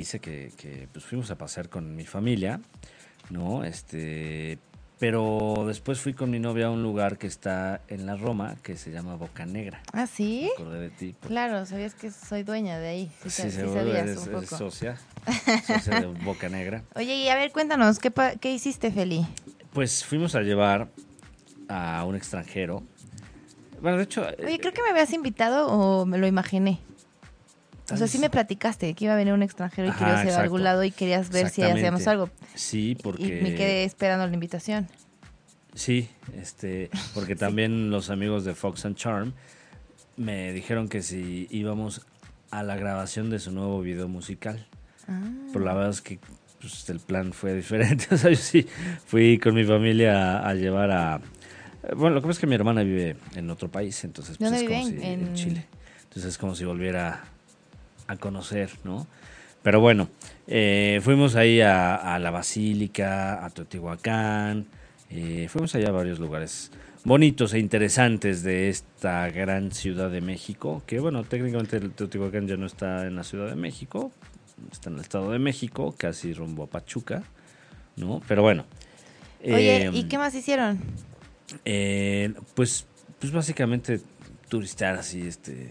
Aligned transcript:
hice 0.00 0.18
que, 0.20 0.52
que, 0.56 0.88
pues 0.92 1.04
fuimos 1.04 1.30
a 1.30 1.36
pasear 1.38 1.68
con 1.68 1.94
mi 1.94 2.04
familia, 2.04 2.60
¿no? 3.30 3.64
Este, 3.64 4.58
pero 4.98 5.64
después 5.66 6.00
fui 6.00 6.12
con 6.12 6.30
mi 6.30 6.38
novia 6.40 6.66
a 6.66 6.70
un 6.70 6.82
lugar 6.82 7.16
que 7.16 7.26
está 7.26 7.80
en 7.88 8.04
la 8.06 8.16
Roma, 8.16 8.56
que 8.62 8.76
se 8.76 8.90
llama 8.90 9.14
Boca 9.16 9.46
Negra. 9.46 9.80
¿Ah, 9.92 10.06
sí? 10.06 10.42
Me 10.56 10.62
acordé 10.62 10.80
de 10.80 10.90
ti. 10.90 11.14
porque- 11.18 11.28
Claro, 11.28 11.64
sabías 11.66 11.94
que 11.94 12.10
soy 12.10 12.42
dueña 12.42 12.78
de 12.78 12.88
ahí. 12.88 13.12
Sí, 13.22 13.30
Sí, 13.30 13.42
sí 13.44 13.50
seguro 13.52 13.80
sabías 13.80 14.02
eres, 14.08 14.18
un 14.18 14.28
eres 14.34 14.40
poco. 14.50 14.56
socia, 14.58 14.98
socia 15.66 16.00
de 16.00 16.06
Boca 16.06 16.48
Negra. 16.48 16.82
Oye, 16.96 17.14
y 17.16 17.28
a 17.28 17.34
ver, 17.36 17.50
cuéntanos, 17.52 17.98
¿qué, 17.98 18.12
qué 18.40 18.52
hiciste, 18.52 18.90
Feli? 18.90 19.26
Pues 19.72 20.04
fuimos 20.04 20.34
a 20.34 20.40
llevar 20.42 20.88
a 21.68 22.04
un 22.04 22.16
extranjero. 22.16 22.82
Bueno, 23.80 23.96
de 23.96 24.02
hecho, 24.04 24.22
Oye, 24.22 24.54
eh, 24.56 24.58
creo 24.58 24.72
que 24.74 24.82
me 24.82 24.90
habías 24.90 25.12
invitado 25.14 25.68
o 25.68 26.04
me 26.04 26.18
lo 26.18 26.26
imaginé. 26.26 26.80
O 27.92 27.96
sea, 27.96 28.06
sí 28.06 28.18
me 28.18 28.30
platicaste 28.30 28.92
que 28.94 29.04
iba 29.04 29.14
a 29.14 29.16
venir 29.16 29.32
un 29.34 29.42
extranjero 29.42 29.88
y 29.88 29.90
Ajá, 29.90 29.98
querías 29.98 30.24
ir 30.26 30.30
a 30.32 30.40
algún 30.42 30.62
lado 30.64 30.84
y 30.84 30.90
querías 30.90 31.30
ver 31.30 31.48
si 31.50 31.62
hacíamos 31.62 32.06
algo. 32.06 32.30
sí, 32.54 32.96
porque 33.02 33.38
Y 33.40 33.42
me 33.42 33.54
quedé 33.54 33.84
esperando 33.84 34.26
la 34.26 34.32
invitación. 34.34 34.88
Sí, 35.74 36.08
este, 36.36 36.90
porque 37.14 37.36
también 37.36 37.90
los 37.90 38.10
amigos 38.10 38.44
de 38.44 38.54
Fox 38.54 38.84
and 38.86 38.96
Charm 38.96 39.32
me 40.16 40.52
dijeron 40.52 40.88
que 40.88 41.02
si 41.02 41.46
íbamos 41.50 42.02
a 42.50 42.62
la 42.62 42.76
grabación 42.76 43.30
de 43.30 43.38
su 43.38 43.52
nuevo 43.52 43.80
video 43.80 44.08
musical. 44.08 44.66
Ah. 45.08 45.20
Pero 45.52 45.64
la 45.64 45.72
verdad 45.74 45.90
es 45.90 46.00
que 46.00 46.18
pues, 46.60 46.88
el 46.90 46.98
plan 47.00 47.32
fue 47.32 47.54
diferente. 47.56 48.06
O 48.12 48.16
sea, 48.18 48.30
yo 48.30 48.36
sí 48.36 48.66
fui 49.06 49.38
con 49.38 49.54
mi 49.54 49.64
familia 49.64 50.38
a, 50.40 50.48
a 50.50 50.54
llevar 50.54 50.90
a... 50.90 51.20
Bueno, 51.96 52.16
lo 52.16 52.20
que 52.20 52.26
pasa 52.26 52.32
es 52.32 52.38
que 52.40 52.46
mi 52.46 52.54
hermana 52.56 52.82
vive 52.82 53.16
en 53.36 53.48
otro 53.50 53.70
país, 53.70 54.04
entonces 54.04 54.36
pues, 54.36 54.50
¿Dónde 54.50 54.64
es 54.64 54.70
como 54.70 54.86
si 54.86 54.94
en 55.06 55.28
En- 55.28 55.34
Chile. 55.34 55.66
Entonces 56.02 56.32
es 56.32 56.38
como 56.38 56.54
si 56.54 56.64
volviera 56.64 57.24
a 58.10 58.16
conocer, 58.16 58.70
¿no? 58.84 59.06
Pero 59.62 59.80
bueno, 59.80 60.08
eh, 60.46 61.00
fuimos 61.02 61.36
ahí 61.36 61.60
a, 61.60 61.94
a 61.94 62.18
la 62.18 62.30
Basílica, 62.30 63.44
a 63.44 63.50
Teotihuacán, 63.50 64.66
eh, 65.10 65.48
fuimos 65.50 65.74
allá 65.74 65.88
a 65.88 65.92
varios 65.92 66.18
lugares 66.18 66.70
bonitos 67.04 67.54
e 67.54 67.58
interesantes 67.58 68.42
de 68.42 68.68
esta 68.68 69.28
gran 69.30 69.72
ciudad 69.72 70.10
de 70.10 70.20
México, 70.20 70.82
que 70.86 70.98
bueno, 70.98 71.24
técnicamente 71.24 71.76
el 71.76 71.92
Teotihuacán 71.92 72.46
ya 72.46 72.56
no 72.56 72.66
está 72.66 73.06
en 73.06 73.16
la 73.16 73.24
Ciudad 73.24 73.48
de 73.48 73.56
México, 73.56 74.12
está 74.72 74.90
en 74.90 74.96
el 74.96 75.02
Estado 75.02 75.30
de 75.30 75.38
México, 75.38 75.94
casi 75.96 76.32
rumbo 76.32 76.64
a 76.64 76.66
Pachuca, 76.66 77.22
¿no? 77.96 78.22
Pero 78.26 78.42
bueno. 78.42 78.64
Oye, 79.42 79.86
eh, 79.86 79.90
¿y 79.92 80.04
qué 80.04 80.18
más 80.18 80.34
hicieron? 80.34 80.78
eh, 81.64 82.32
pues, 82.54 82.86
pues 83.18 83.32
básicamente 83.32 84.00
turistear 84.48 84.96
así, 84.96 85.26
este, 85.26 85.70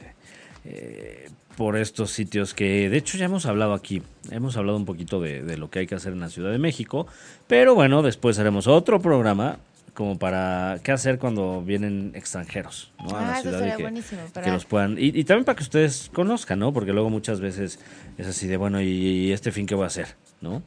eh, 0.66 1.30
por 1.59 1.75
estos 1.75 2.11
sitios 2.11 2.53
que 2.53 2.89
de 2.89 2.95
hecho 2.95 3.17
ya 3.17 3.25
hemos 3.25 3.45
hablado 3.45 3.73
aquí, 3.73 4.02
hemos 4.31 4.55
hablado 4.55 4.77
un 4.77 4.85
poquito 4.85 5.19
de, 5.19 5.41
de 5.43 5.57
lo 5.57 5.69
que 5.69 5.79
hay 5.79 5.88
que 5.88 5.95
hacer 5.95 6.13
en 6.13 6.21
la 6.21 6.29
Ciudad 6.29 6.51
de 6.51 6.57
México, 6.57 7.05
pero 7.47 7.75
bueno, 7.75 8.01
después 8.01 8.39
haremos 8.39 8.66
otro 8.67 9.01
programa 9.01 9.59
como 9.93 10.17
para 10.17 10.79
qué 10.85 10.93
hacer 10.93 11.19
cuando 11.19 11.61
vienen 11.61 12.13
extranjeros, 12.16 12.93
¿no? 13.03 13.09
A 13.17 13.21
la 13.23 13.33
Ah, 13.35 13.39
eso 13.41 13.49
y 13.67 13.71
que, 13.75 13.81
buenísimo. 13.83 14.21
que 14.23 14.31
Para... 14.31 14.53
los 14.53 14.63
puedan 14.63 14.93
y, 14.97 15.07
y 15.07 15.25
también 15.25 15.43
para 15.43 15.57
que 15.57 15.63
ustedes 15.63 16.09
conozcan, 16.13 16.59
¿no? 16.59 16.71
Porque 16.71 16.93
luego 16.93 17.09
muchas 17.09 17.41
veces 17.41 17.77
es 18.17 18.25
así 18.25 18.47
de 18.47 18.55
bueno 18.55 18.79
y, 18.81 19.33
este 19.33 19.51
fin 19.51 19.66
qué 19.66 19.75
voy 19.75 19.83
a 19.83 19.88
hacer, 19.88 20.16
¿no? 20.39 20.63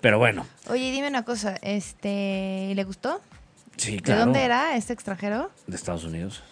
Pero 0.00 0.18
bueno, 0.18 0.46
Oye, 0.70 0.90
dime 0.90 1.08
una 1.08 1.22
cosa, 1.26 1.56
este, 1.60 2.72
¿le 2.74 2.84
gustó? 2.84 3.20
sí, 3.76 3.96
¿De 3.96 4.00
claro. 4.00 4.20
dónde 4.22 4.42
era 4.42 4.74
este 4.74 4.94
extranjero? 4.94 5.50
De 5.66 5.76
Estados 5.76 6.04
Unidos. 6.04 6.42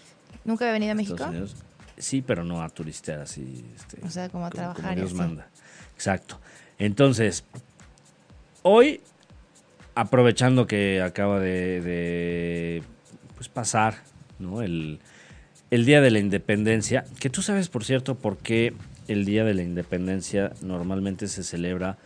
¿Nunca 0.44 0.66
había 0.66 0.74
venido 0.74 0.92
a 0.92 0.94
México? 0.94 1.14
Estados 1.14 1.34
Unidos. 1.34 1.56
Sí, 2.00 2.22
pero 2.22 2.44
no 2.44 2.62
a 2.62 2.68
turistear 2.68 3.20
así. 3.20 3.64
Este, 3.76 3.98
O 4.04 4.10
sea, 4.10 4.28
como 4.28 4.46
a 4.46 4.50
trabajar 4.50 4.82
Como 4.82 4.94
Dios 4.96 5.08
así. 5.10 5.16
manda. 5.16 5.48
Exacto. 5.94 6.40
Entonces, 6.78 7.44
hoy, 8.62 9.00
aprovechando 9.94 10.66
que 10.66 11.02
acaba 11.02 11.40
de, 11.40 11.80
de, 11.80 12.82
pues, 13.34 13.48
pasar 13.48 13.96
¿no? 14.38 14.62
el, 14.62 15.00
el 15.70 15.84
Día 15.84 16.00
de 16.00 16.10
la 16.10 16.18
Independencia, 16.20 17.04
que 17.18 17.30
tú 17.30 17.42
sabes, 17.42 17.68
por 17.68 17.84
cierto, 17.84 18.14
por 18.14 18.38
qué 18.38 18.74
el 19.08 19.24
Día 19.24 19.44
de 19.44 19.54
la 19.54 19.62
Independencia 19.62 20.52
normalmente 20.62 21.26
se 21.28 21.42
celebra 21.42 21.98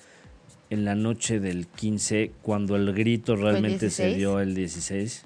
en 0.70 0.86
la 0.86 0.94
noche 0.94 1.38
del 1.38 1.66
15, 1.66 2.32
cuando 2.41 2.76
el 2.76 2.94
grito 2.94 3.36
realmente 3.36 3.91
se 3.91 4.04
16? 4.06 4.16
dio 4.16 4.41
el 4.41 4.54
16. 4.54 5.25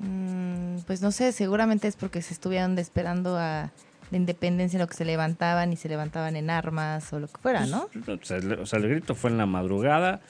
Mm, 0.00 0.78
pues 0.86 1.02
no 1.02 1.12
sé, 1.12 1.32
seguramente 1.32 1.86
es 1.86 1.96
porque 1.96 2.22
se 2.22 2.34
estuvieron 2.34 2.78
esperando 2.78 3.36
a 3.38 3.70
la 4.10 4.16
independencia 4.16 4.76
en 4.76 4.80
lo 4.80 4.88
que 4.88 4.94
se 4.94 5.04
levantaban 5.04 5.72
y 5.72 5.76
se 5.76 5.88
levantaban 5.88 6.34
en 6.36 6.50
armas 6.50 7.12
o 7.12 7.20
lo 7.20 7.28
que 7.28 7.38
fuera, 7.40 7.66
¿no? 7.66 7.88
O 8.08 8.24
sea, 8.24 8.38
el, 8.38 8.52
o 8.54 8.66
sea, 8.66 8.78
el 8.78 8.88
grito 8.88 9.14
fue 9.14 9.30
en 9.30 9.38
la 9.38 9.46
madrugada. 9.46 10.20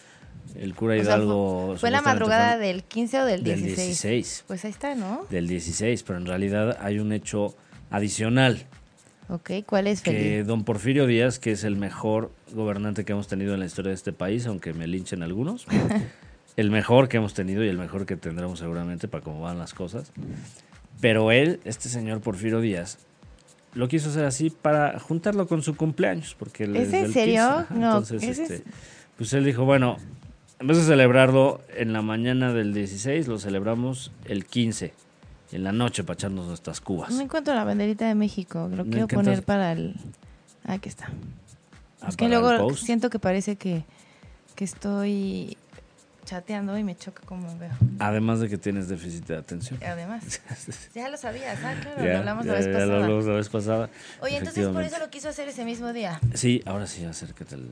El 0.57 0.75
cura 0.75 0.95
O 0.95 0.97
sea, 0.97 1.05
Hidalgo. 1.05 1.77
¿Fue 1.79 1.91
la 1.91 2.03
madrugada 2.03 2.57
fue 2.57 2.67
del 2.67 2.83
15 2.83 3.21
o 3.21 3.25
del 3.25 3.45
del 3.45 3.63
16? 3.63 3.87
16. 3.87 4.45
Pues 4.49 4.65
ahí 4.65 4.71
está, 4.71 4.95
¿no? 4.95 5.27
Del 5.31 5.47
16, 5.47 6.03
pero 6.03 6.19
en 6.19 6.27
realidad 6.27 6.77
hay 6.81 6.99
un 6.99 7.13
hecho 7.13 7.55
adicional. 7.91 8.67
Ok, 9.29 9.51
¿cuál 9.65 9.87
es, 9.87 10.03
Que 10.03 10.11
Felipe? 10.11 10.45
don 10.45 10.65
Porfirio 10.65 11.07
Díaz, 11.07 11.39
que 11.39 11.53
es 11.53 11.63
el 11.63 11.77
mejor 11.77 12.33
gobernante 12.53 13.05
que 13.05 13.13
hemos 13.13 13.29
tenido 13.29 13.55
en 13.55 13.61
la 13.61 13.67
historia 13.67 13.91
de 13.91 13.95
este 13.95 14.13
país, 14.13 14.47
aunque 14.47 14.73
me 14.73 14.89
linchen 14.89 15.23
algunos, 15.23 15.67
el 16.61 16.71
mejor 16.71 17.09
que 17.09 17.17
hemos 17.17 17.35
tenido 17.35 17.65
y 17.65 17.69
el 17.69 17.79
mejor 17.79 18.07
que 18.07 18.17
tendremos 18.17 18.59
seguramente 18.59 19.09
para 19.09 19.25
cómo 19.25 19.41
van 19.41 19.59
las 19.59 19.73
cosas. 19.75 20.13
Pero 21.01 21.33
él, 21.33 21.61
este 21.65 21.89
señor 21.89 22.21
Porfirio 22.21 22.61
Díaz, 22.61 22.99
lo 23.75 23.89
quiso 23.89 24.11
hacer 24.11 24.25
así 24.25 24.51
para 24.51 24.99
juntarlo 24.99 25.47
con 25.49 25.63
su 25.63 25.77
cumpleaños. 25.77 26.37
Porque 26.39 26.65
él 26.65 26.77
¿Es 26.77 26.87
en 26.87 26.91
del 26.93 27.03
15, 27.05 27.13
serio? 27.21 27.43
ajá, 27.45 27.67
No, 27.75 27.87
entonces, 27.99 28.23
es- 28.23 28.39
este, 28.39 28.65
pues 29.17 29.33
él 29.33 29.45
dijo, 29.45 29.65
bueno, 29.65 29.97
en 30.59 30.67
vez 30.67 30.77
de 30.77 30.85
celebrarlo 30.85 31.63
en 31.75 31.93
la 31.95 32.03
mañana 32.03 32.53
del 32.53 32.75
16, 32.75 33.29
lo 33.29 33.39
celebramos 33.39 34.13
el 34.27 34.45
15, 34.45 34.93
en 35.53 35.65
la 35.65 35.73
noche 35.73 36.05
para 36.05 36.15
echarnos 36.15 36.47
nuestras 36.47 36.81
cubas. 36.83 37.11
No 37.15 37.21
encuentro 37.23 37.55
la 37.55 37.65
banderita 37.65 38.07
de 38.07 38.15
México. 38.15 38.69
Lo 38.71 38.85
¿No 38.85 38.91
quiero 38.91 39.09
poner 39.09 39.43
para 39.43 39.73
el... 39.73 39.95
Ah, 40.67 40.75
Aquí 40.75 40.89
está. 40.91 41.09
Ah, 42.03 42.09
es 42.11 42.17
que 42.17 42.29
luego 42.29 42.75
siento 42.75 43.09
que 43.09 43.19
parece 43.19 43.57
que, 43.57 43.85
que 44.55 44.65
estoy 44.65 45.57
chateando 46.31 46.79
y 46.79 46.85
me 46.85 46.97
choca 46.97 47.23
como 47.27 47.59
veo. 47.59 47.71
Además 47.99 48.39
de 48.41 48.49
que 48.49 48.57
tienes 48.57 48.89
déficit 48.89 49.27
de 49.27 49.37
atención. 49.37 49.81
Además, 49.85 50.41
ya 50.95 51.09
lo 51.09 51.17
sabías, 51.17 51.59
ah, 51.65 51.75
claro, 51.81 52.05
Ya, 52.05 52.13
lo 52.13 52.19
hablamos 52.19 52.47
la 52.47 52.53
vez 52.55 52.67
ya 52.67 52.73
pasada. 52.73 52.87
lo 52.87 53.03
hablamos 53.03 53.25
la 53.27 53.35
vez 53.35 53.49
pasada. 53.49 53.91
Oye, 54.23 54.37
entonces 54.37 54.69
por 54.69 54.83
eso 54.85 54.99
lo 55.01 55.11
quiso 55.11 55.29
hacer 55.29 55.49
ese 55.49 55.65
mismo 55.65 55.93
día. 55.93 56.21
Sí, 56.35 56.63
ahora 56.67 56.87
sí, 56.87 57.05
acércate. 57.05 57.57
al- 57.57 57.71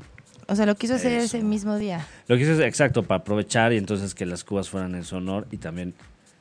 O 0.48 0.56
sea, 0.56 0.66
lo 0.66 0.74
quiso 0.74 0.94
hacer 0.96 1.12
Eso. 1.12 1.36
ese 1.36 1.44
mismo 1.44 1.76
día. 1.76 2.04
Lo 2.26 2.36
hice 2.36 2.52
es 2.52 2.60
exacto, 2.60 3.04
para 3.04 3.20
aprovechar 3.20 3.72
y 3.72 3.76
entonces 3.76 4.14
que 4.14 4.26
las 4.26 4.42
cubas 4.42 4.68
fueran 4.68 4.94
en 4.96 5.04
su 5.04 5.16
honor 5.16 5.46
y 5.52 5.58
también 5.58 5.94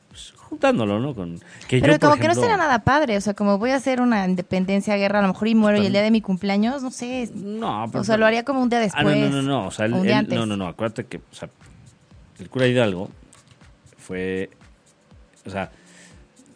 pues, 0.08 0.32
juntándolo, 0.36 0.98
¿no? 0.98 1.14
Con, 1.14 1.38
que 1.68 1.78
Pero 1.80 1.92
yo, 1.92 1.98
por 2.00 2.10
como 2.10 2.20
que 2.22 2.26
no 2.28 2.34
será 2.34 2.56
nada 2.56 2.78
padre. 2.82 3.16
O 3.16 3.20
sea, 3.20 3.34
como 3.34 3.58
voy 3.58 3.70
a 3.70 3.76
hacer 3.76 4.00
una 4.00 4.26
independencia, 4.26 4.96
guerra, 4.96 5.18
a 5.20 5.22
lo 5.22 5.28
mejor 5.28 5.46
y 5.48 5.54
muero 5.54 5.80
y 5.80 5.86
el 5.86 5.92
día 5.92 6.02
de 6.02 6.10
mi 6.10 6.20
cumpleaños, 6.22 6.82
no 6.82 6.90
sé. 6.90 7.30
No, 7.34 7.84
pero- 7.92 8.00
O 8.00 8.04
sea, 8.04 8.16
lo 8.16 8.24
haría 8.26 8.44
como 8.44 8.60
un 8.62 8.70
día 8.70 8.80
después. 8.80 9.04
Ah, 9.06 9.14
no, 9.14 9.28
no, 9.30 9.42
no, 9.42 9.42
no. 9.42 9.66
O 9.68 9.70
sea, 9.70 9.84
él- 9.86 9.92
o 9.92 9.98
un 9.98 10.02
día 10.04 10.12
él- 10.14 10.18
antes. 10.20 10.38
no, 10.38 10.46
no, 10.46 10.56
no. 10.56 10.66
Acuérdate 10.66 11.04
que, 11.04 11.18
o 11.18 11.34
sea, 11.34 11.50
el 12.40 12.48
cura 12.48 12.66
Hidalgo 12.66 13.10
fue, 13.98 14.50
o 15.46 15.50
sea, 15.50 15.70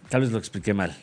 tal 0.08 0.20
vez 0.22 0.30
lo 0.32 0.38
expliqué 0.38 0.74
mal. 0.74 0.94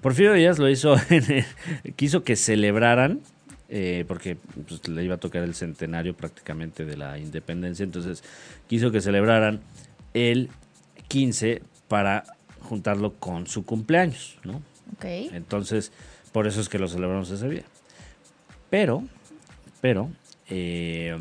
Porfirio 0.00 0.32
Díaz 0.34 0.58
lo 0.58 0.68
hizo, 0.68 0.96
en 1.10 1.44
el- 1.84 1.94
quiso 1.94 2.22
que 2.22 2.36
celebraran, 2.36 3.20
eh, 3.68 4.04
porque 4.06 4.36
pues, 4.68 4.86
le 4.88 5.02
iba 5.04 5.16
a 5.16 5.18
tocar 5.18 5.42
el 5.42 5.54
centenario 5.54 6.14
prácticamente 6.16 6.84
de 6.84 6.96
la 6.96 7.18
independencia, 7.18 7.82
entonces 7.84 8.22
quiso 8.68 8.90
que 8.90 9.00
celebraran 9.00 9.60
el 10.14 10.50
15 11.08 11.62
para 11.88 12.24
juntarlo 12.60 13.14
con 13.14 13.46
su 13.46 13.64
cumpleaños, 13.64 14.38
¿no? 14.44 14.56
Ok. 14.96 15.04
Entonces, 15.32 15.92
por 16.32 16.46
eso 16.46 16.60
es 16.60 16.68
que 16.68 16.78
lo 16.78 16.88
celebramos 16.88 17.30
ese 17.30 17.48
día. 17.48 17.64
Pero, 18.70 19.04
pero, 19.80 20.10
eh, 20.48 21.16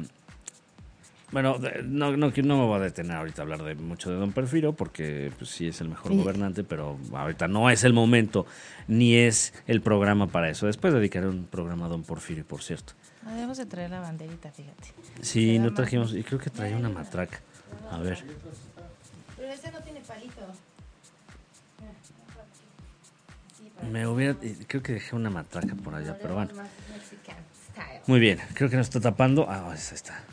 bueno, 1.32 1.58
no, 1.84 2.16
no, 2.16 2.32
no 2.32 2.58
me 2.58 2.66
voy 2.66 2.78
a 2.80 2.84
detener 2.84 3.18
ahorita 3.18 3.42
a 3.42 3.44
hablar 3.44 3.64
de 3.64 3.76
mucho 3.76 4.10
de 4.10 4.16
Don 4.18 4.32
Porfirio, 4.32 4.74
porque 4.74 5.32
pues, 5.38 5.50
sí 5.50 5.68
es 5.68 5.82
el 5.82 5.90
mejor 5.90 6.12
Sí. 6.12 6.18
gobernante, 6.18 6.64
pero 6.64 6.98
ahorita 7.14 7.48
no 7.48 7.70
es 7.70 7.84
el 7.84 7.94
momento, 7.94 8.46
ni 8.88 9.16
es 9.16 9.54
el 9.68 9.82
programa 9.82 10.28
para 10.28 10.50
eso. 10.50 10.66
Después 10.68 10.94
dedicaré 10.94 11.28
un 11.28 11.46
programa 11.46 11.88
a 11.88 11.90
Don 11.90 12.04
Porfirio, 12.04 12.46
por 12.46 12.62
cierto. 12.62 12.94
Ah, 13.26 13.34
Debemos 13.34 13.58
de 13.58 13.66
traer 13.66 13.90
la 13.90 14.00
banderita, 14.02 14.52
fíjate. 14.52 14.90
Sí, 15.22 15.58
no 15.60 15.74
trajimos, 15.74 16.14
y 16.14 16.24
creo 16.24 16.40
que 16.40 16.50
traía 16.52 16.78
una 16.78 16.90
matraca. 16.90 17.40
A 17.92 17.98
ver, 17.98 18.24
Pero 19.36 19.52
ese 19.52 19.72
no 19.72 19.80
tiene 19.82 20.00
palito. 20.02 20.42
me 23.92 24.08
hubiera, 24.08 24.36
creo 24.68 24.82
que 24.82 24.94
dejé 24.94 25.16
una 25.16 25.30
matraca 25.30 25.76
por 25.76 25.96
allá, 25.96 26.18
pero 26.22 26.36
bueno. 26.36 26.52
Muy 28.08 28.20
bien, 28.20 28.40
creo 28.54 28.70
que 28.70 28.78
nos 28.78 28.88
está 28.88 29.00
tapando. 29.02 29.48
Ah, 29.50 29.72
esa 29.76 29.96
está. 29.96 30.24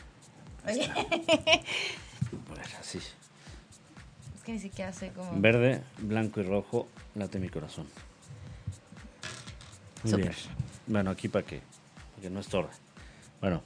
Oye, 0.65 0.85
A 0.85 2.79
así. 2.79 2.97
es 2.99 4.43
que 4.45 4.53
ni 4.53 4.59
siquiera 4.59 4.93
sé 4.93 5.11
cómo. 5.15 5.31
Verde, 5.39 5.81
blanco 5.99 6.39
y 6.39 6.43
rojo, 6.43 6.87
late 7.15 7.39
mi 7.39 7.49
corazón. 7.49 7.87
Muy 10.03 10.11
Súper. 10.11 10.29
bien. 10.29 10.37
Bueno, 10.87 11.11
aquí 11.11 11.27
para 11.29 11.45
que, 11.45 11.61
para 12.11 12.21
que 12.21 12.29
no 12.29 12.39
estorbe. 12.39 12.69
Bueno, 13.41 13.61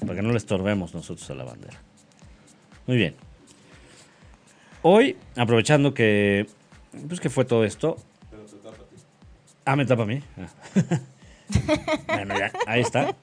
para 0.00 0.14
que 0.14 0.22
no 0.22 0.30
le 0.30 0.38
estorbemos 0.38 0.94
nosotros 0.94 1.28
a 1.30 1.34
la 1.34 1.44
bandera. 1.44 1.78
Muy 2.86 2.96
bien. 2.96 3.14
Hoy, 4.82 5.16
aprovechando 5.36 5.92
que, 5.94 6.46
pues 7.08 7.20
que 7.20 7.30
fue 7.30 7.44
todo 7.44 7.64
esto. 7.64 7.96
Ah, 9.64 9.76
me 9.76 9.84
tapa 9.84 10.04
a 10.04 10.06
mí. 10.06 10.22
Ah. 10.38 10.48
bueno, 12.06 12.38
ya, 12.38 12.50
ahí 12.66 12.80
está. 12.80 13.14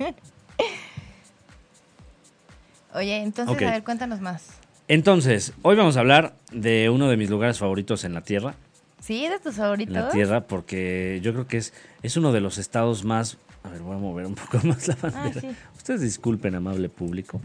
Oye, 2.96 3.18
entonces, 3.18 3.62
a 3.68 3.72
ver, 3.72 3.84
cuéntanos 3.84 4.22
más. 4.22 4.44
Entonces, 4.88 5.54
hoy 5.64 5.76
vamos 5.76 5.98
a 5.98 6.00
hablar 6.00 6.36
de 6.52 6.90
uno 6.90 7.10
de 7.10 7.18
mis 7.18 7.30
lugares 7.30 7.58
favoritos 7.60 8.04
en 8.04 8.14
la 8.14 8.22
Tierra. 8.22 8.56
¿Sí? 9.02 9.28
¿De 9.28 9.38
tus 9.40 9.48
En 9.48 9.54
favoritos? 9.54 9.94
la 9.94 10.10
Tierra, 10.10 10.42
porque 10.48 11.20
yo 11.22 11.34
creo 11.34 11.48
que 11.48 11.58
es, 11.58 11.74
es 12.04 12.18
uno 12.18 12.32
de 12.32 12.42
los 12.42 12.58
estados 12.58 13.04
más... 13.04 13.38
A 13.64 13.70
ver, 13.70 13.82
voy 13.82 13.96
a 13.96 14.00
mover 14.00 14.26
un 14.28 14.36
poco 14.36 14.60
más 14.64 14.88
la 14.88 14.96
bandera. 15.02 15.32
Ah, 15.36 15.42
sí. 15.42 15.50
Ustedes 15.76 16.02
disculpen, 16.02 16.56
amable 16.56 16.88
público. 16.90 17.42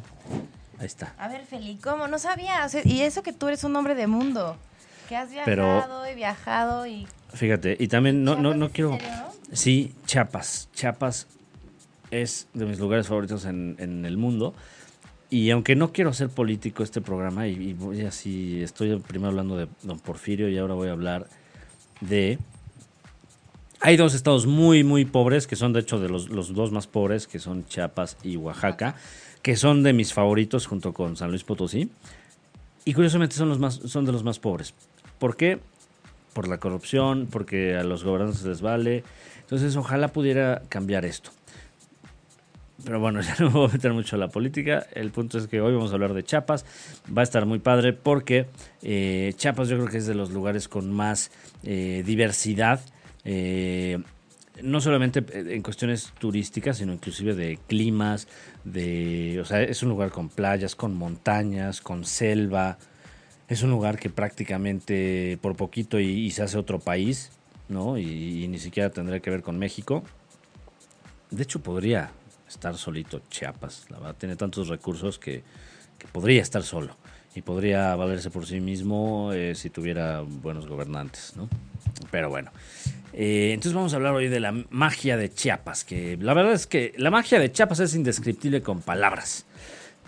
Ahí 0.78 0.86
está. 0.86 1.14
A 1.18 1.28
ver, 1.28 1.44
Feli, 1.46 1.76
¿cómo? 1.76 2.08
No 2.08 2.18
sabía. 2.18 2.64
O 2.64 2.68
sea, 2.68 2.82
y 2.84 3.00
eso 3.00 3.22
que 3.22 3.32
tú 3.32 3.48
eres 3.48 3.64
un 3.64 3.74
hombre 3.76 3.94
de 3.94 4.06
mundo. 4.06 4.56
Que 5.08 5.16
has 5.16 5.28
Pero- 5.44 5.64
viajado 5.64 6.10
y 6.10 6.14
viajado 6.14 6.86
y... 6.86 7.06
Fíjate, 7.32 7.76
y 7.78 7.88
también 7.88 8.22
no, 8.24 8.36
no, 8.36 8.54
no 8.54 8.66
¿es 8.66 8.72
quiero... 8.72 8.94
en? 8.94 9.00
Sí, 9.56 9.94
Chiapas. 10.06 10.68
Chiapas 10.74 11.26
es 12.10 12.48
de 12.54 12.66
mis 12.66 12.78
lugares 12.78 13.06
favoritos 13.08 13.44
en, 13.44 13.76
en 13.78 14.04
el 14.04 14.16
mundo. 14.16 14.54
Y 15.30 15.50
aunque 15.50 15.76
no 15.76 15.92
quiero 15.92 16.12
ser 16.12 16.28
político 16.28 16.82
este 16.82 17.00
programa, 17.00 17.46
y, 17.46 17.52
y 17.52 17.72
voy 17.72 18.00
así, 18.02 18.60
estoy 18.62 18.98
primero 18.98 19.28
hablando 19.28 19.56
de 19.56 19.68
don 19.84 20.00
Porfirio 20.00 20.48
y 20.48 20.58
ahora 20.58 20.74
voy 20.74 20.88
a 20.88 20.92
hablar 20.92 21.28
de... 22.00 22.38
Hay 23.80 23.96
dos 23.96 24.14
estados 24.14 24.46
muy, 24.46 24.84
muy 24.84 25.04
pobres, 25.04 25.46
que 25.46 25.56
son 25.56 25.72
de 25.72 25.80
hecho 25.80 26.00
de 26.00 26.08
los, 26.08 26.28
los 26.28 26.52
dos 26.52 26.72
más 26.72 26.86
pobres, 26.86 27.26
que 27.26 27.38
son 27.38 27.64
Chiapas 27.64 28.18
y 28.22 28.36
Oaxaca, 28.36 28.96
que 29.40 29.56
son 29.56 29.82
de 29.82 29.92
mis 29.92 30.12
favoritos 30.12 30.66
junto 30.66 30.92
con 30.92 31.16
San 31.16 31.30
Luis 31.30 31.44
Potosí. 31.44 31.90
Y 32.84 32.92
curiosamente 32.92 33.36
son, 33.36 33.48
los 33.48 33.58
más, 33.58 33.76
son 33.76 34.04
de 34.04 34.12
los 34.12 34.24
más 34.24 34.38
pobres. 34.38 34.74
¿Por 35.18 35.36
qué? 35.36 35.60
Por 36.34 36.48
la 36.48 36.58
corrupción, 36.58 37.28
porque 37.30 37.76
a 37.76 37.84
los 37.84 38.04
gobernantes 38.04 38.42
les 38.44 38.60
vale. 38.60 39.04
Entonces, 39.40 39.76
ojalá 39.76 40.08
pudiera 40.08 40.62
cambiar 40.68 41.04
esto. 41.04 41.30
Pero 42.84 43.00
bueno, 43.00 43.20
ya 43.22 43.36
no 43.38 43.46
me 43.46 43.52
voy 43.52 43.68
a 43.68 43.72
meter 43.72 43.92
mucho 43.92 44.16
a 44.16 44.18
la 44.18 44.28
política. 44.28 44.86
El 44.92 45.10
punto 45.10 45.38
es 45.38 45.46
que 45.46 45.60
hoy 45.60 45.74
vamos 45.74 45.90
a 45.90 45.94
hablar 45.94 46.14
de 46.14 46.22
Chiapas. 46.22 46.64
Va 47.16 47.22
a 47.22 47.24
estar 47.24 47.46
muy 47.46 47.58
padre 47.58 47.92
porque 47.92 48.46
eh, 48.82 49.32
Chiapas 49.36 49.68
yo 49.68 49.76
creo 49.76 49.88
que 49.88 49.98
es 49.98 50.06
de 50.06 50.14
los 50.14 50.30
lugares 50.30 50.68
con 50.68 50.92
más 50.92 51.30
eh, 51.62 52.02
diversidad. 52.04 52.80
eh, 53.24 53.98
no 54.62 54.82
solamente 54.82 55.24
en 55.32 55.62
cuestiones 55.62 56.12
turísticas, 56.18 56.76
sino 56.76 56.92
inclusive 56.92 57.34
de 57.34 57.58
climas, 57.66 58.28
de, 58.62 59.38
o 59.40 59.44
sea, 59.46 59.62
es 59.62 59.82
un 59.82 59.88
lugar 59.88 60.10
con 60.10 60.28
playas, 60.28 60.76
con 60.76 60.94
montañas, 60.94 61.80
con 61.80 62.04
selva. 62.04 62.76
Es 63.48 63.62
un 63.62 63.70
lugar 63.70 63.98
que 63.98 64.10
prácticamente 64.10 65.38
por 65.40 65.56
poquito 65.56 65.98
y, 65.98 66.30
se 66.30 66.42
hace 66.42 66.58
otro 66.58 66.78
país, 66.78 67.30
¿no? 67.70 67.96
Y, 67.96 68.44
y 68.44 68.48
ni 68.48 68.58
siquiera 68.58 68.90
tendría 68.90 69.20
que 69.20 69.30
ver 69.30 69.42
con 69.42 69.58
México. 69.58 70.04
De 71.30 71.42
hecho, 71.42 71.60
podría 71.60 72.10
estar 72.50 72.76
solito 72.76 73.22
Chiapas. 73.30 73.86
La 73.90 73.98
verdad, 73.98 74.16
tiene 74.16 74.36
tantos 74.36 74.68
recursos 74.68 75.18
que, 75.18 75.42
que 75.98 76.06
podría 76.08 76.42
estar 76.42 76.62
solo. 76.62 76.96
Y 77.34 77.42
podría 77.42 77.94
valerse 77.94 78.30
por 78.30 78.44
sí 78.44 78.60
mismo 78.60 79.32
eh, 79.32 79.54
si 79.54 79.70
tuviera 79.70 80.20
buenos 80.20 80.66
gobernantes, 80.66 81.34
¿no? 81.36 81.48
Pero 82.10 82.28
bueno. 82.28 82.50
Eh, 83.12 83.52
entonces 83.52 83.72
vamos 83.72 83.92
a 83.92 83.96
hablar 83.96 84.14
hoy 84.14 84.28
de 84.28 84.40
la 84.40 84.52
magia 84.70 85.16
de 85.16 85.32
Chiapas. 85.32 85.84
Que 85.84 86.16
la 86.20 86.34
verdad 86.34 86.52
es 86.52 86.66
que 86.66 86.92
la 86.96 87.10
magia 87.10 87.38
de 87.38 87.52
Chiapas 87.52 87.80
es 87.80 87.94
indescriptible 87.94 88.62
con 88.62 88.82
palabras. 88.82 89.46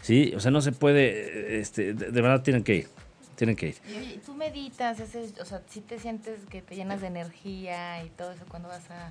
¿Sí? 0.03 0.33
O 0.35 0.41
sea, 0.41 0.51
no 0.51 0.61
se 0.61 0.73
puede. 0.73 1.61
Este, 1.61 1.95
de, 1.95 2.11
de 2.11 2.21
verdad 2.21 2.43
tienen 2.43 2.65
que 2.65 2.75
ir. 2.75 2.89
Tienen 3.37 3.55
que 3.55 3.69
ir. 3.69 3.77
Y 3.89 4.19
tú 4.19 4.35
meditas, 4.35 4.99
o 5.01 5.45
sea, 5.45 5.63
si 5.69 5.81
te 5.81 5.99
sientes 5.99 6.41
que 6.51 6.61
te 6.61 6.75
llenas 6.75 7.01
de 7.01 7.07
energía 7.07 8.05
y 8.05 8.11
todo 8.11 8.33
eso 8.33 8.45
cuando 8.49 8.69
vas 8.69 8.91
a... 8.91 9.11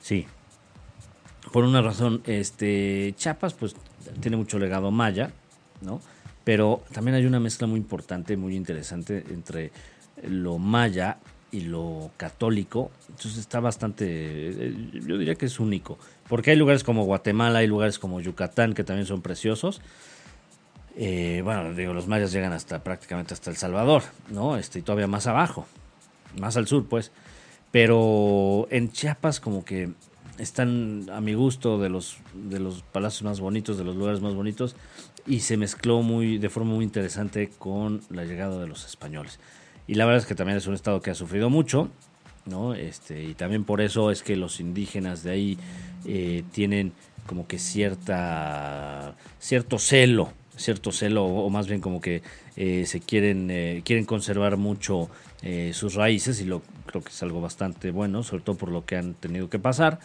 Sí. 0.00 0.26
Por 1.52 1.64
una 1.64 1.82
razón, 1.82 2.22
este 2.26 3.14
Chiapas, 3.16 3.54
pues, 3.54 3.74
tiene 4.20 4.36
mucho 4.36 4.58
legado 4.58 4.90
maya, 4.90 5.32
¿no? 5.80 6.00
Pero 6.44 6.82
también 6.92 7.16
hay 7.16 7.26
una 7.26 7.40
mezcla 7.40 7.66
muy 7.66 7.78
importante, 7.78 8.36
muy 8.36 8.56
interesante 8.56 9.24
entre 9.30 9.72
lo 10.22 10.58
maya 10.58 11.18
y 11.52 11.62
lo 11.62 12.10
católico. 12.16 12.90
Entonces 13.08 13.38
está 13.38 13.60
bastante, 13.60 14.06
eh, 14.08 14.90
yo 15.06 15.18
diría 15.18 15.34
que 15.34 15.46
es 15.46 15.58
único. 15.60 15.98
Porque 16.28 16.52
hay 16.52 16.56
lugares 16.56 16.84
como 16.84 17.04
Guatemala, 17.04 17.60
hay 17.60 17.66
lugares 17.66 17.98
como 17.98 18.20
Yucatán 18.20 18.72
que 18.72 18.84
también 18.84 19.06
son 19.06 19.20
preciosos. 19.20 19.80
Eh, 20.96 21.40
bueno, 21.44 21.72
digo, 21.74 21.92
los 21.94 22.06
mayas 22.06 22.32
llegan 22.32 22.52
hasta 22.52 22.82
prácticamente 22.82 23.34
hasta 23.34 23.50
El 23.50 23.56
Salvador, 23.56 24.02
¿no? 24.30 24.56
Este, 24.56 24.78
y 24.78 24.82
todavía 24.82 25.06
más 25.06 25.26
abajo, 25.26 25.66
más 26.38 26.56
al 26.56 26.66
sur, 26.66 26.86
pues. 26.88 27.10
Pero 27.70 28.66
en 28.70 28.90
Chiapas 28.90 29.40
como 29.40 29.64
que 29.64 29.90
están 30.38 31.06
a 31.12 31.20
mi 31.20 31.34
gusto 31.34 31.78
de 31.78 31.88
los, 31.88 32.18
de 32.34 32.60
los 32.60 32.82
palacios 32.82 33.22
más 33.22 33.40
bonitos, 33.40 33.78
de 33.78 33.84
los 33.84 33.96
lugares 33.96 34.20
más 34.20 34.34
bonitos, 34.34 34.76
y 35.26 35.40
se 35.40 35.56
mezcló 35.56 36.02
muy, 36.02 36.38
de 36.38 36.48
forma 36.48 36.72
muy 36.72 36.84
interesante 36.84 37.50
con 37.58 38.00
la 38.10 38.24
llegada 38.24 38.60
de 38.60 38.66
los 38.66 38.86
españoles. 38.86 39.38
Y 39.86 39.94
la 39.94 40.04
verdad 40.04 40.22
es 40.22 40.26
que 40.26 40.34
también 40.34 40.56
es 40.56 40.66
un 40.66 40.74
estado 40.74 41.00
que 41.00 41.10
ha 41.10 41.14
sufrido 41.14 41.50
mucho, 41.50 41.88
¿no? 42.46 42.74
Este, 42.74 43.22
y 43.22 43.34
también 43.34 43.64
por 43.64 43.80
eso 43.80 44.10
es 44.10 44.22
que 44.22 44.36
los 44.36 44.60
indígenas 44.60 45.22
de 45.22 45.30
ahí 45.30 45.58
eh, 46.04 46.44
tienen 46.52 46.92
como 47.26 47.46
que 47.46 47.58
cierta 47.58 49.14
cierto 49.38 49.78
celo, 49.78 50.32
cierto 50.56 50.92
celo, 50.92 51.24
o, 51.24 51.50
más 51.50 51.68
bien 51.68 51.80
como 51.80 52.00
que 52.00 52.22
eh, 52.56 52.84
se 52.86 53.00
quieren, 53.00 53.50
eh, 53.50 53.82
quieren 53.84 54.04
conservar 54.04 54.56
mucho 54.56 55.10
eh, 55.42 55.72
sus 55.74 55.94
raíces, 55.94 56.40
y 56.40 56.44
lo 56.44 56.62
creo 56.86 57.02
que 57.02 57.10
es 57.10 57.22
algo 57.22 57.40
bastante 57.40 57.90
bueno, 57.90 58.22
sobre 58.22 58.42
todo 58.42 58.56
por 58.56 58.70
lo 58.70 58.84
que 58.84 58.96
han 58.96 59.14
tenido 59.14 59.48
que 59.48 59.58
pasar. 59.58 60.00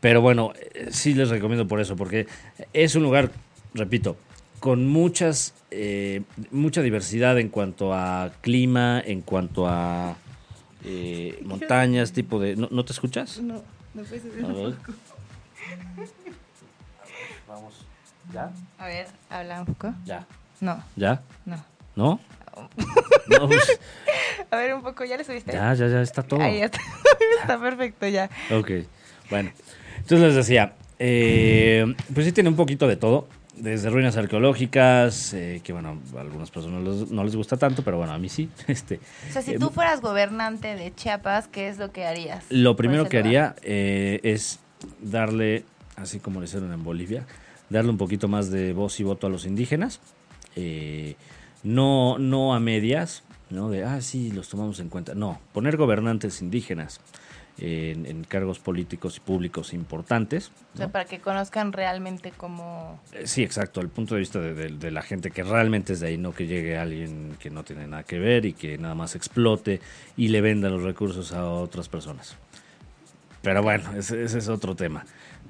Pero 0.00 0.20
bueno, 0.20 0.52
eh, 0.74 0.88
sí 0.90 1.14
les 1.14 1.30
recomiendo 1.30 1.66
por 1.66 1.80
eso, 1.80 1.96
porque 1.96 2.26
es 2.72 2.94
un 2.94 3.02
lugar, 3.02 3.30
repito, 3.72 4.16
con 4.60 4.86
muchas, 4.86 5.54
eh, 5.70 6.22
mucha 6.50 6.82
diversidad 6.82 7.38
en 7.38 7.48
cuanto 7.48 7.94
a 7.94 8.32
clima, 8.40 9.00
en 9.04 9.20
cuanto 9.20 9.66
a 9.68 10.16
eh, 10.84 11.40
montañas, 11.44 12.12
tipo 12.12 12.38
de... 12.38 12.56
¿No, 12.56 12.68
¿no 12.70 12.84
te 12.84 12.92
escuchas? 12.92 13.40
No, 13.40 13.62
no 13.94 14.02
puedes 14.02 14.24
A 14.44 14.46
ver. 14.48 14.74
Vamos. 17.48 17.74
¿Ya? 18.32 18.52
A 18.78 18.86
ver, 18.86 19.06
habla 19.30 19.60
un 19.60 19.66
poco. 19.66 19.94
Ya. 20.04 20.26
No, 20.60 20.82
¿Ya? 20.96 21.22
no. 21.44 21.64
¿No? 21.96 22.20
No, 23.28 23.48
pues, 23.48 23.80
A 24.50 24.56
ver, 24.56 24.74
un 24.74 24.82
poco, 24.82 25.04
¿ya 25.04 25.16
le 25.16 25.24
subiste? 25.24 25.52
ya, 25.52 25.74
ya, 25.74 25.88
ya 25.88 26.00
está 26.02 26.22
todo. 26.22 26.40
Ahí 26.40 26.60
está. 26.60 26.78
está 27.40 27.60
perfecto 27.60 28.06
ya. 28.06 28.30
Ok, 28.52 28.70
bueno. 29.30 29.50
Entonces 29.98 30.20
les 30.20 30.34
decía, 30.34 30.74
eh, 30.98 31.94
pues 32.12 32.26
sí 32.26 32.32
tiene 32.32 32.48
un 32.50 32.56
poquito 32.56 32.86
de 32.86 32.96
todo. 32.96 33.28
Desde 33.56 33.88
ruinas 33.88 34.16
arqueológicas, 34.16 35.32
eh, 35.32 35.60
que 35.62 35.72
bueno, 35.72 36.00
a 36.16 36.20
algunas 36.22 36.50
personas 36.50 36.82
no 36.82 36.90
les, 36.90 37.10
no 37.12 37.22
les 37.24 37.36
gusta 37.36 37.56
tanto, 37.56 37.84
pero 37.84 37.98
bueno, 37.98 38.12
a 38.12 38.18
mí 38.18 38.28
sí. 38.28 38.50
Este, 38.66 38.98
O 39.28 39.32
sea, 39.32 39.42
si 39.42 39.52
Eh, 39.52 39.58
tú 39.60 39.70
fueras 39.70 40.00
gobernante 40.00 40.74
de 40.74 40.92
Chiapas, 40.94 41.46
¿qué 41.46 41.68
es 41.68 41.78
lo 41.78 41.92
que 41.92 42.04
harías? 42.04 42.44
Lo 42.50 42.74
primero 42.76 43.08
que 43.08 43.18
haría 43.18 43.54
eh, 43.62 44.18
es 44.24 44.58
darle, 45.00 45.64
así 45.96 46.18
como 46.18 46.40
lo 46.40 46.46
hicieron 46.46 46.72
en 46.72 46.82
Bolivia, 46.82 47.26
darle 47.70 47.90
un 47.90 47.96
poquito 47.98 48.26
más 48.26 48.50
de 48.50 48.72
voz 48.72 48.98
y 48.98 49.04
voto 49.04 49.28
a 49.28 49.30
los 49.30 49.46
indígenas. 49.46 50.00
Eh, 50.56 51.14
no, 51.64 52.18
no 52.18 52.54
a 52.54 52.60
medias, 52.60 53.24
¿no? 53.50 53.68
De, 53.70 53.84
ah, 53.84 54.00
sí, 54.00 54.30
los 54.30 54.48
tomamos 54.48 54.78
en 54.80 54.88
cuenta. 54.88 55.14
No, 55.14 55.40
poner 55.52 55.76
gobernantes 55.76 56.40
indígenas 56.42 57.00
en, 57.58 58.06
en 58.06 58.24
cargos 58.24 58.58
políticos 58.58 59.16
y 59.16 59.20
públicos 59.20 59.72
importantes. 59.74 60.50
O 60.74 60.76
sea, 60.76 60.86
¿no? 60.86 60.92
para 60.92 61.04
que 61.04 61.20
conozcan 61.20 61.72
realmente 61.72 62.32
cómo... 62.36 63.00
Eh, 63.12 63.26
Sí, 63.26 63.42
exacto, 63.42 63.80
el 63.80 63.88
punto 63.88 64.14
de 64.14 64.20
vista 64.20 64.40
de, 64.40 64.54
de- 64.54 64.70
de 64.76 64.90
la 64.90 65.02
gente 65.02 65.30
que 65.30 65.42
realmente 65.44 65.92
es 65.92 66.00
de 66.00 66.08
ahí, 66.08 66.18
no 66.18 66.32
que 66.32 66.46
llegue 66.46 66.76
alguien 66.76 67.36
que 67.38 67.50
no 67.50 67.62
tiene 67.64 67.86
nada 67.86 68.02
que 68.02 68.18
ver 68.18 68.44
y 68.44 68.52
que 68.54 68.76
nada 68.78 68.94
más 68.94 69.14
explote 69.14 69.80
y 70.16 70.28
le 70.28 70.40
venda 70.40 70.68
los 70.68 70.82
recursos 70.82 71.32
a 71.32 71.48
otras 71.48 71.88
personas. 71.88 72.36
Pero 73.42 73.62
bueno, 73.62 73.92
ese, 73.96 74.22
ese 74.24 74.38
es 74.38 74.48
otro 74.48 74.74
tema. 74.74 75.04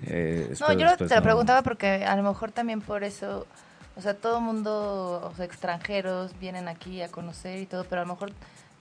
Eh, 0.07 0.47
No, 0.49 0.53
espero 0.69 0.81
yo 0.91 0.97
te 0.97 1.05
lo 1.09 1.17
no- 1.17 1.23
preguntaba 1.23 1.63
porque 1.63 2.05
a 2.05 2.15
lo 2.17 2.23
mejor 2.23 2.51
también 2.53 2.81
por 2.83 3.03
eso, 3.05 3.47
o 3.97 4.01
sea, 4.01 4.15
todo 4.15 4.41
mundo, 4.41 5.31
o 5.33 5.37
sea, 5.37 5.45
extranjeros 5.45 6.33
vienen 6.41 6.69
aquí 6.69 7.01
a 7.03 7.09
conocer 7.09 7.59
y 7.61 7.67
todo, 7.67 7.85
pero 7.85 8.03
a 8.03 8.05
lo 8.05 8.13
mejor 8.15 8.33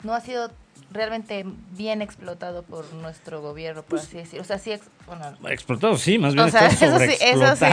no 0.03 0.13
ha 0.13 0.19
sido 0.21 0.51
realmente 0.91 1.45
bien 1.71 2.01
explotado 2.01 2.63
por 2.63 2.91
nuestro 2.93 3.41
gobierno, 3.41 3.83
por 3.83 3.99
así 3.99 4.17
decirlo. 4.17 4.41
O 4.41 4.45
sea, 4.45 4.59
sí, 4.59 4.71
ex- 4.73 4.87
bueno, 5.07 5.25
Explotado, 5.49 5.97
sí, 5.97 6.17
más 6.19 6.33
bien 6.35 6.47
o 6.47 6.51
sea, 6.51 6.67
está 6.67 6.85
eso 6.87 6.99
sí, 6.99 7.17
eso 7.21 7.55
sí. 7.55 7.65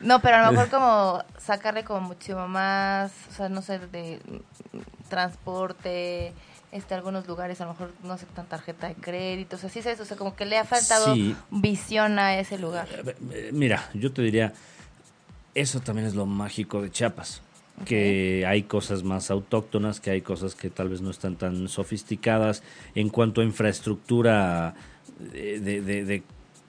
No, 0.00 0.20
pero 0.22 0.36
a 0.36 0.46
lo 0.46 0.52
mejor 0.52 0.68
como 0.70 1.22
sacarle 1.38 1.82
como 1.84 2.00
muchísimo 2.08 2.46
más, 2.46 3.10
o 3.30 3.34
sea, 3.34 3.48
no 3.48 3.62
sé, 3.62 3.78
de 3.78 4.20
transporte, 5.08 6.32
este, 6.72 6.94
algunos 6.94 7.26
lugares 7.26 7.60
a 7.60 7.64
lo 7.64 7.72
mejor 7.72 7.92
no 8.02 8.14
aceptan 8.14 8.46
tarjeta 8.46 8.88
de 8.88 8.94
crédito, 8.94 9.56
o 9.56 9.58
sea, 9.58 9.68
sí 9.68 9.80
es 9.80 9.86
eso, 9.86 10.02
o 10.02 10.06
sea, 10.06 10.16
como 10.16 10.34
que 10.34 10.46
le 10.46 10.58
ha 10.58 10.64
faltado 10.64 11.14
Sí. 11.14 11.36
visión 11.50 12.18
a 12.18 12.38
ese 12.38 12.58
lugar. 12.58 12.88
Eh, 13.32 13.50
Mira, 13.52 13.90
yo 13.94 14.12
te 14.12 14.22
diría, 14.22 14.52
eso 15.54 15.80
también 15.80 16.06
es 16.06 16.14
lo 16.14 16.26
mágico 16.26 16.80
de 16.82 16.90
Chiapas. 16.90 17.42
Que 17.86 18.44
hay 18.46 18.64
cosas 18.64 19.02
más 19.02 19.30
autóctonas, 19.30 19.98
que 19.98 20.10
hay 20.10 20.20
cosas 20.20 20.54
que 20.54 20.68
tal 20.70 20.88
vez 20.90 21.00
no 21.00 21.10
están 21.10 21.36
tan 21.36 21.68
sofisticadas 21.68 22.62
en 22.94 23.08
cuanto 23.08 23.40
a 23.40 23.44
infraestructura 23.44 24.74
de, 25.18 25.58
de- 25.60 26.04
de 26.04 26.22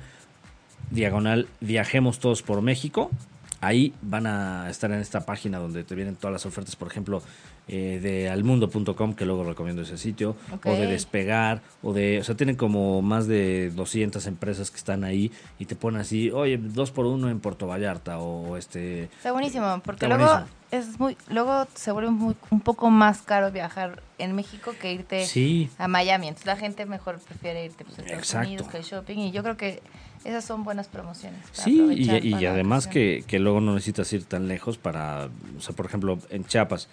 diagonal 0.90 1.46
viajemos 1.60 2.18
todos 2.18 2.42
por 2.42 2.62
México. 2.62 3.10
Ahí 3.60 3.94
van 4.02 4.26
a 4.26 4.68
estar 4.70 4.90
en 4.90 5.00
esta 5.00 5.24
página 5.24 5.58
donde 5.58 5.84
te 5.84 5.94
vienen 5.94 6.16
todas 6.16 6.32
las 6.32 6.46
ofertas, 6.46 6.76
por 6.76 6.88
ejemplo, 6.88 7.22
eh, 7.68 7.98
de 8.02 8.28
almundo.com, 8.28 9.14
que 9.14 9.24
luego 9.24 9.42
recomiendo 9.44 9.82
ese 9.82 9.98
sitio, 9.98 10.36
o 10.64 10.72
de 10.72 10.86
Despegar, 10.86 11.62
o 11.82 11.92
de, 11.92 12.20
o 12.20 12.24
sea, 12.24 12.36
tienen 12.36 12.56
como 12.56 13.02
más 13.02 13.26
de 13.26 13.70
200 13.70 14.24
empresas 14.26 14.70
que 14.70 14.76
están 14.76 15.04
ahí 15.04 15.32
y 15.58 15.64
te 15.64 15.74
ponen 15.74 16.00
así, 16.00 16.30
oye, 16.30 16.58
dos 16.58 16.90
por 16.90 17.06
uno 17.06 17.28
en 17.28 17.40
Puerto 17.40 17.66
Vallarta, 17.66 18.18
o 18.18 18.56
este, 18.56 19.04
Está 19.04 19.32
buenísimo, 19.32 19.80
porque 19.84 20.04
Está 20.04 20.16
luego 20.16 20.32
buenísimo. 20.32 20.56
es 20.70 21.00
muy, 21.00 21.16
luego 21.28 21.66
se 21.74 21.90
vuelve 21.92 22.10
muy, 22.10 22.36
un 22.50 22.60
poco 22.60 22.90
más 22.90 23.22
caro 23.22 23.50
viajar 23.50 24.02
en 24.18 24.34
México 24.34 24.72
que 24.80 24.92
irte 24.92 25.26
sí, 25.26 25.68
a 25.78 25.88
Miami. 25.88 26.28
Entonces 26.28 26.46
la 26.46 26.56
gente 26.56 26.86
mejor 26.86 27.18
prefiere 27.18 27.64
irte 27.64 27.84
pues, 27.84 27.98
a 27.98 28.02
Estados 28.02 28.22
Exacto. 28.22 28.46
Unidos 28.48 28.68
que 28.68 28.82
shopping. 28.82 29.18
Y 29.18 29.32
yo 29.32 29.42
creo 29.42 29.56
que 29.56 29.82
esas 30.26 30.44
son 30.44 30.64
buenas 30.64 30.88
promociones. 30.88 31.40
para 31.50 31.62
Sí, 31.62 31.80
y, 31.94 32.28
y 32.28 32.30
para 32.32 32.50
además 32.50 32.86
que, 32.86 33.24
que 33.26 33.38
luego 33.38 33.60
no 33.60 33.74
necesitas 33.74 34.12
ir 34.12 34.24
tan 34.24 34.48
lejos 34.48 34.78
para, 34.78 35.28
o 35.56 35.60
sea, 35.60 35.74
por 35.74 35.86
ejemplo, 35.86 36.18
en 36.30 36.44
Chiapas, 36.44 36.88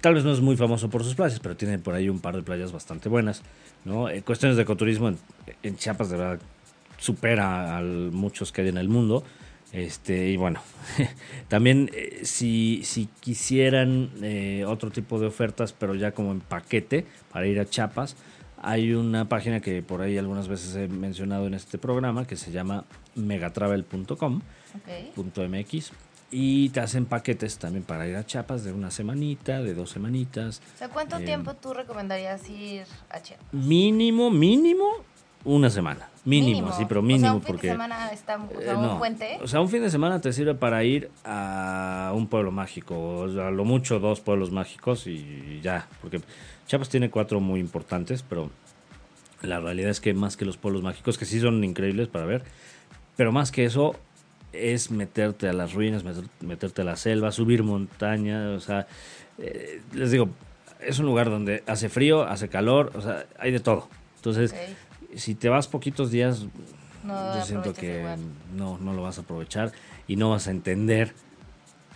tal 0.00 0.14
vez 0.14 0.24
no 0.24 0.32
es 0.32 0.40
muy 0.40 0.56
famoso 0.56 0.88
por 0.88 1.04
sus 1.04 1.14
playas, 1.14 1.40
pero 1.40 1.56
tiene 1.56 1.78
por 1.78 1.94
ahí 1.94 2.08
un 2.08 2.20
par 2.20 2.36
de 2.36 2.42
playas 2.42 2.72
bastante 2.72 3.08
buenas, 3.08 3.42
¿no? 3.84 4.08
En 4.08 4.22
cuestiones 4.22 4.56
de 4.56 4.62
ecoturismo, 4.62 5.08
en, 5.08 5.18
en 5.62 5.76
Chiapas 5.76 6.08
de 6.10 6.16
verdad 6.16 6.40
supera 6.98 7.78
a 7.78 7.82
muchos 7.82 8.52
que 8.52 8.62
hay 8.62 8.68
en 8.68 8.78
el 8.78 8.88
mundo. 8.88 9.24
Este, 9.72 10.28
y 10.28 10.36
bueno, 10.36 10.60
también 11.48 11.90
eh, 11.94 12.20
si, 12.24 12.82
si 12.84 13.08
quisieran 13.20 14.10
eh, 14.22 14.64
otro 14.66 14.90
tipo 14.90 15.18
de 15.18 15.26
ofertas, 15.26 15.72
pero 15.72 15.94
ya 15.94 16.12
como 16.12 16.30
en 16.30 16.40
paquete 16.40 17.06
para 17.32 17.46
ir 17.46 17.58
a 17.58 17.64
Chiapas, 17.64 18.16
hay 18.62 18.94
una 18.94 19.28
página 19.28 19.60
que 19.60 19.82
por 19.82 20.00
ahí 20.02 20.16
algunas 20.16 20.48
veces 20.48 20.74
he 20.76 20.88
mencionado 20.88 21.46
en 21.46 21.54
este 21.54 21.78
programa 21.78 22.26
que 22.26 22.36
se 22.36 22.50
llama 22.52 22.84
megatravel.com 23.16 24.40
Ok. 24.74 25.26
.mx 25.48 25.92
y 26.30 26.70
te 26.70 26.80
hacen 26.80 27.04
paquetes 27.04 27.58
también 27.58 27.84
para 27.84 28.08
ir 28.08 28.16
a 28.16 28.24
Chiapas 28.24 28.64
de 28.64 28.72
una 28.72 28.90
semanita, 28.90 29.60
de 29.60 29.74
dos 29.74 29.90
semanitas. 29.90 30.62
O 30.76 30.78
sea, 30.78 30.88
¿cuánto 30.88 31.18
Eh, 31.18 31.24
tiempo 31.26 31.52
tú 31.54 31.74
recomendarías 31.74 32.48
ir 32.48 32.84
a 33.10 33.20
Chiapas? 33.20 33.46
Mínimo, 33.52 34.30
mínimo, 34.30 34.86
una 35.44 35.68
semana. 35.68 36.08
Mínimo, 36.24 36.70
sí, 36.72 36.84
pero 36.88 37.02
mínimo 37.02 37.26
O 37.26 37.30
sea, 37.30 37.34
un 37.34 37.42
fin 37.42 37.52
porque... 37.52 37.66
de 37.66 37.72
semana 37.72 38.12
está, 38.12 38.36
o 38.36 38.60
sea, 38.60 38.72
eh, 38.72 38.76
un 38.76 38.82
no. 38.82 38.98
puente. 38.98 39.38
O 39.42 39.48
sea, 39.48 39.60
un 39.60 39.68
fin 39.68 39.82
de 39.82 39.90
semana 39.90 40.20
te 40.20 40.32
sirve 40.32 40.54
para 40.54 40.84
ir 40.84 41.10
a 41.24 42.12
un 42.14 42.28
pueblo 42.28 42.52
mágico, 42.52 42.94
o 43.22 43.28
sea, 43.28 43.48
a 43.48 43.50
lo 43.50 43.64
mucho 43.64 43.98
dos 43.98 44.20
pueblos 44.20 44.52
mágicos 44.52 45.08
y 45.08 45.58
ya, 45.62 45.88
porque 46.00 46.20
Chiapas 46.68 46.88
tiene 46.88 47.10
cuatro 47.10 47.40
muy 47.40 47.58
importantes, 47.58 48.22
pero 48.22 48.50
la 49.42 49.58
realidad 49.58 49.90
es 49.90 50.00
que 50.00 50.14
más 50.14 50.36
que 50.36 50.44
los 50.44 50.56
pueblos 50.56 50.82
mágicos, 50.84 51.18
que 51.18 51.24
sí 51.24 51.40
son 51.40 51.64
increíbles 51.64 52.06
para 52.06 52.24
ver, 52.24 52.44
pero 53.16 53.32
más 53.32 53.50
que 53.50 53.64
eso 53.64 53.96
es 54.52 54.92
meterte 54.92 55.48
a 55.48 55.52
las 55.52 55.72
ruinas, 55.72 56.04
meter- 56.04 56.28
meterte 56.40 56.82
a 56.82 56.84
la 56.84 56.94
selva, 56.94 57.32
subir 57.32 57.64
montaña, 57.64 58.50
o 58.50 58.60
sea, 58.60 58.86
eh, 59.38 59.80
les 59.92 60.12
digo, 60.12 60.28
es 60.80 61.00
un 61.00 61.06
lugar 61.06 61.30
donde 61.30 61.64
hace 61.66 61.88
frío, 61.88 62.22
hace 62.22 62.48
calor, 62.48 62.92
o 62.94 63.00
sea, 63.00 63.26
hay 63.40 63.50
de 63.50 63.58
todo. 63.58 63.88
Entonces. 64.16 64.54
Si 65.16 65.34
te 65.34 65.48
vas 65.48 65.68
poquitos 65.68 66.10
días, 66.10 66.46
No 67.04 67.34
yo 67.34 67.42
siento 67.44 67.72
que 67.74 67.98
igual. 67.98 68.18
no, 68.56 68.78
no 68.78 68.92
lo 68.92 69.02
vas 69.02 69.18
a 69.18 69.22
aprovechar 69.22 69.72
y 70.08 70.16
no 70.16 70.30
vas 70.30 70.48
a 70.48 70.50
entender 70.50 71.12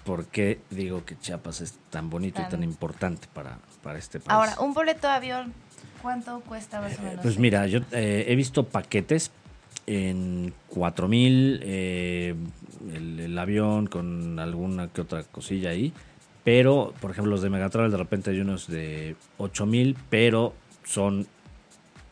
por 0.05 0.27
qué 0.27 0.61
digo 0.71 1.05
que 1.05 1.19
Chiapas 1.19 1.61
es 1.61 1.75
tan 1.91 2.11
bonito 2.11 2.41
y 2.41 2.45
Tan- 2.45 2.51
tan 2.53 2.63
importante 2.65 3.27
para, 3.33 3.59
para 3.83 3.99
este 3.99 4.21
país. 4.21 4.29
Ahora, 4.33 4.61
un 4.61 4.73
boleto 4.75 5.07
de 5.09 5.13
avión, 5.15 5.53
¿cuánto 6.03 6.41
cuesta 6.41 6.81
más 6.81 6.99
o 6.99 7.03
menos? 7.03 7.21
Pues 7.23 7.39
mira, 7.39 7.67
yo 7.67 7.81
eh, 7.93 8.27
he 8.29 8.37
visto 8.37 8.65
paquetes 8.65 9.31
en 9.87 10.53
4000 10.69 11.09
mil, 11.09 11.61
eh, 11.65 12.35
el, 12.93 13.21
el 13.21 13.39
avión 13.39 13.87
con 13.87 14.39
alguna 14.39 14.89
que 14.89 15.01
otra 15.01 15.23
cosilla 15.25 15.71
ahí. 15.71 15.93
Pero, 16.45 16.95
por 17.01 17.11
ejemplo, 17.11 17.31
los 17.33 17.43
de 17.43 17.51
Megatravel 17.51 17.91
de 17.91 17.97
repente 17.97 18.31
hay 18.31 18.41
unos 18.41 18.69
de 18.69 19.17
8000 19.39 19.87
mil, 19.87 19.97
pero 20.11 20.55
son 20.85 21.27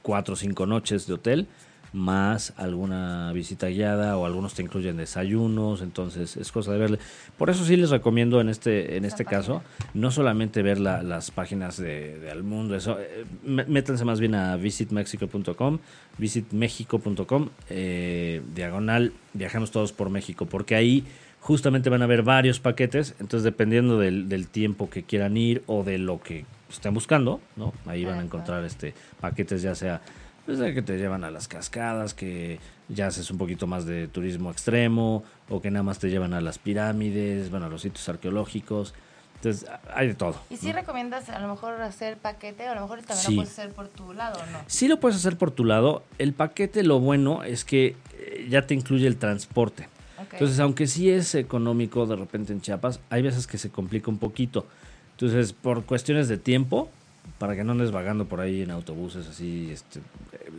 4 0.04 0.34
o 0.34 0.37
5 0.37 0.66
noches 0.66 1.08
de 1.08 1.14
hotel, 1.14 1.46
más 1.92 2.52
alguna 2.56 3.32
visita 3.32 3.68
guiada 3.68 4.16
o 4.18 4.26
algunos 4.26 4.54
te 4.54 4.62
incluyen 4.62 4.96
desayunos, 4.96 5.80
entonces 5.80 6.37
es 6.37 6.50
cosa 6.50 6.73
de 6.73 6.78
verle. 6.78 6.99
Por 7.38 7.50
eso 7.50 7.64
sí 7.64 7.76
les 7.76 7.90
recomiendo 7.90 8.40
en 8.40 8.49
este, 8.49 8.96
en 8.96 9.04
este 9.04 9.25
caso, 9.25 9.62
no 9.94 10.11
solamente 10.11 10.62
ver 10.62 10.80
la- 10.80 11.04
las 11.04 11.30
páginas 11.30 11.76
de, 11.76 12.18
de 12.18 12.30
Almundo, 12.32 12.75
eso, 12.75 12.99
eh, 12.99 13.25
mé- 13.44 13.64
métanse 13.66 14.04
más 14.04 14.18
bien 14.18 14.34
a 14.34 14.56
visitmexico.com, 14.56 15.78
visitmexico.com, 16.18 17.49
eh, 17.70 18.42
diagonal, 18.54 19.12
viajamos 19.32 19.70
todos 19.70 19.92
por 19.92 20.11
México, 20.11 20.46
porque 20.46 20.75
ahí 20.75 21.04
justamente 21.40 21.90
van 21.90 22.02
a 22.02 22.06
ver 22.06 22.23
varios 22.23 22.58
paquetes, 22.58 23.14
entonces 23.20 23.44
dependiendo 23.44 23.99
del, 23.99 24.28
del 24.28 24.49
tiempo 24.49 24.90
que 24.90 25.02
quieran 25.04 25.37
ir 25.37 25.62
o 25.66 25.84
de 25.84 25.99
lo 25.99 26.20
que 26.20 26.44
estén 26.76 26.95
buscando, 26.95 27.40
¿no? 27.57 27.73
Ahí 27.87 28.04
van 28.04 28.19
a 28.19 28.23
encontrar 28.23 28.64
este 28.64 28.95
paquetes 29.21 29.62
ya 29.62 29.75
sea 29.75 30.00
pues, 30.47 30.59
que 30.59 30.83
te 30.83 30.99
llevan 30.99 31.25
a 31.25 31.31
las 31.31 31.49
cascadas, 31.49 32.12
que 32.14 32.59
ya 32.88 33.07
haces 33.07 33.31
un 33.31 33.38
poquito 33.38 33.66
más 33.66 33.87
de 33.87 34.09
turismo 34.09 34.50
extremo, 34.50 35.25
o 35.49 35.62
que 35.62 35.71
nada 35.71 35.83
más 35.83 35.99
te 35.99 36.11
llevan 36.11 36.35
a 36.35 36.40
las 36.40 36.59
pirámides, 36.59 37.50
bueno, 37.50 37.66
a 37.66 37.69
los 37.71 37.83
sitios 37.83 38.07
arqueológicos. 38.09 38.95
Entonces, 39.37 39.69
hay 39.95 40.09
de 40.09 40.14
todo. 40.14 40.37
¿Y 40.50 40.57
si 40.57 40.69
¿no? 40.69 40.75
recomiendas 40.75 41.28
a 41.28 41.38
lo 41.38 41.49
mejor 41.49 41.81
hacer 41.83 42.16
paquete 42.19 42.69
o 42.69 42.73
a 42.73 42.75
lo 42.75 42.83
mejor 42.83 43.00
también 43.02 43.19
Sí. 43.19 43.31
lo 43.35 43.37
puedes 43.43 43.59
hacer 43.59 43.73
por 43.73 43.88
tu 43.88 44.12
lado 44.14 44.40
o 44.40 44.50
no? 44.52 44.59
Sí 44.66 44.88
lo 44.88 45.00
puedes 45.00 45.16
hacer 45.16 45.37
por 45.37 45.50
tu 45.50 45.64
lado. 45.64 46.02
El 46.19 46.33
paquete, 46.33 46.83
lo 46.83 47.00
bueno 47.00 47.43
es 47.43 47.64
que 47.64 47.97
eh, 48.19 48.47
ya 48.49 48.66
te 48.66 48.75
incluye 48.75 49.07
el 49.07 49.16
transporte. 49.16 49.88
Entonces, 50.33 50.59
aunque 50.61 50.87
sí 50.87 51.11
es 51.11 51.35
económico 51.35 52.07
de 52.07 52.16
repente 52.16 52.52
en 52.52 52.61
Chiapas, 52.61 53.00
hay 53.11 53.21
veces 53.23 53.47
que 53.47 53.59
se 53.59 53.71
complica 53.71 54.11
un 54.11 54.19
poquito. 54.19 54.66
Entonces, 55.14 55.52
por 55.52 55.85
cuestiones 55.85 56.28
de 56.28 56.38
tiempo, 56.38 56.90
para 57.38 57.56
que 57.56 57.64
no 57.64 57.73
andes 57.73 57.90
vagando 57.90 58.26
por 58.26 58.40
ahí 58.40 58.62
en 58.62 58.71
autobuses 58.71 59.26
así. 59.26 59.71
Este, 59.71 60.00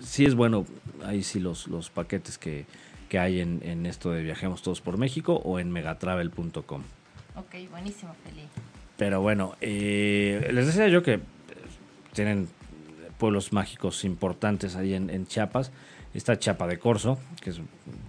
sí 0.01 0.25
es 0.25 0.35
bueno, 0.35 0.65
ahí 1.03 1.23
sí 1.23 1.39
los, 1.39 1.67
los 1.67 1.89
paquetes 1.89 2.37
que, 2.37 2.65
que 3.09 3.19
hay 3.19 3.39
en, 3.39 3.61
en 3.63 3.85
esto 3.85 4.11
de 4.11 4.23
Viajemos 4.23 4.61
Todos 4.61 4.81
por 4.81 4.97
México 4.97 5.35
o 5.43 5.59
en 5.59 5.71
megatravel.com. 5.71 6.81
Ok, 7.35 7.69
buenísimo, 7.69 8.15
Feli. 8.23 8.43
Pero 8.97 9.21
bueno, 9.21 9.55
eh, 9.61 10.49
les 10.53 10.67
decía 10.67 10.87
yo 10.87 11.03
que 11.03 11.13
eh, 11.15 11.21
tienen 12.13 12.47
pueblos 13.17 13.51
mágicos 13.51 14.05
importantes 14.05 14.75
ahí 14.75 14.93
en, 14.93 15.09
en 15.09 15.27
Chiapas. 15.27 15.71
Está 16.15 16.39
Chapa 16.39 16.65
de 16.65 16.79
Corzo, 16.79 17.19
que 17.41 17.49
es 17.49 17.59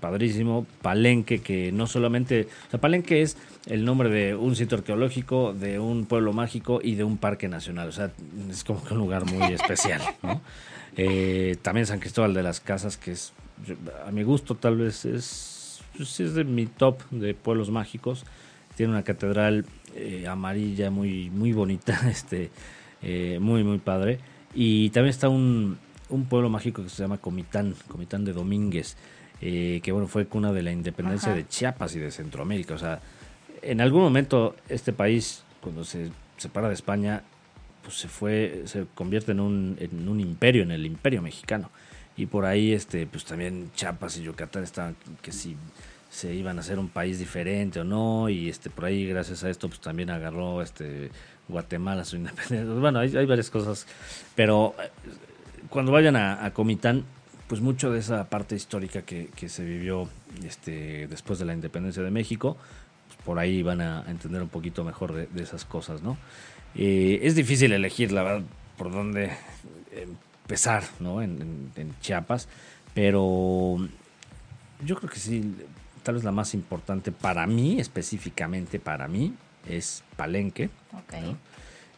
padrísimo. 0.01 0.65
Palenque, 0.81 1.41
que 1.41 1.73
no 1.73 1.89
solamente. 1.89 2.47
O 2.69 2.71
sea, 2.71 2.81
Palenque 2.81 3.21
es 3.21 3.37
el 3.67 3.85
nombre 3.85 4.09
de 4.09 4.37
un 4.37 4.55
sitio 4.55 4.79
arqueológico, 4.79 5.53
de 5.53 5.81
un 5.81 6.07
pueblo 6.07 6.33
mágico 6.33 6.79
y 6.81 6.95
de 6.95 7.03
un 7.03 7.19
parque 7.19 7.49
nacional. 7.49 7.89
O 7.89 7.93
sea, 7.93 8.13
es 8.49 8.63
como 8.63 8.83
que 8.85 8.95
un 8.95 9.01
lugar 9.01 9.27
muy 9.27 9.53
especial, 9.53 10.01
¿no? 10.23 10.41
Eh, 10.97 11.57
también 11.63 11.85
San 11.85 11.99
Cristóbal 11.99 12.33
de 12.33 12.45
las 12.45 12.61
Casas, 12.61 12.97
que 12.97 13.11
es, 13.11 13.33
a 14.07 14.13
mi 14.13 14.23
gusto, 14.23 14.55
tal 14.55 14.77
vez 14.77 15.05
es, 15.05 15.81
pues, 15.97 16.21
es 16.21 16.35
de 16.35 16.45
mi 16.45 16.67
top 16.67 17.03
de 17.11 17.35
pueblos 17.35 17.71
mágicos. 17.71 18.25
Tiene 18.77 18.93
una 18.93 19.03
catedral 19.03 19.67
eh, 19.97 20.27
amarilla 20.29 20.91
muy, 20.91 21.29
muy 21.31 21.53
bonita, 21.53 22.01
este, 22.09 22.51
eh, 23.03 23.39
muy, 23.41 23.65
muy 23.65 23.79
padre. 23.79 24.21
Y 24.55 24.91
también 24.91 25.11
está 25.11 25.29
un, 25.29 25.79
un 26.09 26.27
pueblo 26.27 26.51
mágico 26.51 26.83
que 26.83 26.89
se 26.89 27.03
llama 27.03 27.19
Comitán, 27.19 27.75
Comitán 27.89 28.25
de 28.25 28.33
Domínguez, 28.33 28.97
eh, 29.41 29.81
que 29.83 29.93
bueno, 29.93 30.09
fue 30.09 30.27
cuna 30.27 30.53
de 30.53 30.63
la 30.63 30.73
independencia 30.73 31.31
Ajá. 31.31 31.37
de 31.37 31.49
Chiapas 31.49 31.95
y 31.97 31.99
de 31.99 32.11
Centroamérica. 32.11 32.75
O 32.75 32.79
sea, 32.79 33.01
en 33.63 33.81
algún 33.81 34.03
momento 34.03 34.57
este 34.69 34.93
país, 34.93 35.43
cuando 35.61 35.85
se 35.85 36.11
separa 36.37 36.69
de 36.69 36.75
España, 36.75 37.23
pues 37.83 37.97
se 37.99 38.09
fue, 38.09 38.63
se 38.67 38.87
convierte 38.95 39.33
en 39.33 39.41
un, 39.41 39.77
en 39.81 40.09
un 40.09 40.21
imperio, 40.21 40.63
en 40.63 40.71
el 40.71 40.87
imperio 40.87 41.23
mexicano. 41.23 41.71
Y 42.17 42.27
por 42.27 42.47
ahí, 42.47 42.73
este, 42.73 43.07
pues 43.07 43.25
también 43.25 43.71
Chiapas 43.75 44.17
y 44.17 44.23
Yucatán 44.23 44.65
estaban 44.65 44.97
que 45.21 45.33
si 45.33 45.57
se 46.11 46.35
iban 46.35 46.57
a 46.57 46.61
hacer 46.61 46.79
un 46.79 46.89
país 46.89 47.19
diferente 47.19 47.81
o 47.81 47.85
no, 47.85 48.29
y 48.31 48.49
este, 48.49 48.71
por 48.71 48.87
ahí 48.87 49.07
gracias 49.07 49.45
a 49.45 49.51
esto, 49.51 49.69
pues 49.69 49.81
también 49.81 50.09
agarró 50.09 50.63
este 50.63 51.11
Guatemala 51.49 52.05
su 52.05 52.17
independencia. 52.17 52.65
Bueno, 52.65 53.01
hay, 53.01 53.15
hay 53.17 53.27
varias 53.27 53.51
cosas, 53.51 53.87
pero 54.35 54.75
eh, 54.83 54.91
cuando 55.71 55.93
vayan 55.93 56.17
a, 56.17 56.45
a 56.45 56.53
Comitán, 56.53 57.05
pues 57.49 57.61
mucho 57.61 57.91
de 57.91 58.01
esa 58.01 58.29
parte 58.29 58.55
histórica 58.57 59.03
que, 59.03 59.29
que 59.37 59.49
se 59.49 59.65
vivió 59.65 60.09
este, 60.45 61.07
después 61.09 61.39
de 61.39 61.45
la 61.45 61.55
independencia 61.55 62.03
de 62.03 62.11
México, 62.11 62.57
pues 63.07 63.19
por 63.25 63.39
ahí 63.39 63.63
van 63.63 63.81
a 63.81 64.05
entender 64.09 64.43
un 64.43 64.49
poquito 64.49 64.83
mejor 64.85 65.13
de, 65.13 65.27
de 65.27 65.43
esas 65.43 65.65
cosas, 65.65 66.03
¿no? 66.03 66.17
Eh, 66.75 67.21
es 67.23 67.35
difícil 67.35 67.73
elegir, 67.73 68.13
la 68.13 68.23
verdad, 68.23 68.45
por 68.77 68.91
dónde 68.93 69.31
empezar, 69.93 70.83
¿no? 71.01 71.23
En, 71.23 71.41
en- 71.41 71.73
en 71.77 72.01
Chiapas, 72.01 72.49
pero 72.95 73.77
yo 74.85 74.97
creo 74.97 75.11
que 75.11 75.19
sí, 75.19 75.55
tal 76.03 76.17
vez 76.17 76.25
la 76.25 76.33
más 76.33 76.55
importante 76.55 77.13
para 77.13 77.47
mí, 77.47 77.79
específicamente 77.81 78.79
para 78.79 79.09
mí, 79.09 79.35
es 79.69 80.03
Palenque, 80.17 80.71
Ok. 80.93 81.13
¿no? 81.23 81.37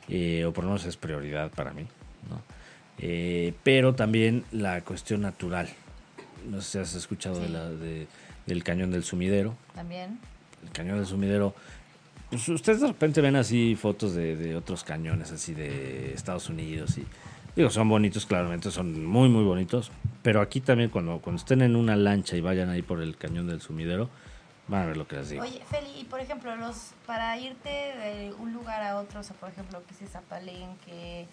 Eh, 0.09 0.45
o 0.47 0.53
por 0.53 0.65
lo 0.65 0.71
menos 0.71 0.85
es 0.87 0.97
prioridad 0.97 1.51
para 1.51 1.73
mí, 1.73 1.83
¿no? 2.31 2.41
Eh, 3.01 3.55
pero 3.63 3.95
también 3.95 4.45
la 4.53 4.81
cuestión 4.83 5.21
natural. 5.23 5.69
No 6.51 6.61
sé 6.61 6.71
si 6.73 6.79
has 6.79 6.95
escuchado 6.95 7.39
de 7.41 7.47
Sí. 7.47 7.53
la, 7.53 7.69
de- 7.69 8.07
del 8.47 8.65
cañón 8.65 8.91
del 8.91 9.05
sumidero. 9.05 9.55
También. 9.75 10.19
El 10.65 10.71
cañón 10.73 10.97
del 10.99 11.07
sumidero. 11.07 11.55
Pues 12.31 12.49
ustedes 12.49 12.81
de 12.81 12.89
repente 12.89 13.21
ven 13.21 13.37
así 13.37 13.75
fotos 13.77 14.15
de, 14.15 14.37
de 14.37 14.57
otros 14.57 14.85
cañones, 14.85 15.31
así 15.33 15.55
de 15.55 16.13
Estados 16.13 16.49
Unidos. 16.49 16.99
y 16.99 17.07
Digo, 17.57 17.71
son 17.71 17.89
bonitos, 17.89 18.27
claramente, 18.27 18.71
son 18.71 19.05
muy, 19.05 19.29
muy 19.29 19.45
bonitos. 19.45 19.91
Pero 20.23 20.41
aquí 20.41 20.61
también, 20.61 20.91
cuando, 20.91 21.19
cuando 21.21 21.41
estén 21.41 21.63
en 21.63 21.75
una 21.77 21.97
lancha 21.97 22.37
y 22.37 22.41
vayan 22.41 22.69
ahí 22.69 22.83
por 22.83 23.01
el 23.03 23.17
cañón 23.17 23.47
del 23.47 23.61
sumidero, 23.61 24.11
van 24.69 24.83
a 24.83 24.87
ver 24.87 24.97
lo 24.97 25.09
que 25.09 25.17
les 25.17 25.31
digo. 25.31 25.43
Oye, 25.43 25.61
Feli, 25.71 26.01
y 26.01 26.05
por 26.05 26.21
ejemplo, 26.21 26.55
los 26.57 26.93
para 27.07 27.39
irte 27.39 27.69
de 27.69 28.33
un 28.39 28.53
lugar 28.53 28.83
a 28.83 28.99
otro, 28.99 29.21
o 29.21 29.23
sea, 29.23 29.35
por 29.37 29.49
ejemplo, 29.51 29.83
que 29.87 30.05
es 30.05 30.15
a 30.15 30.21
Palenque, 30.21 31.27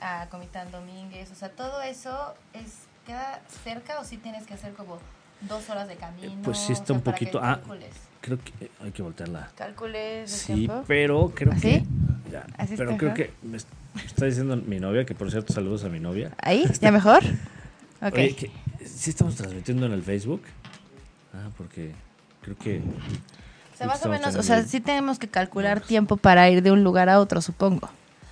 a 0.00 0.28
Comitán 0.28 0.70
Domínguez, 0.70 1.30
o 1.30 1.34
sea, 1.34 1.48
todo 1.50 1.80
eso 1.82 2.34
es 2.52 2.84
queda 3.06 3.40
cerca 3.64 4.00
o 4.00 4.04
sí 4.04 4.16
tienes 4.16 4.46
que 4.46 4.54
hacer 4.54 4.72
como 4.72 4.98
dos 5.42 5.68
horas 5.70 5.86
de 5.88 5.96
camino. 5.96 6.42
pues 6.42 6.58
sí 6.58 6.72
O 6.72 6.74
está 6.74 6.86
sea, 6.86 6.96
un 6.96 7.02
poquito- 7.02 7.40
ah, 7.42 7.60
Creo 8.20 8.38
que 8.42 8.64
eh, 8.64 8.70
hay 8.82 8.90
que 8.90 9.02
voltearla. 9.02 9.50
calcules 9.56 10.22
el 10.32 10.38
Sí, 10.38 10.54
tiempo. 10.66 10.82
pero 10.88 11.30
creo 11.34 11.52
¿Así? 11.52 11.60
que. 11.60 11.84
ya, 12.32 12.44
¿Así 12.58 12.74
pero 12.76 12.90
está 12.90 12.98
creo 12.98 13.12
mejor? 13.12 13.14
que 13.14 13.32
me 13.46 13.56
est- 13.56 13.68
me 13.94 14.02
está 14.02 14.24
diciendo 14.26 14.56
mi 14.56 14.80
novia, 14.80 15.04
que 15.06 15.14
por 15.14 15.30
cierto, 15.30 15.52
saludos 15.52 15.84
a 15.84 15.88
mi 15.88 16.00
novia. 16.00 16.32
¿Ahí? 16.42 16.64
¿Ya 16.80 16.90
mejor? 16.92 17.22
Ok. 18.02 18.12
Oye, 18.14 18.36
que, 18.36 18.50
¿sí 18.84 19.08
estamos 19.08 19.36
transmitiendo 19.36 19.86
en 19.86 19.92
el 19.92 20.02
Facebook? 20.02 20.42
Ah, 21.32 21.48
porque 21.56 21.92
creo 22.42 22.54
que. 22.58 22.78
o 23.72 23.76
sea, 23.76 23.86
más 23.86 24.04
o 24.04 24.08
menos, 24.10 24.34
o 24.34 24.42
sea, 24.42 24.62
sí 24.64 24.80
tenemos 24.80 25.18
que 25.18 25.28
calcular 25.28 25.80
tiempo 25.80 26.18
para 26.18 26.50
ir 26.50 26.62
de 26.62 26.72
un 26.72 26.84
lugar 26.84 27.08
a 27.08 27.18
otro, 27.20 27.40
supongo. 27.40 27.88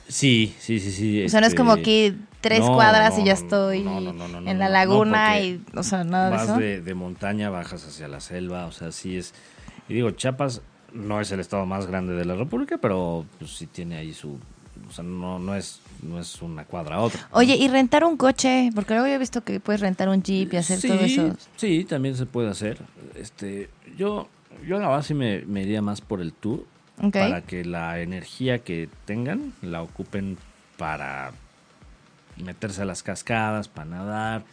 Sí, 0.08 0.54
sí, 0.58 0.80
sí, 0.80 0.90
sí. 0.92 1.24
O 1.24 1.28
sea, 1.28 1.40
no 1.40 1.46
es 1.46 1.52
este, 1.52 1.58
como 1.58 1.72
aquí 1.72 2.14
tres 2.40 2.60
no, 2.60 2.74
cuadras 2.74 3.18
y 3.18 3.24
ya 3.24 3.32
estoy 3.32 3.82
no, 3.82 3.98
en 4.46 4.58
la 4.58 4.68
laguna 4.68 5.40
y, 5.40 5.62
o 5.74 5.82
sea, 5.82 6.04
nada 6.04 6.26
de 6.26 6.36
Vas 6.36 6.44
eso. 6.44 6.58
de, 6.58 6.82
de 6.82 6.94
montaña, 6.94 7.48
bajas 7.50 7.86
hacia 7.86 8.06
la 8.06 8.20
selva, 8.20 8.66
o 8.66 8.72
sea, 8.72 8.92
sí 8.92 9.16
es. 9.16 9.32
Y 9.88 9.94
digo, 9.94 10.10
Chiapas 10.10 10.60
no 10.92 11.20
es 11.20 11.32
el 11.32 11.40
estado 11.40 11.66
más 11.66 11.86
grande 11.86 12.14
de 12.14 12.24
la 12.24 12.34
República, 12.34 12.78
pero 12.78 13.24
pues, 13.38 13.50
sí 13.50 13.66
tiene 13.66 13.96
ahí 13.96 14.12
su. 14.12 14.38
O 14.88 14.92
sea, 14.92 15.04
no, 15.04 15.38
no, 15.38 15.54
es, 15.54 15.80
no 16.02 16.20
es 16.20 16.42
una 16.42 16.64
cuadra 16.64 16.96
a 16.96 17.00
otra. 17.00 17.28
Oye, 17.32 17.56
y 17.56 17.68
rentar 17.68 18.04
un 18.04 18.16
coche, 18.16 18.70
porque 18.74 18.92
luego 18.92 19.08
yo 19.08 19.14
he 19.14 19.18
visto 19.18 19.42
que 19.42 19.58
puedes 19.60 19.80
rentar 19.80 20.08
un 20.10 20.22
jeep 20.22 20.52
y 20.52 20.56
hacer 20.58 20.78
sí, 20.78 20.88
todo 20.88 21.00
eso. 21.00 21.36
Sí, 21.56 21.84
también 21.84 22.16
se 22.16 22.26
puede 22.26 22.50
hacer. 22.50 22.78
Este, 23.14 23.70
yo, 23.96 24.28
yo 24.66 24.78
la 24.78 24.88
base 24.88 25.14
me, 25.14 25.40
me 25.46 25.62
iría 25.62 25.80
más 25.80 26.02
por 26.02 26.20
el 26.20 26.32
tour 26.34 26.66
Para 26.96 27.42
que 27.42 27.64
la 27.64 28.00
energía 28.00 28.60
que 28.60 28.88
tengan 29.04 29.52
la 29.62 29.82
ocupen 29.82 30.38
para 30.78 31.32
meterse 32.36 32.82
a 32.82 32.84
las 32.84 33.02
cascadas, 33.02 33.68
para 33.68 33.90
nadar, 33.90 34.44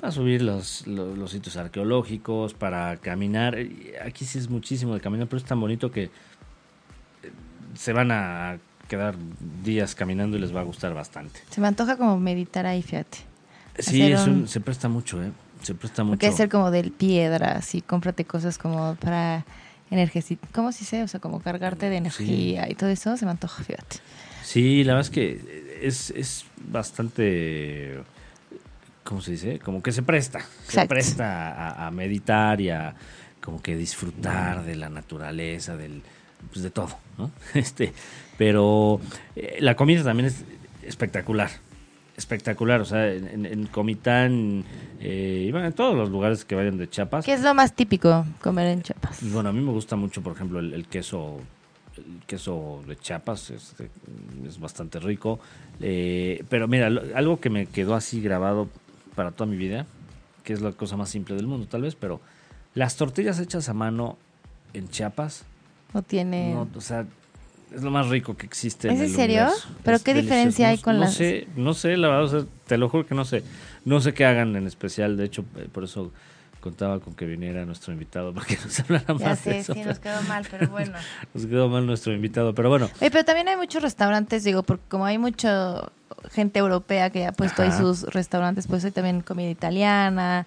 para 0.00 0.12
subir 0.12 0.42
los, 0.42 0.86
los, 0.86 1.16
los 1.16 1.30
sitios 1.30 1.56
arqueológicos, 1.56 2.54
para 2.54 2.96
caminar. 2.96 3.56
Aquí 4.04 4.24
sí 4.24 4.38
es 4.38 4.50
muchísimo 4.50 4.94
de 4.94 5.00
caminar, 5.00 5.26
pero 5.28 5.38
es 5.38 5.44
tan 5.44 5.60
bonito 5.60 5.90
que 5.90 6.04
eh, 6.04 6.10
se 7.76 7.92
van 7.92 8.10
a 8.10 8.58
quedar 8.88 9.16
días 9.64 9.94
caminando 9.94 10.36
y 10.36 10.40
les 10.40 10.54
va 10.54 10.60
a 10.60 10.64
gustar 10.64 10.92
bastante. 10.94 11.40
Se 11.50 11.60
me 11.60 11.66
antoja 11.68 11.96
como 11.96 12.18
meditar 12.18 12.66
ahí, 12.66 12.82
fíjate. 12.82 13.18
Sí, 13.78 14.02
Hacer 14.02 14.12
es 14.12 14.26
un- 14.26 14.32
un- 14.42 14.48
se 14.48 14.60
presta 14.60 14.88
mucho, 14.88 15.22
¿eh? 15.22 15.32
Se 15.62 15.74
presta 15.74 16.04
mucho. 16.04 16.14
Hay 16.24 16.30
que 16.30 16.36
ser 16.36 16.48
como 16.48 16.70
de 16.70 16.84
piedras 16.84 17.74
y 17.74 17.80
cómprate 17.82 18.24
cosas 18.24 18.58
como 18.58 18.94
para 18.96 19.44
energía. 19.90 20.22
¿Cómo 20.52 20.72
se 20.72 20.80
dice? 20.80 21.02
O 21.02 21.08
sea, 21.08 21.20
como 21.20 21.40
cargarte 21.40 21.88
de 21.88 21.96
energía 21.96 22.68
y 22.70 22.74
todo 22.74 22.90
eso. 22.90 23.16
Se 23.16 23.24
me 23.24 23.30
antoja, 23.30 23.62
fíjate. 23.62 23.96
Sí, 24.42 24.84
la 24.84 24.94
verdad 24.94 25.08
es 25.08 25.14
que 25.14 25.78
es, 25.82 26.10
es 26.10 26.44
bastante, 26.68 28.00
¿cómo 29.02 29.20
se 29.20 29.32
dice? 29.32 29.58
Como 29.58 29.82
que 29.82 29.92
se 29.92 30.02
presta, 30.02 30.40
se 30.68 30.86
presta 30.86 31.52
a, 31.52 31.86
a 31.86 31.90
meditar 31.90 32.60
y 32.60 32.70
a 32.70 32.94
como 33.40 33.62
que 33.62 33.76
disfrutar 33.76 34.64
de 34.64 34.76
la 34.76 34.88
naturaleza, 34.88 35.76
del, 35.76 36.02
pues 36.52 36.62
de 36.62 36.70
todo, 36.70 36.98
¿no? 37.18 37.30
Este, 37.54 37.92
pero 38.36 39.00
eh, 39.34 39.58
la 39.60 39.76
comida 39.76 40.02
también 40.02 40.26
es 40.26 40.44
espectacular, 40.82 41.50
espectacular, 42.16 42.80
o 42.80 42.84
sea, 42.84 43.12
en, 43.12 43.66
Comitán, 43.66 44.64
eh, 45.00 45.44
y 45.48 45.52
bueno, 45.52 45.66
en 45.66 45.72
todos 45.72 45.94
los 45.96 46.10
lugares 46.10 46.44
que 46.44 46.54
vayan 46.54 46.78
de 46.78 46.88
Chiapas. 46.88 47.24
¿Qué 47.24 47.32
es 47.34 47.42
lo 47.42 47.54
más 47.54 47.74
típico 47.74 48.24
comer 48.40 48.66
en 48.68 48.82
Chiapas? 48.82 49.18
Bueno, 49.32 49.50
a 49.50 49.52
mí 49.52 49.60
me 49.60 49.72
gusta 49.72 49.96
mucho, 49.96 50.22
por 50.22 50.32
ejemplo, 50.34 50.58
el, 50.58 50.72
el 50.72 50.86
queso 50.86 51.40
el 51.96 52.22
queso 52.26 52.82
de 52.86 52.96
Chiapas, 52.96 53.50
este, 53.50 53.88
es 54.46 54.60
bastante 54.60 54.98
rico. 55.00 55.38
Eh, 55.80 56.44
pero 56.50 56.68
mira, 56.68 56.90
lo- 56.90 57.02
algo 57.16 57.40
que 57.40 57.48
me 57.48 57.66
quedó 57.66 57.94
así 57.94 58.20
grabado 58.20 58.68
para 59.14 59.30
toda 59.30 59.48
mi 59.50 59.56
vida, 59.56 59.86
que 60.44 60.52
es 60.52 60.60
la 60.60 60.72
cosa 60.72 60.96
más 60.98 61.08
simple 61.08 61.36
del 61.36 61.46
mundo 61.46 61.66
tal 61.66 61.82
vez, 61.82 61.94
pero 61.94 62.20
las 62.74 62.96
tortillas 62.96 63.40
hechas 63.40 63.68
a 63.70 63.74
mano 63.74 64.18
en 64.74 64.88
Chiapas, 64.88 65.44
¿O 65.94 66.02
tiene...? 66.02 66.52
no, 66.52 66.68
o 66.74 66.80
sea, 66.82 67.06
es 67.74 67.82
lo 67.82 67.90
más 67.90 68.08
rico 68.08 68.36
que 68.36 68.46
existe. 68.46 68.88
¿Es 68.88 68.94
en 68.94 69.02
el 69.02 69.10
serio? 69.14 69.42
universo. 69.42 69.68
¿Pero 69.82 69.96
Es 69.96 70.02
qué 70.02 70.14
delicioso. 70.14 70.34
diferencia 70.34 70.68
hay 70.68 70.76
No- 70.76 70.82
con 70.82 70.94
no 70.94 71.00
las- 71.00 71.14
sé, 71.14 71.46
no 71.56 71.74
sé, 71.74 71.96
la 71.96 72.08
verdad, 72.08 72.24
o 72.24 72.28
sea, 72.28 72.44
te 72.66 72.78
lo 72.78 72.88
juro 72.88 73.06
que 73.06 73.14
no 73.14 73.24
sé. 73.24 73.42
No 73.84 74.00
sé 74.00 74.14
qué 74.14 74.24
hagan 74.24 74.56
en 74.56 74.66
especial, 74.66 75.16
de 75.16 75.24
hecho, 75.24 75.44
eh, 75.56 75.68
por 75.72 75.84
eso 75.84 76.12
contaba 76.60 76.98
con 76.98 77.14
que 77.14 77.26
viniera 77.26 77.64
nuestro 77.64 77.92
invitado, 77.92 78.32
porque 78.34 78.56
nos 78.64 78.80
hablara 78.80 79.04
Ya 79.06 79.14
más 79.28 79.44
de 79.44 79.58
eso. 79.58 79.72
sí, 79.74 79.82
nos 79.84 79.98
quedó 80.00 80.20
mal, 80.22 80.44
pero 80.50 80.68
bueno. 80.68 80.92
Nos 81.34 81.46
quedó 81.46 81.68
mal 81.68 81.86
nuestro 81.86 82.12
invitado, 82.12 82.54
pero 82.54 82.68
bueno. 82.68 82.88
Oye, 83.00 83.10
pero 83.10 83.24
también 83.24 83.48
hay 83.48 83.56
muchos 83.56 83.82
restaurantes, 83.82 84.42
digo, 84.44 84.62
porque 84.64 84.82
como 84.88 85.04
hay 85.04 85.18
mucha 85.18 85.82
gente 86.32 86.58
europea 86.58 87.10
que 87.10 87.26
ha 87.26 87.32
puesto 87.32 87.62
ahí 87.62 87.70
sus 87.72 88.02
restaurantes, 88.04 88.66
pues 88.66 88.84
hay 88.84 88.90
también 88.90 89.20
comida 89.20 89.48
italiana, 89.50 90.46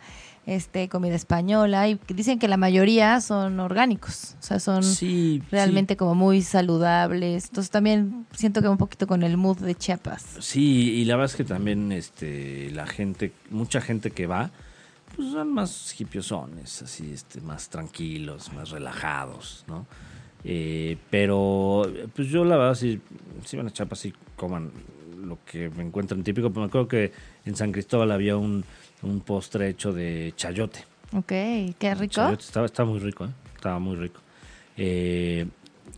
este 0.55 0.89
comida 0.89 1.15
española 1.15 1.87
y 1.87 1.99
dicen 2.09 2.39
que 2.39 2.47
la 2.47 2.57
mayoría 2.57 3.21
son 3.21 3.59
orgánicos, 3.59 4.35
o 4.39 4.43
sea, 4.43 4.59
son 4.59 4.83
Sí, 4.83 5.41
realmente 5.51 5.97
como 5.97 6.15
muy 6.15 6.41
saludables. 6.41 7.45
Entonces 7.47 7.71
también 7.71 8.25
siento 8.33 8.61
que 8.61 8.67
un 8.67 8.77
poquito 8.77 9.07
con 9.07 9.23
el 9.23 9.37
mood 9.37 9.57
de 9.59 9.75
Chiapas. 9.75 10.25
Sí, 10.39 10.93
y 10.93 11.05
la 11.05 11.15
verdad 11.15 11.31
es 11.31 11.37
que 11.37 11.43
también 11.43 11.91
este, 11.91 12.71
la 12.71 12.87
gente, 12.87 13.31
mucha 13.49 13.81
gente 13.81 14.11
que 14.11 14.27
va, 14.27 14.51
pues 15.15 15.31
son 15.31 15.53
más 15.53 15.99
hipiosones, 15.99 16.81
así, 16.81 17.11
este, 17.13 17.41
más 17.41 17.69
tranquilos, 17.69 18.51
más 18.53 18.69
relajados, 18.71 19.65
¿no? 19.67 19.85
Eh, 20.43 20.97
pero, 21.09 21.83
pues 22.15 22.29
yo 22.29 22.45
la 22.45 22.57
verdad, 22.57 22.75
si, 22.75 23.01
si 23.45 23.57
van 23.57 23.67
a 23.67 23.71
Chiapas, 23.71 23.99
sí 23.99 24.13
coman 24.35 24.71
lo 25.23 25.37
que 25.45 25.69
me 25.69 25.83
encuentran 25.83 26.23
típico. 26.23 26.49
Pero 26.49 26.61
me 26.61 26.67
acuerdo 26.67 26.87
que 26.87 27.11
en 27.45 27.55
San 27.55 27.71
Cristóbal 27.71 28.11
había 28.11 28.37
un, 28.37 28.63
un 29.01 29.21
postre 29.21 29.69
hecho 29.69 29.93
de 29.93 30.33
chayote. 30.35 30.85
Ok, 31.13 31.27
qué 31.77 31.95
rico. 31.97 32.13
Chayote 32.13 32.43
estaba, 32.43 32.65
estaba 32.65 32.89
muy 32.89 32.99
rico, 32.99 33.25
¿eh? 33.25 33.29
Estaba 33.55 33.79
muy 33.79 33.95
rico. 33.95 34.21
Eh, 34.77 35.45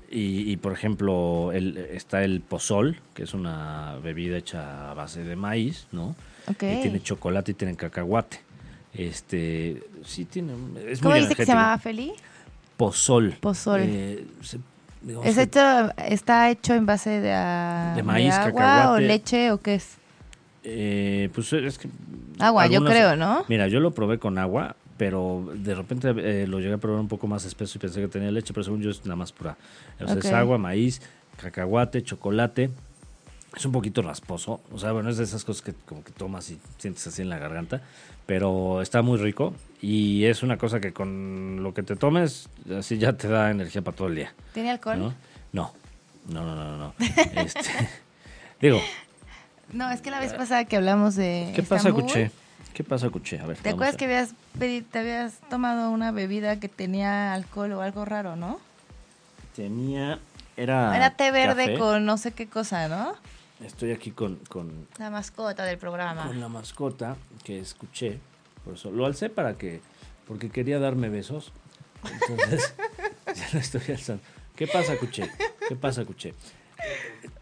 y, 0.10 0.52
y, 0.52 0.58
por 0.58 0.74
ejemplo, 0.74 1.52
el, 1.54 1.78
está 1.78 2.24
el 2.24 2.42
pozol, 2.42 3.00
que 3.14 3.24
es 3.24 3.34
una 3.34 3.96
bebida 4.04 4.38
hecha 4.38 4.92
a 4.92 4.94
base 4.94 5.24
de 5.24 5.36
maíz, 5.36 5.88
¿no? 5.92 6.16
Ok. 6.48 6.64
Y 6.64 6.82
tiene 6.82 7.02
chocolate 7.02 7.52
y 7.52 7.54
tiene 7.56 7.76
cacahuate. 7.76 8.42
Este, 8.94 9.82
sí 10.04 10.26
tiene, 10.26 10.54
es 10.88 11.00
¿Cómo 11.00 11.12
muy 11.12 11.22
dice 11.22 11.36
que 11.36 11.46
se 11.46 11.52
llamaba 11.54 11.78
Feli? 11.78 12.12
Pozol. 12.78 13.38
Pozol. 13.40 13.82
Eh, 13.84 14.26
se- 14.42 14.60
digamos 15.02 15.28
¿Es 15.28 15.38
hecho, 15.38 15.60
¿Está 15.98 16.50
hecho 16.50 16.74
en 16.74 16.86
base 16.86 17.22
de, 17.22 17.32
a- 17.32 17.94
De 17.96 18.04
maíz, 18.04 18.34
agua 18.34 18.50
o 18.50 18.54
cacahuate. 18.56 19.02
leche 19.08 19.52
o 19.52 19.60
qué 19.62 19.76
es? 19.76 19.98
Eh, 20.64 21.30
pues 21.34 21.52
es 21.54 21.78
que... 21.78 21.90
Agua, 22.40 22.68
yo 22.68 22.84
creo, 22.84 23.16
¿no? 23.16 23.46
Mira, 23.48 23.68
yo 23.68 23.80
lo 23.80 23.92
probé 23.92 24.18
con 24.18 24.38
agua, 24.38 24.76
pero 24.98 25.52
de 25.56 25.76
repente 25.76 26.14
eh, 26.18 26.48
lo 26.48 26.60
llegué 26.60 26.74
a 26.74 26.78
probar 26.78 27.00
un 27.02 27.08
poco 27.08 27.28
más 27.28 27.46
espeso 27.46 27.78
y 27.78 27.82
pensé 27.82 28.02
que 28.02 28.08
tenía 28.08 28.32
leche, 28.32 28.54
pero 28.54 28.64
según 28.64 28.82
yo 28.82 28.90
es 28.90 29.04
nada 29.06 29.16
más 29.16 29.32
pura. 29.32 29.58
O 30.00 30.08
sea, 30.08 30.18
es 30.18 30.32
agua, 30.32 30.58
maíz, 30.58 31.02
cacahuate, 31.38 32.04
chocolate. 32.04 32.70
Es 33.56 33.66
un 33.66 33.72
poquito 33.72 34.02
rasposo. 34.02 34.62
O 34.72 34.80
sea, 34.80 34.92
bueno, 34.92 35.10
es 35.10 35.18
de 35.18 35.26
esas 35.26 35.44
cosas 35.44 35.62
que 35.62 35.74
como 35.86 36.04
que 36.04 36.12
tomas 36.12 36.50
y 36.52 36.60
sientes 36.78 37.06
así 37.06 37.22
en 37.22 37.30
la 37.30 37.38
garganta. 37.38 37.82
Pero 38.26 38.82
está 38.82 39.02
muy 39.02 39.18
rico 39.18 39.54
y 39.82 40.26
es 40.26 40.44
una 40.44 40.58
cosa 40.58 40.80
que 40.80 40.94
con 40.94 41.62
lo 41.62 41.74
que 41.74 41.84
te 41.84 41.96
tomes, 41.96 42.48
así 42.78 42.98
ya 42.98 43.14
te 43.14 43.28
da 43.28 43.52
energía 43.52 43.82
para 43.82 43.98
todo 43.98 44.08
el 44.08 44.16
día. 44.16 44.34
¿Tiene 44.54 44.72
alcohol? 44.72 45.00
¿no? 45.00 45.14
No, 45.52 45.74
no, 46.30 46.46
no, 46.46 46.56
no, 46.56 46.78
no. 46.78 46.94
Este, 47.36 47.90
digo, 48.62 48.80
No, 49.74 49.90
es 49.90 50.02
que 50.02 50.12
la 50.12 50.20
vez 50.20 50.34
pasada 50.34 50.66
que 50.66 50.76
hablamos 50.78 51.16
de 51.16 51.52
¿qué 51.56 51.64
pasa, 51.64 51.92
Cuché? 51.92 52.32
¿Qué 52.74 52.84
pasa, 52.84 53.10
Cuché? 53.10 53.40
A 53.40 53.46
ver, 53.46 53.58
¿Te 53.58 53.70
acuerdas 53.70 53.96
a- 53.96 53.98
que 53.98 54.06
habías 54.06 54.34
pedi- 54.58 54.86
te 54.90 55.00
habías 55.00 55.40
tomado 55.50 55.90
una 55.92 56.12
bebida 56.12 56.60
que 56.60 56.68
tenía 56.70 57.34
alcohol 57.34 57.72
o 57.74 57.82
algo 57.82 58.06
raro, 58.06 58.36
no? 58.36 58.60
Tenía. 59.56 60.20
Era. 60.58 60.96
Era 60.96 61.16
té 61.16 61.32
verde 61.32 61.66
café. 61.66 61.78
con 61.78 62.06
no 62.06 62.18
sé 62.18 62.32
qué 62.32 62.48
cosa, 62.48 62.88
¿no? 62.88 63.14
Estoy 63.64 63.92
aquí 63.92 64.12
con, 64.12 64.38
con, 64.50 64.88
La 64.98 65.10
mascota 65.10 65.64
del 65.66 65.78
programa. 65.78 66.26
con 66.28 66.40
la 66.40 66.48
mascota 66.50 67.16
que 67.44 67.60
escuché. 67.60 68.20
Por 68.64 68.74
eso 68.76 68.92
lo 68.92 69.06
alcé 69.06 69.30
para 69.30 69.58
que. 69.58 69.82
Porque 70.28 70.50
quería 70.50 70.80
darme 70.80 71.10
besos. 71.10 71.52
Entonces. 72.04 72.74
ya 73.36 73.50
lo 73.54 73.60
estoy 73.60 73.82
alzando. 73.90 74.24
¿Qué 74.56 74.68
pasa, 74.68 74.98
Cuché? 74.98 75.30
¿Qué 75.68 75.76
pasa, 75.76 76.06
Cuché? 76.06 76.34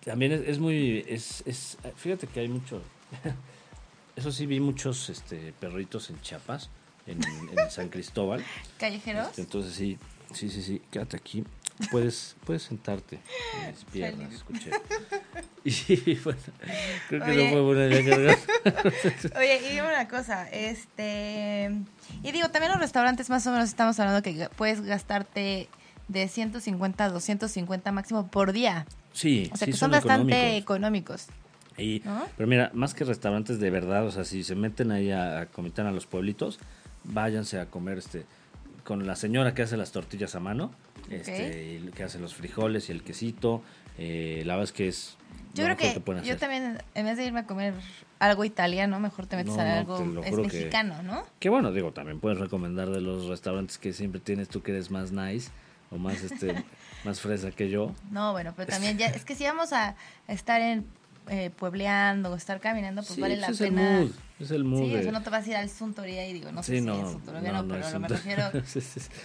También 0.04 0.32
es, 0.32 0.42
es 0.48 0.60
muy. 0.60 1.06
Es, 1.08 1.44
es, 1.46 1.78
fíjate 1.96 2.28
que 2.28 2.40
hay 2.42 2.48
mucho. 2.48 2.82
Eso 4.16 4.32
sí, 4.32 4.46
vi 4.46 4.60
muchos 4.60 5.10
este, 5.10 5.54
perritos 5.60 6.10
en 6.10 6.22
Chiapas, 6.22 6.70
en, 7.08 7.20
en 7.24 7.72
San 7.72 7.90
Cristóbal. 7.90 8.44
¿Callejeros? 8.78 9.40
Entonces 9.40 9.74
sí, 9.74 9.98
sí, 10.34 10.50
sí, 10.50 10.62
sí, 10.62 10.82
quédate 10.92 11.18
aquí. 11.18 11.44
Puedes, 11.92 12.36
puedes 12.46 12.64
sentarte 12.64 13.20
en 13.62 13.72
mis 13.72 13.86
piernas, 13.86 14.34
escuché. 14.34 14.72
Y 15.64 16.16
bueno, 16.16 16.40
creo 17.10 17.24
que 17.24 17.32
Oye. 17.32 17.44
no 17.44 17.52
fue 17.52 17.62
buena 17.62 17.88
idea. 17.88 18.38
Oye, 19.38 19.62
y 19.66 19.74
dime 19.76 19.88
una 19.88 20.08
cosa, 20.08 20.50
este... 20.50 21.70
Y 22.24 22.32
digo, 22.32 22.50
también 22.50 22.72
los 22.72 22.82
restaurantes 22.82 23.30
más 23.30 23.46
o 23.46 23.52
menos 23.52 23.70
estamos 23.70 24.00
hablando 24.00 24.24
que 24.24 24.50
puedes 24.56 24.82
gastarte 24.82 25.70
de 26.08 26.28
150 26.28 27.06
a 27.06 27.10
250 27.10 27.92
máximo 27.92 28.28
por 28.28 28.52
día. 28.52 28.86
Sí, 29.13 29.50
O 29.52 29.58
sea, 29.58 29.65
sí 29.65 29.72
que 29.72 29.78
son, 29.78 29.80
son 29.80 29.91
bastante 29.91 30.58
económicos. 30.58 31.28
económicos. 31.28 31.28
Y- 31.78 32.02
¿no? 32.06 32.26
Pero 32.38 32.48
mira, 32.48 32.72
más 32.74 32.93
que 32.93 33.04
restaurantes 33.06 33.60
de 33.60 33.69
verdad, 33.69 34.06
o 34.06 34.12
sea, 34.12 34.24
si 34.26 34.43
se 34.43 34.56
meten 34.56 34.91
ahí 34.91 35.12
a, 35.12 35.39
a 35.41 35.45
Comitán 35.48 35.88
a 35.88 35.91
los 35.91 36.06
pueblitos, 36.06 36.60
váyanse 37.06 37.60
a 37.60 37.67
comer 37.67 37.98
este 38.00 38.26
con 38.84 39.06
la 39.06 39.15
señora 39.15 39.54
que 39.54 39.62
hace 39.62 39.78
las 39.78 39.91
tortillas 39.91 40.36
a 40.36 40.39
mano, 40.39 40.72
este, 41.10 41.76
y 41.86 41.91
que 41.91 42.04
hace 42.04 42.19
los 42.19 42.34
frijoles 42.36 42.89
y 42.89 42.91
el 42.91 43.04
quesito. 43.04 43.62
eh, 43.98 44.41
la 44.45 44.56
verdad 44.56 44.63
es 44.65 44.72
que 44.72 44.88
es 44.88 45.17
Yo 45.54 45.67
lo 45.67 45.76
creo 45.76 45.93
que 45.93 46.02
que 46.22 46.28
yo 46.28 46.38
también, 46.38 46.78
en 46.95 47.06
vez 47.06 47.17
de 47.17 47.26
irme 47.26 47.41
a 47.41 47.45
comer 47.45 47.74
algo 48.19 48.43
italiano, 48.45 49.00
mejor 49.00 49.28
te 49.28 49.36
metes 49.36 49.54
No, 49.56 49.62
a 49.62 49.78
algo 49.80 49.98
es 50.24 50.30
juro 50.30 50.43
que- 50.43 50.48
mexicano, 50.58 51.04
¿no? 51.04 51.24
Que 51.39 51.50
bueno, 51.50 51.72
digo, 51.72 51.91
también 51.93 52.19
puedes 52.19 52.39
recomendar 52.39 52.89
de 52.89 53.02
los 53.02 53.28
restaurantes 53.28 53.78
que 53.78 53.93
siempre 53.93 54.19
tienes 54.19 54.50
tú 54.50 54.62
que 54.62 54.72
eres 54.72 54.89
más 54.91 55.12
nice 55.12 55.52
o 55.91 55.98
más 55.98 56.22
este 56.24 56.48
más 57.04 57.20
fresa 57.22 57.52
que 57.52 57.70
yo. 57.70 57.94
No, 58.12 58.32
bueno, 58.34 58.54
pero 58.56 58.70
también 58.70 58.98
ya, 58.98 59.08
es 59.08 59.24
que 59.26 59.36
si 59.36 59.44
vamos 59.46 59.74
a 59.74 59.96
estar 60.28 60.62
en 60.62 60.86
eh, 61.30 61.52
puebleando 61.56 62.32
o 62.32 62.36
estar 62.36 62.60
caminando, 62.60 63.02
pues 63.02 63.14
Sí, 63.14 63.22
vale 63.22 63.38
la 63.38 63.48
es 63.50 63.60
pena. 63.60 64.00
el 64.00 64.06
mood, 64.08 64.12
es 64.40 64.52
el 64.52 64.64
mood 64.64 64.80
Sí, 64.82 64.90
de- 64.94 65.00
o 65.00 65.04
sea, 65.04 65.12
no 65.12 65.22
te 65.22 65.30
vas 65.30 65.46
a 65.46 65.50
ir 65.50 65.56
al 65.58 65.70
Suntoría 65.70 66.28
y 66.28 66.34
digo, 66.34 66.52
no 66.52 66.64
sé 66.64 66.74
Sí, 66.74 66.80
si 66.80 66.86
no, 66.86 67.06
es 67.06 67.12
Suntoría, 67.12 67.52
no, 67.52 67.64
no, 67.64 67.68
pero 67.76 68.00
me 68.00 68.08
refiero, 68.08 68.44
sí. 68.66 68.80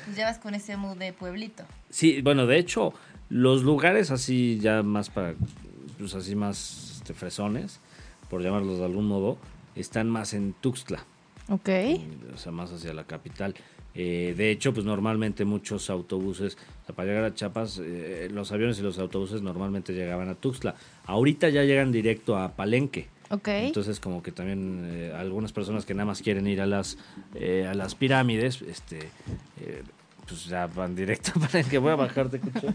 pues 0.04 0.16
llevas 0.16 0.38
con 0.38 0.54
ese 0.54 0.76
mood 0.76 0.98
de 0.98 1.12
pueblito. 1.14 1.64
Sí, 1.88 2.20
bueno, 2.20 2.46
de 2.46 2.58
hecho, 2.58 2.92
los 3.30 3.62
lugares 3.62 4.10
así 4.10 4.58
ya 4.60 4.82
más 4.82 5.08
para, 5.08 5.34
pues 5.98 6.14
así 6.14 6.34
más 6.36 6.96
este, 6.98 7.14
fresones, 7.14 7.80
por 8.28 8.42
llamarlos 8.42 8.78
de 8.80 8.84
algún 8.84 9.06
modo, 9.08 9.38
están 9.74 10.10
más 10.10 10.34
en 10.34 10.52
Tuxtla, 10.52 11.04
Ok. 11.48 11.70
o 12.34 12.36
sea, 12.38 12.52
más 12.52 12.70
hacia 12.70 12.92
la 12.92 13.04
capital. 13.04 13.54
Eh, 13.94 14.34
de 14.36 14.50
hecho, 14.50 14.74
pues 14.74 14.84
normalmente 14.84 15.44
muchos 15.44 15.88
autobuses, 15.88 16.56
o 16.82 16.86
sea, 16.86 16.94
para 16.94 17.08
llegar 17.08 17.24
a 17.24 17.34
Chiapas, 17.34 17.80
eh, 17.82 18.28
los 18.32 18.50
aviones 18.50 18.78
y 18.78 18.82
los 18.82 18.98
autobuses 18.98 19.40
normalmente 19.40 19.92
llegaban 19.92 20.28
a 20.28 20.34
Tuxtla. 20.34 20.74
Ahorita 21.06 21.48
ya 21.48 21.62
llegan 21.62 21.92
directo 21.92 22.36
a 22.36 22.52
Palenque. 22.52 23.08
Ok. 23.30 23.48
Entonces, 23.48 24.00
como 24.00 24.22
que 24.22 24.32
también 24.32 24.82
eh, 24.86 25.12
algunas 25.16 25.52
personas 25.52 25.84
que 25.84 25.94
nada 25.94 26.06
más 26.06 26.22
quieren 26.22 26.46
ir 26.46 26.60
a 26.60 26.66
las 26.66 26.98
eh, 27.34 27.66
a 27.68 27.74
las 27.74 27.94
pirámides, 27.94 28.62
este, 28.62 28.98
eh, 29.60 29.82
pues 30.26 30.46
ya 30.46 30.66
van 30.66 30.94
directo 30.94 31.32
a 31.36 31.46
Palenque. 31.46 31.78
Voy 31.78 31.92
a 31.92 31.96
bajarte, 31.96 32.38
Cucho. 32.38 32.74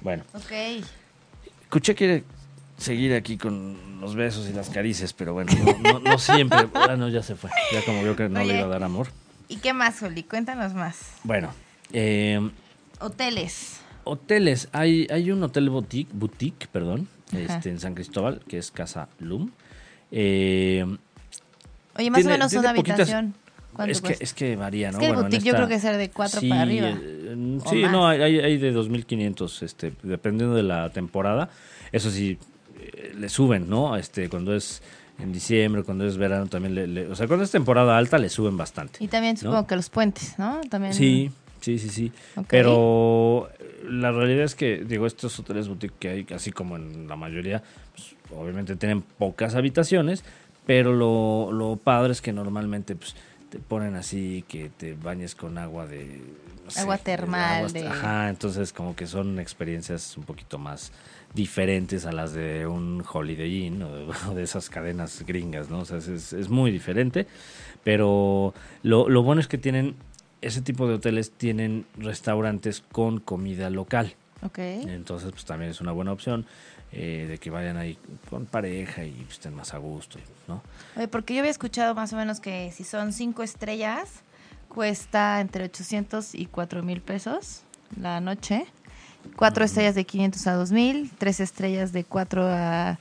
Bueno, 0.00 0.22
ok. 0.34 0.84
Cuché 1.70 1.94
quiere 1.94 2.24
seguir 2.76 3.14
aquí 3.14 3.38
con 3.38 3.93
los 4.04 4.14
besos 4.14 4.48
y 4.50 4.52
las 4.52 4.68
caricias, 4.68 5.14
pero 5.14 5.32
bueno, 5.32 5.50
no, 5.82 5.92
no- 5.94 6.00
no 6.00 6.18
siempre. 6.18 6.68
Ah, 6.74 6.94
no, 6.96 7.08
ya 7.08 7.22
se 7.22 7.36
fue. 7.36 7.50
Ya 7.72 7.82
como 7.86 8.02
vio 8.02 8.14
que 8.14 8.28
no 8.28 8.44
le 8.44 8.54
iba 8.58 8.64
a 8.66 8.68
dar 8.68 8.82
amor. 8.82 9.06
¿Y 9.48 9.56
qué 9.56 9.72
más, 9.72 9.98
Juli? 10.00 10.22
Cuéntanos 10.24 10.74
más. 10.74 10.98
Bueno, 11.24 11.50
eh, 11.92 12.38
Hoteles. 13.00 13.80
Hoteles, 14.04 14.68
hay, 14.72 15.06
hay 15.10 15.30
un 15.30 15.42
hotel 15.42 15.70
boutique, 15.70 16.10
boutique 16.12 16.66
perdón, 16.70 17.08
Ajá. 17.32 17.56
este, 17.56 17.70
en 17.70 17.80
San 17.80 17.94
Cristóbal, 17.94 18.42
que 18.46 18.58
es 18.58 18.70
Casa 18.70 19.08
Lum. 19.20 19.50
Eh, 20.12 20.84
Oye, 21.96 22.10
más 22.10 22.18
Tiene- 22.20 22.34
o 22.34 22.38
menos 22.38 22.52
una 22.52 22.74
poquitas- 22.74 23.00
habitación. 23.00 23.34
¿Cuánto 23.72 23.90
es, 23.92 24.00
que, 24.02 24.16
es 24.20 24.34
que 24.34 24.54
varía, 24.56 24.88
Es 24.88 24.94
¿no? 24.94 24.98
que 25.00 25.06
el 25.06 25.12
Bueno, 25.14 25.28
boutique 25.28 25.46
yo 25.48 25.54
creo 25.54 25.66
que 25.66 25.74
es 25.76 25.82
ser 25.82 25.96
de 25.96 26.10
cuatro 26.10 26.40
Sí, 26.40 26.48
para 26.50 26.62
arriba. 26.62 26.90
eh, 26.90 27.58
sí, 27.70 27.82
más. 27.82 27.90
no, 27.92 28.06
hay, 28.06 28.20
hay 28.20 28.38
hay 28.38 28.58
de 28.58 28.72
2.500, 28.72 29.62
este, 29.62 29.92
dependiendo 30.02 30.54
de 30.54 30.62
la 30.62 30.90
temporada. 30.90 31.48
Eso 31.90 32.10
sí, 32.10 32.38
le 33.16 33.28
suben, 33.28 33.68
¿no? 33.68 33.96
Este, 33.96 34.28
cuando 34.28 34.54
es 34.54 34.82
en 35.18 35.32
diciembre, 35.32 35.82
cuando 35.84 36.06
es 36.06 36.16
verano, 36.16 36.46
también 36.48 36.74
le, 36.74 36.86
le- 36.86 37.06
O 37.08 37.14
sea, 37.14 37.26
cuando 37.28 37.44
es 37.44 37.50
temporada 37.50 37.96
alta, 37.96 38.18
le 38.18 38.28
suben 38.28 38.56
bastante. 38.56 39.02
Y 39.02 39.08
también 39.08 39.34
¿no? 39.36 39.40
supongo 39.40 39.66
que 39.66 39.76
los 39.76 39.88
puentes, 39.90 40.38
¿no? 40.38 40.60
También. 40.68 40.92
Sí, 40.94 41.30
sí, 41.60 41.78
sí, 41.78 41.88
sí. 41.88 42.12
Pero 42.48 43.50
la 43.88 44.10
realidad 44.12 44.44
es 44.44 44.54
que, 44.54 44.84
digo, 44.84 45.06
estos 45.06 45.38
hoteles 45.38 45.68
boutique 45.68 45.94
que 45.98 46.08
hay, 46.08 46.26
así 46.34 46.50
como 46.50 46.76
en 46.76 47.06
la 47.08 47.16
mayoría, 47.16 47.62
pues, 47.94 48.14
obviamente 48.38 48.76
tienen 48.76 49.02
pocas 49.02 49.54
habitaciones, 49.54 50.24
pero 50.66 50.92
lo, 50.92 51.52
lo 51.52 51.76
padre 51.76 52.12
es 52.12 52.20
que 52.22 52.32
normalmente 52.32 52.96
pues, 52.96 53.14
te 53.50 53.58
ponen 53.58 53.94
así 53.96 54.44
que 54.48 54.68
te 54.70 54.94
bañes 54.94 55.34
con 55.34 55.58
agua 55.58 55.86
de... 55.86 56.22
no 56.64 56.70
sé, 56.70 56.80
Agua 56.80 56.98
termal, 56.98 57.58
aguas- 57.58 57.72
de- 57.72 57.86
Ajá, 57.86 58.30
entonces 58.30 58.72
como 58.72 58.96
que 58.96 59.06
son 59.06 59.38
experiencias 59.38 60.16
un 60.16 60.24
poquito 60.24 60.58
más 60.58 60.90
diferentes 61.34 62.06
a 62.06 62.12
las 62.12 62.32
de 62.32 62.66
un 62.66 63.04
Holiday 63.10 63.66
Inn 63.66 63.82
o 63.82 64.34
de, 64.34 64.42
esas 64.42 64.70
cadenas 64.70 65.24
gringas, 65.26 65.68
¿no? 65.68 65.80
O 65.80 65.84
sea, 65.84 65.98
es- 65.98 66.32
es, 66.32 66.48
muy 66.48 66.70
diferente, 66.70 67.26
pero 67.82 68.54
lo, 68.82 69.08
lo 69.08 69.22
bueno 69.22 69.40
es 69.40 69.48
que 69.48 69.58
tienen, 69.58 69.96
ese 70.40 70.62
tipo 70.62 70.86
de 70.88 70.94
hoteles 70.94 71.32
tienen 71.32 71.86
restaurantes 71.98 72.82
con 72.92 73.18
comida 73.20 73.68
local. 73.70 74.14
Ok. 74.42 74.58
Entonces, 74.58 75.32
pues 75.32 75.44
también 75.44 75.70
es 75.70 75.80
una 75.80 75.92
buena 75.92 76.12
opción 76.12 76.46
eh, 76.92 77.26
de 77.28 77.38
que 77.38 77.50
vayan 77.50 77.76
ahí 77.76 77.98
con 78.30 78.46
pareja 78.46 79.04
y 79.04 79.26
estén 79.28 79.54
más 79.54 79.74
a 79.74 79.78
gusto, 79.78 80.18
¿no? 80.46 80.62
Oye, 80.96 81.08
porque 81.08 81.34
yo 81.34 81.40
había 81.40 81.50
escuchado 81.50 81.94
más 81.94 82.12
o 82.12 82.16
menos 82.16 82.40
que 82.40 82.70
si 82.72 82.84
son 82.84 83.12
cinco 83.12 83.42
estrellas, 83.42 84.22
cuesta 84.68 85.40
entre 85.40 85.64
800 85.64 86.34
y 86.34 86.46
4 86.46 86.82
mil 86.82 87.00
pesos 87.00 87.62
la 87.98 88.20
noche. 88.20 88.66
Cuatro 89.36 89.64
estrellas 89.64 89.94
de 89.94 90.04
500 90.04 90.46
a 90.46 90.54
2000, 90.54 91.10
tres 91.18 91.40
estrellas 91.40 91.92
de 91.92 92.04
4 92.04 92.46
a 92.46 92.98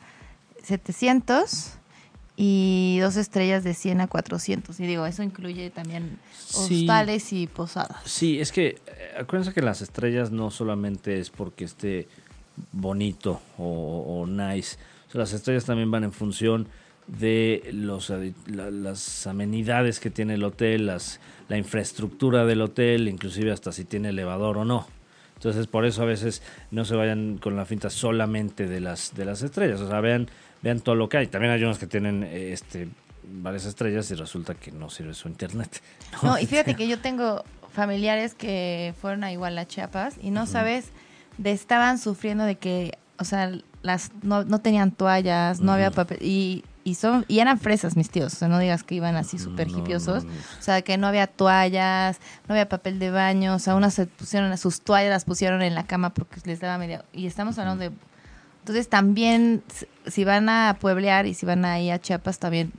700 0.63 1.73
y 2.35 2.97
dos 3.01 3.15
estrellas 3.17 3.63
de 3.63 3.73
100 3.73 4.01
a 4.01 4.07
400. 4.07 4.79
Y 4.79 4.87
digo, 4.87 5.05
eso 5.05 5.21
incluye 5.23 5.69
también 5.69 6.17
Sí. 6.35 6.81
hostales 6.83 7.31
y 7.33 7.47
posadas. 7.47 7.97
Sí, 8.05 8.39
es 8.39 8.51
que 8.51 8.67
eh, 8.67 8.77
acuérdense 9.19 9.53
que 9.53 9.61
las 9.61 9.81
estrellas 9.81 10.31
no 10.31 10.49
solamente 10.51 11.19
es 11.19 11.29
porque 11.29 11.65
esté 11.65 12.07
bonito 12.71 13.41
o, 13.57 14.21
o 14.21 14.25
nice. 14.27 14.77
O 15.07 15.11
sea, 15.11 15.19
las 15.21 15.33
estrellas 15.33 15.65
también 15.65 15.91
van 15.91 16.03
en 16.03 16.11
función 16.13 16.67
de 17.07 17.69
los, 17.73 18.09
la- 18.47 18.71
las 18.71 19.27
amenidades 19.27 19.99
que 19.99 20.09
tiene 20.09 20.35
el 20.35 20.43
hotel, 20.43 20.87
las, 20.87 21.19
la 21.49 21.57
infraestructura 21.57 22.45
del 22.45 22.61
hotel, 22.61 23.07
inclusive 23.07 23.51
hasta 23.51 23.71
si 23.71 23.83
tiene 23.85 24.09
elevador 24.09 24.57
o 24.57 24.65
no. 24.65 24.87
Entonces, 25.43 25.67
por 25.67 25.85
eso 25.85 26.03
a 26.03 26.05
veces 26.05 26.41
no 26.71 26.85
se 26.85 26.95
vayan 26.95 27.37
con 27.37 27.57
la 27.57 27.65
finta 27.65 27.89
solamente 27.89 28.65
de 28.65 28.79
las, 28.79 29.13
de 29.13 29.25
las 29.25 29.41
estrellas. 29.41 29.81
O 29.81 29.89
sea, 29.89 29.99
vean, 29.99 30.29
vean 30.61 30.79
todo 30.79 30.95
lo 30.95 31.09
que 31.09 31.17
hay. 31.17 31.27
También 31.27 31.51
hay 31.51 31.61
unos 31.61 31.79
que 31.79 31.85
tienen 31.85 32.23
eh, 32.23 32.53
este, 32.53 32.87
varias 33.25 33.65
estrellas 33.65 34.09
y 34.11 34.15
resulta 34.15 34.55
que 34.55 34.71
no 34.71 34.89
sirve 34.89 35.13
su 35.13 35.27
internet. 35.27 35.81
No, 36.23 36.39
y 36.39 36.45
fíjate 36.45 36.75
que 36.75 36.87
yo 36.87 36.99
tengo 36.99 37.43
familiares 37.73 38.35
que 38.35 38.93
fueron 39.01 39.25
a 39.25 39.33
igual 39.33 39.57
a 39.57 39.67
Chiapas 39.67 40.15
y 40.21 40.31
no 40.31 40.45
sabes, 40.45 40.91
de 41.37 41.51
estaban 41.51 41.97
sufriendo 41.97 42.45
de 42.45 42.55
que, 42.55 42.97
o 43.17 43.25
sea, 43.25 43.51
las 43.81 44.11
no, 44.21 44.45
no 44.45 44.59
tenían 44.59 44.91
toallas, 44.91 45.59
no 45.59 45.73
había 45.73 45.91
papel 45.91 46.19
y, 46.21 46.63
y 46.83 46.95
son 46.95 47.25
y 47.27 47.39
eran 47.39 47.59
fresas 47.59 47.95
mis 47.95 48.09
tíos, 48.09 48.33
o 48.33 48.35
sea, 48.35 48.47
no 48.47 48.59
digas 48.59 48.83
que 48.83 48.95
iban 48.95 49.15
así 49.15 49.39
súper 49.39 49.71
No, 49.71 49.79
hipiosos, 49.79 50.25
no, 50.25 50.31
no. 50.31 50.37
o 50.59 50.61
sea, 50.61 50.81
que 50.81 50.97
no 50.97 51.07
había 51.07 51.27
toallas, 51.27 52.19
no 52.47 52.53
había 52.53 52.67
papel 52.69 52.99
de 52.99 53.09
baño, 53.11 53.55
o 53.55 53.59
sea, 53.59 53.75
unas 53.75 53.93
se 53.93 54.05
pusieron 54.05 54.57
sus 54.57 54.81
toallas 54.81 55.09
las 55.09 55.25
pusieron 55.25 55.61
en 55.61 55.75
la 55.75 55.85
cama 55.85 56.13
porque 56.13 56.39
les 56.45 56.59
daba 56.59 56.77
media 56.77 57.05
y 57.13 57.25
estamos 57.27 57.57
hablando 57.57 57.83
de 57.83 57.91
entonces 58.59 58.87
también 58.87 59.61
si 60.07 60.23
van 60.23 60.47
a 60.49 60.77
pueblear 60.79 61.25
y 61.25 61.33
si 61.33 61.45
van 61.45 61.65
a 61.65 61.79
ir 61.81 61.91
a 61.91 61.99
Chiapas 61.99 62.39
también 62.39 62.71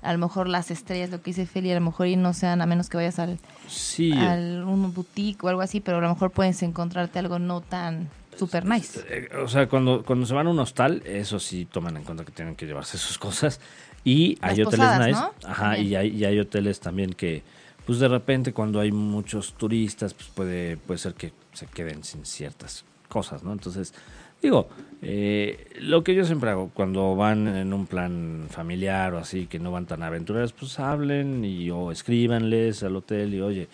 a 0.00 0.12
lo 0.12 0.18
mejor 0.18 0.48
las 0.48 0.70
estrellas, 0.72 1.10
lo 1.10 1.18
que 1.22 1.30
dice 1.30 1.46
Feli, 1.46 1.70
a 1.70 1.74
lo 1.76 1.80
mejor 1.80 2.08
y 2.08 2.16
no 2.16 2.32
sean 2.32 2.60
a 2.60 2.66
menos 2.66 2.88
que 2.88 2.96
vayas 2.96 3.20
al, 3.20 3.38
Sí, 3.68 4.12
al 4.12 4.64
un 4.64 4.92
boutique 4.92 5.44
o 5.44 5.48
algo 5.48 5.60
así, 5.62 5.80
pero 5.80 5.98
a 5.98 6.00
lo 6.00 6.08
mejor 6.08 6.32
puedes 6.32 6.60
encontrarte 6.64 7.20
algo 7.20 7.38
no 7.38 7.60
tan 7.60 8.08
super 8.36 8.64
nice. 8.64 9.00
Eh, 9.08 9.28
O 9.42 9.48
sea, 9.48 9.68
cuando, 9.68 10.02
cuando 10.04 10.26
se 10.26 10.34
van 10.34 10.46
a 10.46 10.50
un 10.50 10.58
hostal, 10.58 11.02
eso 11.06 11.38
sí 11.38 11.66
toman 11.70 11.96
en 11.96 12.04
cuenta 12.04 12.24
que 12.24 12.32
tienen 12.32 12.56
que 12.56 12.66
llevarse 12.66 12.98
sus 12.98 13.18
cosas. 13.18 13.60
Y 14.04 14.36
Las 14.40 14.52
hay 14.52 14.62
hoteles 14.62 14.86
posadas, 14.86 15.06
nice. 15.06 15.20
¿no? 15.20 15.32
Ajá, 15.48 15.78
y 15.78 15.94
hay, 15.94 16.08
y 16.08 16.24
hay 16.24 16.38
hoteles 16.40 16.80
también 16.80 17.12
que, 17.12 17.42
pues 17.86 17.98
de 17.98 18.08
repente 18.08 18.52
cuando 18.52 18.80
hay 18.80 18.90
muchos 18.92 19.54
turistas, 19.54 20.14
pues 20.14 20.28
puede, 20.28 20.76
puede 20.76 20.98
ser 20.98 21.14
que 21.14 21.32
se 21.52 21.66
queden 21.66 22.02
sin 22.02 22.24
ciertas 22.24 22.84
cosas, 23.08 23.44
¿no? 23.44 23.52
Entonces, 23.52 23.94
digo, 24.40 24.68
eh, 25.02 25.68
lo 25.80 26.02
que 26.02 26.14
yo 26.14 26.24
siempre 26.24 26.50
hago 26.50 26.70
cuando 26.74 27.14
van 27.14 27.46
en 27.46 27.72
un 27.72 27.86
plan 27.86 28.46
familiar 28.50 29.14
o 29.14 29.18
así, 29.18 29.46
que 29.46 29.58
no 29.58 29.70
van 29.70 29.86
tan 29.86 30.02
aventureros, 30.02 30.52
pues 30.52 30.80
hablen 30.80 31.44
y 31.44 31.70
o 31.70 31.92
escríbanles 31.92 32.82
al 32.82 32.96
hotel 32.96 33.34
y 33.34 33.40
oye, 33.40 33.68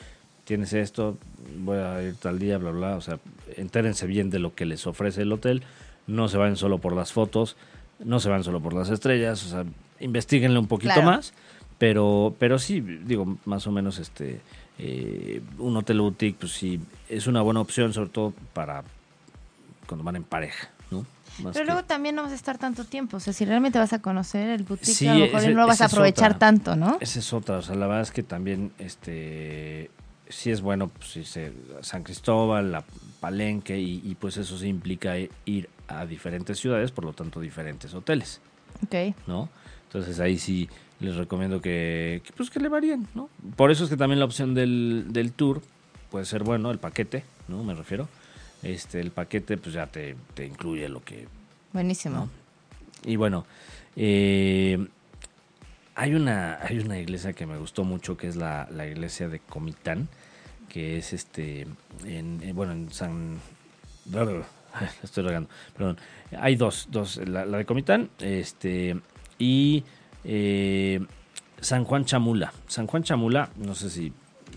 tienes 0.49 0.73
esto, 0.73 1.19
voy 1.59 1.77
a 1.77 2.03
ir 2.03 2.15
tal 2.17 2.39
día, 2.39 2.57
bla, 2.57 2.71
bla, 2.71 2.97
o 2.97 3.03
sea, 3.03 3.19
entérense 3.59 4.07
bien 4.07 4.31
de 4.31 4.39
lo 4.39 4.55
que 4.55 4.65
les 4.65 4.87
ofrece 4.87 5.21
el 5.23 5.31
hotel, 5.33 5.63
no 6.07 6.27
se 6.29 6.39
vayan 6.39 6.57
solo 6.57 6.79
por 6.79 6.97
las 6.97 7.13
fotos, 7.13 7.55
no 8.03 8.19
se 8.19 8.31
van 8.31 8.43
solo 8.45 8.59
por 8.59 8.73
las 8.73 8.89
estrellas, 8.89 9.45
o 9.45 9.51
sea, 9.51 9.65
investiguenle 10.01 10.59
un 10.59 10.67
poquito 10.67 10.95
Claro. 10.95 11.11
más, 11.11 11.35
pero, 11.77 12.35
pero 12.39 12.59
sí, 12.59 12.81
digo, 12.81 13.37
más 13.45 13.67
o 13.67 13.73
menos 13.73 13.99
este, 13.99 14.41
eh, 14.79 15.43
un 15.59 15.77
hotel 15.77 16.01
boutique, 16.01 16.39
pues 16.41 16.53
sí, 16.53 16.81
es 17.11 17.27
una 17.27 17.43
buena 17.43 17.61
opción, 17.61 17.93
sobre 17.93 18.09
todo 18.09 18.33
para 18.55 18.85
cuando 19.87 20.03
van 20.03 20.17
en 20.17 20.25
pareja, 20.25 20.71
¿no? 20.91 21.05
Más 21.43 21.53
Pero 21.53 21.67
que- 21.67 21.73
luego 21.73 21.83
también 21.85 22.15
no 22.15 22.23
vas 22.23 22.33
a 22.33 22.37
estar 22.37 22.57
tanto 22.57 22.85
tiempo, 22.85 23.19
o 23.19 23.21
sea, 23.21 23.35
si 23.35 23.45
realmente 23.45 23.79
vas 23.79 23.93
a 23.93 23.99
conocer 24.01 24.49
el 24.49 24.63
boutique, 24.63 24.95
Sí, 24.95 25.07
a 25.09 25.13
lo 25.15 25.21
mejor 25.27 25.41
ese- 25.41 25.51
no 25.51 25.61
lo 25.61 25.67
vas 25.67 25.83
a 25.83 25.85
aprovechar 25.87 26.31
otra. 26.31 26.39
tanto, 26.39 26.75
¿no? 26.75 26.97
Esa 27.01 27.19
es 27.19 27.33
otra, 27.35 27.59
o 27.59 27.63
sea, 27.63 27.75
la 27.75 27.87
verdad 27.87 28.03
es 28.03 28.13
que 28.13 28.23
también, 28.23 28.73
este, 28.79 29.91
sí 30.29 30.51
es 30.51 30.61
bueno, 30.61 30.89
pues, 30.89 31.11
sí, 31.11 31.25
se- 31.25 31.53
San 31.83 32.03
Cristóbal, 32.03 32.73
la 32.73 32.85
Palenque, 33.21 33.79
y, 33.79 34.01
y, 34.05 34.15
pues 34.15 34.37
eso 34.37 34.59
sí 34.59 34.67
implica 34.69 35.15
ir 35.45 35.69
a 35.89 36.07
diferentes 36.07 36.59
ciudades, 36.59 36.91
por 36.93 37.05
lo 37.05 37.13
tanto 37.13 37.41
diferentes 37.41 37.95
hoteles, 37.95 38.41
Ok. 38.85 39.15
¿no? 39.27 39.49
Entonces 39.87 40.21
ahí 40.21 40.39
sí 40.39 40.69
les 41.01 41.17
recomiendo 41.17 41.61
que, 41.63 42.21
que, 42.25 42.33
pues 42.33 42.51
que 42.51 42.61
le 42.61 42.69
varíen, 42.69 43.09
¿no? 43.15 43.31
Por 43.57 43.71
eso 43.71 43.85
es 43.85 43.91
que 43.91 43.97
también 43.97 44.19
la 44.19 44.25
opción 44.27 44.55
del, 44.55 45.07
del 45.09 45.33
tour 45.33 45.63
puede 46.11 46.25
ser 46.27 46.43
bueno, 46.45 46.71
el 46.71 46.79
paquete, 46.79 47.25
¿no? 47.49 47.65
Me 47.65 47.75
refiero. 47.75 48.09
Este, 48.63 49.01
el 49.01 49.13
paquete 49.13 49.57
pues 49.57 49.75
ya 49.75 49.87
te, 49.87 50.17
te 50.35 50.45
incluye 50.45 50.89
lo 50.89 51.03
que 51.05 51.27
Buenísimo. 51.73 52.17
¿no? 52.17 52.31
Y 53.05 53.15
bueno, 53.17 53.47
eh, 53.97 54.87
hay, 55.95 56.15
una, 56.15 56.59
hay 56.63 56.79
una 56.79 56.99
iglesia 56.99 57.33
que 57.33 57.47
me 57.47 57.57
gustó 57.59 57.85
mucho, 57.85 58.17
que 58.17 58.27
es 58.29 58.37
la, 58.37 58.69
la 58.71 58.87
iglesia 58.87 59.29
de 59.29 59.39
Comitán, 59.41 60.09
que 60.69 60.99
es 60.99 61.13
este, 61.13 61.67
en, 62.05 62.41
bueno, 62.55 62.73
en 62.73 62.93
San... 62.93 63.39
estoy 65.03 65.25
regando, 65.25 65.49
perdón. 65.77 65.99
Hay 66.39 66.57
dos, 66.57 66.89
dos 66.91 67.17
la, 67.17 67.45
la 67.45 67.59
de 67.59 67.65
Comitán 67.65 68.11
este, 68.21 69.01
y 69.39 69.85
eh, 70.25 71.01
San 71.61 71.85
Juan 71.85 72.05
Chamula. 72.05 72.53
San 72.67 72.87
Juan 72.87 73.03
Chamula, 73.03 73.51
no 73.57 73.75
sé 73.75 73.91
si 73.91 74.13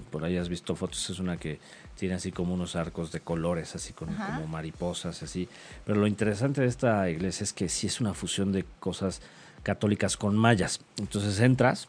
por 0.09 0.23
ahí 0.23 0.37
has 0.37 0.49
visto 0.49 0.75
fotos, 0.75 1.09
es 1.09 1.19
una 1.19 1.37
que 1.37 1.59
tiene 1.97 2.15
así 2.15 2.31
como 2.31 2.53
unos 2.53 2.75
arcos 2.75 3.11
de 3.11 3.21
colores, 3.21 3.75
así 3.75 3.93
con, 3.93 4.13
como 4.13 4.47
mariposas, 4.47 5.21
así. 5.23 5.47
Pero 5.85 5.99
lo 5.99 6.07
interesante 6.07 6.61
de 6.61 6.67
esta 6.67 7.09
iglesia 7.09 7.43
es 7.43 7.53
que 7.53 7.69
sí 7.69 7.87
es 7.87 8.01
una 8.01 8.13
fusión 8.13 8.51
de 8.51 8.65
cosas 8.79 9.21
católicas 9.63 10.17
con 10.17 10.35
mayas. 10.35 10.81
Entonces 10.97 11.39
entras 11.39 11.87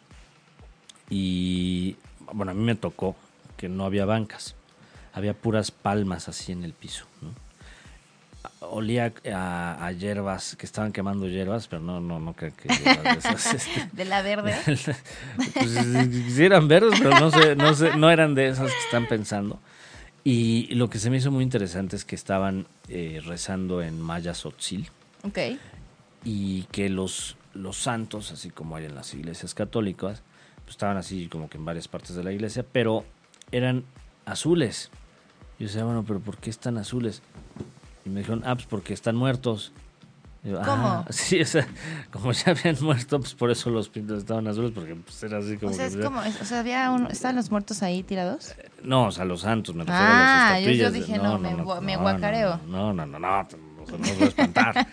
y, 1.09 1.97
bueno, 2.33 2.53
a 2.53 2.55
mí 2.55 2.63
me 2.63 2.75
tocó 2.75 3.17
que 3.63 3.69
no 3.69 3.85
había 3.85 4.05
bancas, 4.07 4.57
había 5.13 5.35
puras 5.35 5.71
palmas 5.71 6.29
así 6.29 6.51
en 6.51 6.65
el 6.65 6.73
piso, 6.73 7.07
¿no? 7.21 7.31
Olía 8.59 9.13
a, 9.33 9.87
a 9.87 9.93
hierbas, 9.93 10.57
que 10.57 10.67
estaban 10.67 10.91
quemando 10.91 11.29
hierbas, 11.29 11.69
pero 11.69 11.81
no, 11.81 12.01
no, 12.01 12.19
no 12.19 12.33
creo 12.33 12.53
que 12.57 12.69
hierbas 12.69 13.05
de 13.05 13.19
esas, 13.21 13.55
este, 13.55 13.89
De 13.93 14.05
la 14.05 14.21
verde. 14.23 14.53
pues, 14.67 15.79
sí 16.35 16.45
eran 16.45 16.67
verdes, 16.67 16.99
pero 16.99 17.21
no 17.21 17.31
sé, 17.31 17.55
no 17.55 17.73
sé, 17.73 17.97
no 17.97 18.11
eran 18.11 18.35
de 18.35 18.49
esas 18.49 18.69
que 18.73 18.79
están 18.81 19.07
pensando. 19.07 19.61
Y 20.25 20.75
lo 20.75 20.91
que 20.91 20.99
se 20.99 21.09
me 21.09 21.19
hizo 21.19 21.31
muy 21.31 21.45
interesante 21.45 21.95
es 21.95 22.05
que 22.05 22.17
estaban 22.17 22.67
eh, 22.89 23.23
rezando 23.25 23.81
en 23.81 24.01
maya 24.01 24.35
sotzil 24.35 24.91
ok. 25.23 25.39
y 26.25 26.65
que 26.73 26.89
los, 26.89 27.37
los 27.55 27.77
santos, 27.77 28.33
así 28.33 28.51
como 28.51 28.75
hay 28.75 28.87
en 28.87 28.97
las 28.97 29.15
iglesias 29.15 29.55
católicas, 29.55 30.25
pues 30.65 30.71
estaban 30.71 30.97
así 30.97 31.29
como 31.29 31.49
que 31.49 31.59
en 31.59 31.65
varias 31.65 31.87
partes 31.87 32.17
de 32.17 32.25
la 32.25 32.33
iglesia, 32.33 32.67
pero 32.73 33.05
eran 33.53 33.85
azules. 34.27 34.91
Yo 35.59 35.67
decía, 35.67 35.85
bueno, 35.85 36.05
pero 36.07 36.19
¿por 36.21 36.37
qué 36.39 36.51
están 36.51 36.77
azules? 36.79 37.23
Y 38.05 38.09
me 38.11 38.21
dijeron, 38.21 38.43
ah, 38.45 38.55
pues 38.57 38.67
porque 38.67 38.93
están 38.95 39.15
muertos. 39.17 39.73
Yo, 40.45 40.61
¿Cómo? 40.63 40.89
"Ah", 40.89 41.05
sí, 41.11 41.41
o 41.41 41.47
sea, 41.47 41.65
como 42.11 42.33
ya 42.33 42.51
habían 42.51 42.77
muerto, 42.81 43.21
pues 43.21 43.33
por 43.35 43.53
eso 43.53 43.71
los 43.71 43.89
pintos 43.89 44.19
estaban 44.19 44.49
azules, 44.49 44.73
porque 44.75 44.97
pues 44.97 45.23
era 45.23 45.39
así 45.39 45.57
como 45.57 45.71
O 45.71 45.75
sea, 45.75 45.89
que... 45.89 45.95
es 46.01 46.05
como, 46.05 46.19
o 46.19 46.45
sea, 46.45 46.59
había 46.59 46.91
un, 46.91 47.07
¿estaban 47.07 47.37
los 47.37 47.53
muertos 47.53 47.81
ahí 47.85 48.03
tirados? 48.03 48.53
No, 48.83 49.07
o 49.07 49.11
sea, 49.13 49.25
los 49.25 49.43
santos, 49.43 49.73
me 49.77 49.85
refiero 49.85 50.03
Ah, 50.05 50.49
a 50.49 50.53
las 50.59 50.63
yo- 50.65 50.71
yo 50.73 50.91
de- 50.91 50.99
dije, 50.99 51.19
no, 51.19 51.39
me 51.39 51.55
gua- 51.55 51.81
me 51.81 51.95
no, 51.95 52.01
guacareo. 52.03 52.59
No, 52.67 52.93
no, 52.93 53.07
no, 53.07 53.19
no, 53.19 53.19
no, 53.21 53.41
o 53.41 53.87
sea, 53.87 53.99
no 53.99 54.05
os 54.05 54.15
voy 54.17 54.25
a 54.25 54.29
espantar. 54.29 54.87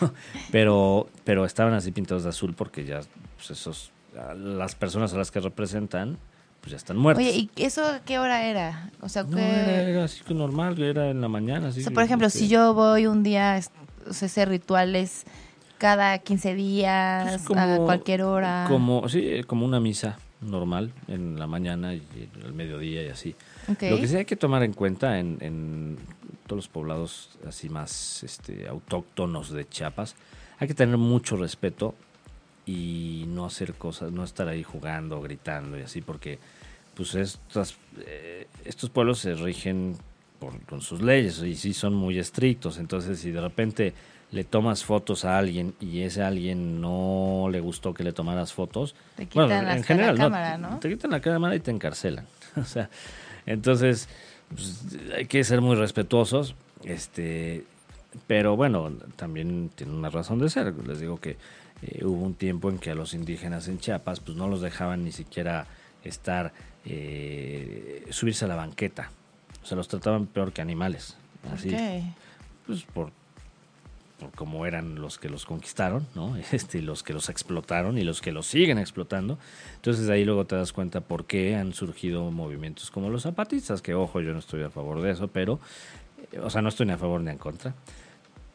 pero, 0.50 1.08
pero 1.24 1.44
estaban 1.44 1.74
así 1.74 1.92
pintados 1.92 2.22
de 2.24 2.30
azul 2.30 2.54
porque 2.54 2.84
ya, 2.86 3.00
pues 3.36 3.50
esos, 3.50 3.90
las 4.36 4.74
personas 4.74 5.12
a 5.12 5.18
las 5.18 5.30
que 5.30 5.40
representan, 5.40 6.16
pues 6.64 6.70
ya 6.70 6.76
están 6.78 6.96
muertas. 6.96 7.26
Oye, 7.26 7.50
¿y 7.54 7.62
eso 7.62 7.84
a 7.84 8.00
qué 8.00 8.18
hora 8.18 8.46
era? 8.46 8.90
O 9.02 9.10
sea, 9.10 9.24
no, 9.24 9.36
que- 9.36 9.42
era, 9.42 9.82
era 9.82 10.04
así 10.04 10.24
que 10.24 10.32
normal, 10.32 10.80
era 10.82 11.10
en 11.10 11.20
la 11.20 11.28
mañana. 11.28 11.68
Así 11.68 11.80
o 11.80 11.82
sea, 11.82 11.90
que, 11.90 11.94
por 11.94 12.02
ejemplo, 12.04 12.26
este, 12.26 12.38
si 12.38 12.48
yo 12.48 12.72
voy 12.72 13.06
un 13.06 13.22
día, 13.22 13.60
o 14.08 14.12
sea, 14.14 14.24
ese 14.26 14.46
ritual 14.46 14.96
es 14.96 15.24
cada 15.76 16.16
15 16.16 16.54
días, 16.54 17.42
pues, 17.46 17.58
a 17.60 17.76
cualquier 17.84 18.22
hora. 18.22 18.64
Como, 18.66 19.06
sí, 19.10 19.42
como 19.46 19.66
una 19.66 19.78
misa 19.78 20.18
normal 20.40 20.90
en 21.06 21.38
la 21.38 21.46
mañana 21.46 21.92
y 21.92 22.02
al 22.42 22.54
mediodía 22.54 23.02
y 23.02 23.08
así. 23.10 23.36
Ok. 23.68 23.82
Lo 23.90 24.00
que 24.00 24.08
sí 24.08 24.16
hay 24.16 24.24
que 24.24 24.36
tomar 24.36 24.62
en 24.62 24.72
cuenta 24.72 25.18
en, 25.18 25.36
en 25.42 25.98
todos 26.46 26.56
los 26.64 26.68
poblados 26.68 27.28
así 27.46 27.68
más 27.68 28.22
este, 28.22 28.68
autóctonos 28.68 29.50
de 29.50 29.68
Chiapas, 29.68 30.16
hay 30.58 30.66
que 30.66 30.74
tener 30.74 30.96
mucho 30.96 31.36
respeto 31.36 31.94
y 32.66 33.24
no 33.28 33.46
hacer 33.46 33.74
cosas, 33.74 34.12
no 34.12 34.24
estar 34.24 34.48
ahí 34.48 34.62
jugando, 34.62 35.20
gritando 35.20 35.78
y 35.78 35.82
así, 35.82 36.00
porque 36.00 36.38
pues 36.94 37.14
estas, 37.14 37.76
eh, 38.06 38.46
estos 38.64 38.90
pueblos 38.90 39.18
se 39.18 39.34
rigen 39.34 39.96
con 40.66 40.82
sus 40.82 41.00
leyes 41.00 41.42
y 41.42 41.56
sí 41.56 41.72
son 41.72 41.94
muy 41.94 42.18
estrictos. 42.18 42.78
Entonces, 42.78 43.18
si 43.18 43.30
de 43.30 43.40
repente 43.40 43.94
le 44.30 44.44
tomas 44.44 44.84
fotos 44.84 45.24
a 45.24 45.38
alguien 45.38 45.74
y 45.80 46.00
ese 46.00 46.22
alguien 46.22 46.80
no 46.80 47.48
le 47.50 47.60
gustó 47.60 47.94
que 47.94 48.02
le 48.02 48.12
tomaras 48.12 48.52
fotos, 48.52 48.94
Te 49.16 49.26
quitan 49.26 49.48
bueno, 49.48 49.70
en 49.70 49.84
general, 49.84 50.16
la 50.16 50.24
cámara, 50.24 50.58
¿no? 50.58 50.78
te 50.80 50.88
quitan 50.88 51.10
la 51.12 51.20
cámara 51.20 51.54
y 51.54 51.60
te 51.60 51.70
encarcelan. 51.70 52.26
o 52.56 52.64
sea, 52.64 52.90
entonces 53.46 54.08
pues, 54.48 54.84
hay 55.16 55.26
que 55.26 55.44
ser 55.44 55.60
muy 55.60 55.76
respetuosos, 55.76 56.56
este, 56.82 57.64
pero 58.26 58.56
bueno, 58.56 58.92
también 59.16 59.70
tiene 59.74 59.92
una 59.92 60.10
razón 60.10 60.40
de 60.40 60.48
ser. 60.48 60.74
Les 60.86 61.00
digo 61.00 61.18
que 61.18 61.36
eh, 61.86 62.04
hubo 62.04 62.22
un 62.24 62.34
tiempo 62.34 62.70
en 62.70 62.78
que 62.78 62.90
a 62.90 62.94
los 62.94 63.14
indígenas 63.14 63.68
en 63.68 63.78
Chiapas, 63.78 64.20
pues 64.20 64.36
no 64.36 64.48
los 64.48 64.60
dejaban 64.60 65.04
ni 65.04 65.12
siquiera 65.12 65.66
estar, 66.04 66.52
eh, 66.84 68.06
subirse 68.10 68.44
a 68.44 68.48
la 68.48 68.56
banqueta. 68.56 69.10
O 69.62 69.66
sea, 69.66 69.76
los 69.76 69.88
trataban 69.88 70.26
peor 70.26 70.52
que 70.52 70.60
animales. 70.62 71.16
Así, 71.52 71.74
Ok. 71.74 71.80
pues 72.66 72.82
por, 72.84 73.10
por 74.18 74.30
cómo 74.32 74.64
eran 74.66 74.94
los 74.96 75.18
que 75.18 75.28
los 75.28 75.44
conquistaron, 75.44 76.06
¿no? 76.14 76.36
Este, 76.52 76.80
los 76.82 77.02
que 77.02 77.12
los 77.12 77.28
explotaron 77.28 77.98
y 77.98 78.02
los 78.04 78.20
que 78.20 78.32
los 78.32 78.46
siguen 78.46 78.78
explotando. 78.78 79.38
Entonces 79.76 80.08
ahí 80.08 80.24
luego 80.24 80.46
te 80.46 80.56
das 80.56 80.72
cuenta 80.72 81.00
por 81.00 81.26
qué 81.26 81.56
han 81.56 81.72
surgido 81.74 82.30
movimientos 82.30 82.90
como 82.90 83.10
los 83.10 83.22
zapatistas, 83.22 83.82
que 83.82 83.94
ojo, 83.94 84.20
yo 84.20 84.32
no 84.32 84.38
estoy 84.38 84.62
a 84.62 84.70
favor 84.70 85.00
de 85.02 85.10
eso, 85.12 85.28
pero, 85.28 85.58
eh, 86.32 86.38
o 86.40 86.50
sea, 86.50 86.62
no 86.62 86.68
estoy 86.68 86.86
ni 86.86 86.92
a 86.92 86.98
favor 86.98 87.20
ni 87.20 87.30
en 87.30 87.38
contra. 87.38 87.74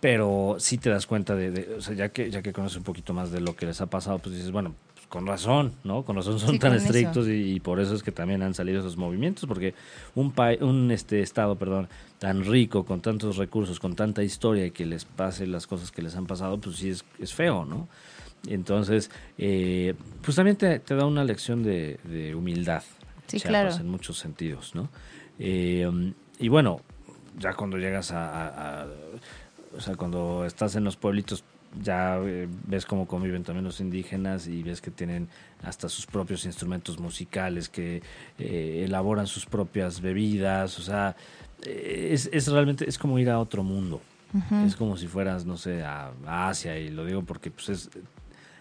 Pero 0.01 0.55
sí 0.59 0.77
te 0.77 0.89
das 0.89 1.05
cuenta 1.07 1.35
de, 1.35 1.51
de- 1.51 1.75
o 1.75 1.81
sea, 1.81 1.93
ya 1.93 2.09
que, 2.09 2.31
ya 2.31 2.41
que 2.41 2.53
conoces 2.53 2.77
un 2.77 2.83
poquito 2.83 3.13
más 3.13 3.31
de 3.31 3.41
lo 3.41 3.55
que 3.55 3.65
les 3.65 3.81
ha 3.81 3.87
pasado, 3.87 4.19
pues 4.19 4.33
dices, 4.35 4.51
bueno, 4.51 4.73
pues 4.93 5.07
con 5.07 5.27
razón, 5.27 5.73
¿no? 5.83 6.05
Con 6.05 6.15
razón 6.15 6.39
son 6.39 6.51
Sí, 6.51 6.59
tan 6.59 6.73
estrictos 6.73 7.27
y, 7.27 7.31
y 7.55 7.59
por 7.59 7.81
eso 7.81 7.95
es 7.95 8.01
que 8.03 8.13
también 8.13 8.41
han 8.41 8.53
salido 8.53 8.79
esos 8.79 8.95
movimientos, 8.95 9.45
porque 9.45 9.73
un, 10.15 10.31
pa- 10.31 10.53
un 10.61 10.89
este, 10.91 11.19
estado, 11.21 11.57
perdón, 11.57 11.89
tan 12.17 12.45
rico, 12.45 12.85
con 12.85 13.01
tantos 13.01 13.35
recursos, 13.35 13.77
con 13.81 13.95
tanta 13.95 14.23
historia 14.23 14.65
y 14.65 14.71
que 14.71 14.85
les 14.85 15.03
pase 15.03 15.45
las 15.47 15.67
cosas 15.67 15.91
que 15.91 16.01
les 16.01 16.15
han 16.15 16.27
pasado, 16.27 16.57
pues 16.61 16.77
sí 16.77 16.89
es, 16.91 17.03
es 17.19 17.33
feo, 17.33 17.65
¿no? 17.65 17.89
Entonces, 18.47 19.11
eh, 19.37 19.95
pues 20.21 20.37
también 20.37 20.55
te, 20.55 20.79
te 20.79 20.95
da 20.95 21.05
una 21.05 21.25
lección 21.25 21.61
de, 21.61 21.99
de 22.05 22.35
humildad. 22.35 22.83
Sí, 23.27 23.37
Chiapas, 23.37 23.59
claro. 23.61 23.75
En 23.75 23.89
muchos 23.89 24.17
sentidos, 24.17 24.73
¿no? 24.75 24.87
Eh, 25.39 25.89
y 26.39 26.47
bueno, 26.47 26.79
ya 27.37 27.53
cuando 27.53 27.77
llegas 27.77 28.11
a, 28.11 28.29
a- 28.47 28.81
a- 28.83 28.87
o 29.75 29.81
sea, 29.81 29.95
cuando 29.95 30.45
estás 30.45 30.75
en 30.75 30.83
los 30.83 30.95
pueblitos, 30.97 31.43
ya 31.83 32.17
eh, 32.23 32.47
ves 32.67 32.85
cómo 32.85 33.07
conviven 33.07 33.43
también 33.43 33.63
los 33.63 33.79
indígenas 33.79 34.47
y 34.47 34.63
ves 34.63 34.81
que 34.81 34.89
tienen 34.91 35.27
hasta 35.63 35.87
sus 35.87 36.05
propios 36.07 36.45
instrumentos 36.45 36.99
musicales, 36.99 37.69
que 37.69 38.01
eh, 38.39 38.83
elaboran 38.85 39.27
sus 39.27 39.45
propias 39.45 40.01
bebidas, 40.01 40.79
o 40.79 40.81
sea, 40.81 41.15
eh, 41.63 42.09
es, 42.11 42.29
es 42.33 42.47
realmente, 42.47 42.89
es 42.89 42.97
como 42.97 43.19
ir 43.19 43.29
a 43.29 43.39
otro 43.39 43.63
mundo. 43.63 44.01
Es 44.63 44.75
como 44.75 44.95
si 44.95 45.07
fueras, 45.07 45.45
no 45.45 45.57
sé, 45.57 45.81
a, 45.83 46.11
a 46.27 46.49
Asia, 46.49 46.77
y 46.77 46.89
lo 46.89 47.03
digo 47.03 47.23
porque 47.23 47.49
pues 47.49 47.69
es, 47.69 47.89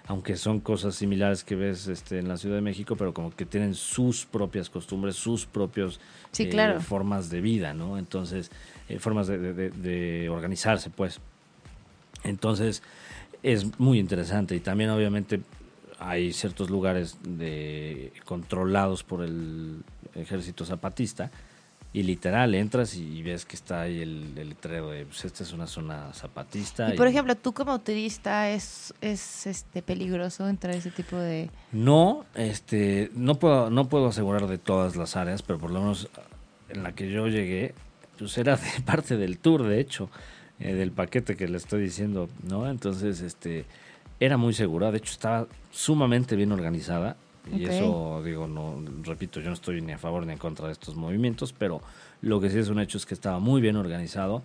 aunque 0.07 0.37
son 0.37 0.61
cosas 0.61 0.95
similares 0.95 1.45
que 1.45 1.57
ves 1.57 1.89
este, 1.89 2.19
en 2.19 2.27
la 2.27 2.39
Ciudad 2.39 2.55
de 2.57 2.63
México, 2.63 2.97
pero 2.97 3.13
como 3.13 3.31
que 3.31 3.45
tienen 3.45 3.75
sus 3.75 4.25
propias 4.25 4.71
costumbres, 4.71 5.17
sus 5.17 5.47
Sí, 6.33 6.45
eh, 6.45 6.49
claro. 6.49 6.81
formas 6.81 7.29
de 7.29 7.43
vida, 7.43 7.75
¿no? 7.75 7.99
Entonces, 7.99 8.51
eh, 8.89 8.99
formas 8.99 9.27
de, 9.27 9.39
de- 9.39 9.71
de- 9.71 10.29
organizarse, 10.29 10.91
pues. 10.91 11.21
Entonces, 12.25 12.83
es 13.43 13.79
muy 13.79 13.99
interesante 13.99 14.55
y 14.57 14.61
también 14.61 14.91
obviamente 14.91 15.41
hay 16.01 16.33
ciertos 16.33 16.71
lugares 16.71 17.17
de, 17.23 18.13
controlados 18.25 19.03
por 19.05 19.23
el 19.23 19.83
ejército 20.15 20.65
zapatista 20.65 21.31
y 21.93 22.03
literal 22.03 22.55
entras 22.55 22.95
y 22.97 23.23
ves 23.23 23.45
que 23.47 23.57
está 23.57 23.83
ahí 23.83 24.01
el, 24.03 24.33
el 24.37 24.51
letrero 24.51 24.91
de 24.91 25.07
pues 25.07 25.25
esta 25.25 25.43
es 25.43 25.53
una 25.53 25.67
zona 25.67 26.13
zapatista 26.13 26.93
Y 26.93 26.97
por 26.97 27.07
ejemplo, 27.07 27.35
tú 27.35 27.53
como 27.55 27.79
turista 27.81 28.51
es, 28.51 28.93
es 29.01 29.47
este 29.47 29.81
peligroso 29.83 30.49
entrar 30.49 30.75
a 30.75 30.77
ese 30.79 30.91
tipo 30.91 31.17
de... 31.17 31.51
No, 31.73 32.27
este, 32.35 33.11
no 33.15 33.37
puedo, 33.37 33.71
no 33.71 33.89
puedo 33.89 34.09
asegurar 34.09 34.47
de 34.49 34.59
todas 34.59 34.97
las 34.97 35.17
áreas, 35.17 35.43
pero 35.43 35.59
por 35.59 35.71
lo 35.71 35.81
menos 35.81 36.09
en 36.69 36.83
la 36.83 36.93
que 36.95 37.11
yo 37.11 37.27
llegué, 37.29 37.75
pues 38.19 38.37
era 38.39 38.57
de 38.57 38.81
parte 38.85 39.17
del 39.17 39.39
tour, 39.39 39.65
de 39.65 39.81
hecho, 39.81 40.11
eh, 40.61 40.75
del 40.75 40.91
paquete 40.93 41.37
que 41.37 41.49
le 41.49 41.57
estoy 41.57 41.83
diciendo, 41.83 42.29
¿no? 42.43 42.69
Entonces, 42.69 43.21
este, 43.21 43.65
era 44.21 44.37
muy 44.37 44.55
segura, 44.55 44.91
de 44.91 44.99
hecho 44.99 45.13
estaba 45.13 45.47
sumamente 45.71 46.37
bien 46.37 46.53
organizada. 46.53 47.17
Y 47.51 47.65
eso, 47.65 48.21
digo, 48.23 48.47
no, 48.47 48.79
repito, 49.05 49.41
yo 49.41 49.47
no 49.47 49.55
estoy 49.55 49.81
ni 49.81 49.93
a 49.93 49.99
favor 49.99 50.27
ni 50.27 50.33
en 50.33 50.39
contra 50.39 50.67
de 50.67 50.73
estos 50.73 50.97
movimientos, 50.97 51.55
pero 51.57 51.81
lo 52.21 52.41
que 52.41 52.51
sí 52.51 52.59
es 52.59 52.69
un 52.69 52.79
hecho 52.79 52.99
es 52.99 53.07
que 53.07 53.15
estaba 53.15 53.39
muy 53.39 53.63
bien 53.63 53.77
organizado. 53.77 54.43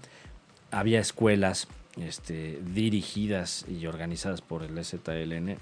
Había 0.71 1.01
escuelas 1.01 1.67
este, 1.97 2.61
dirigidas 2.73 3.65
y 3.67 3.87
organizadas 3.87 4.39
por 4.39 4.63
el 4.63 4.81
STLN 4.81 5.57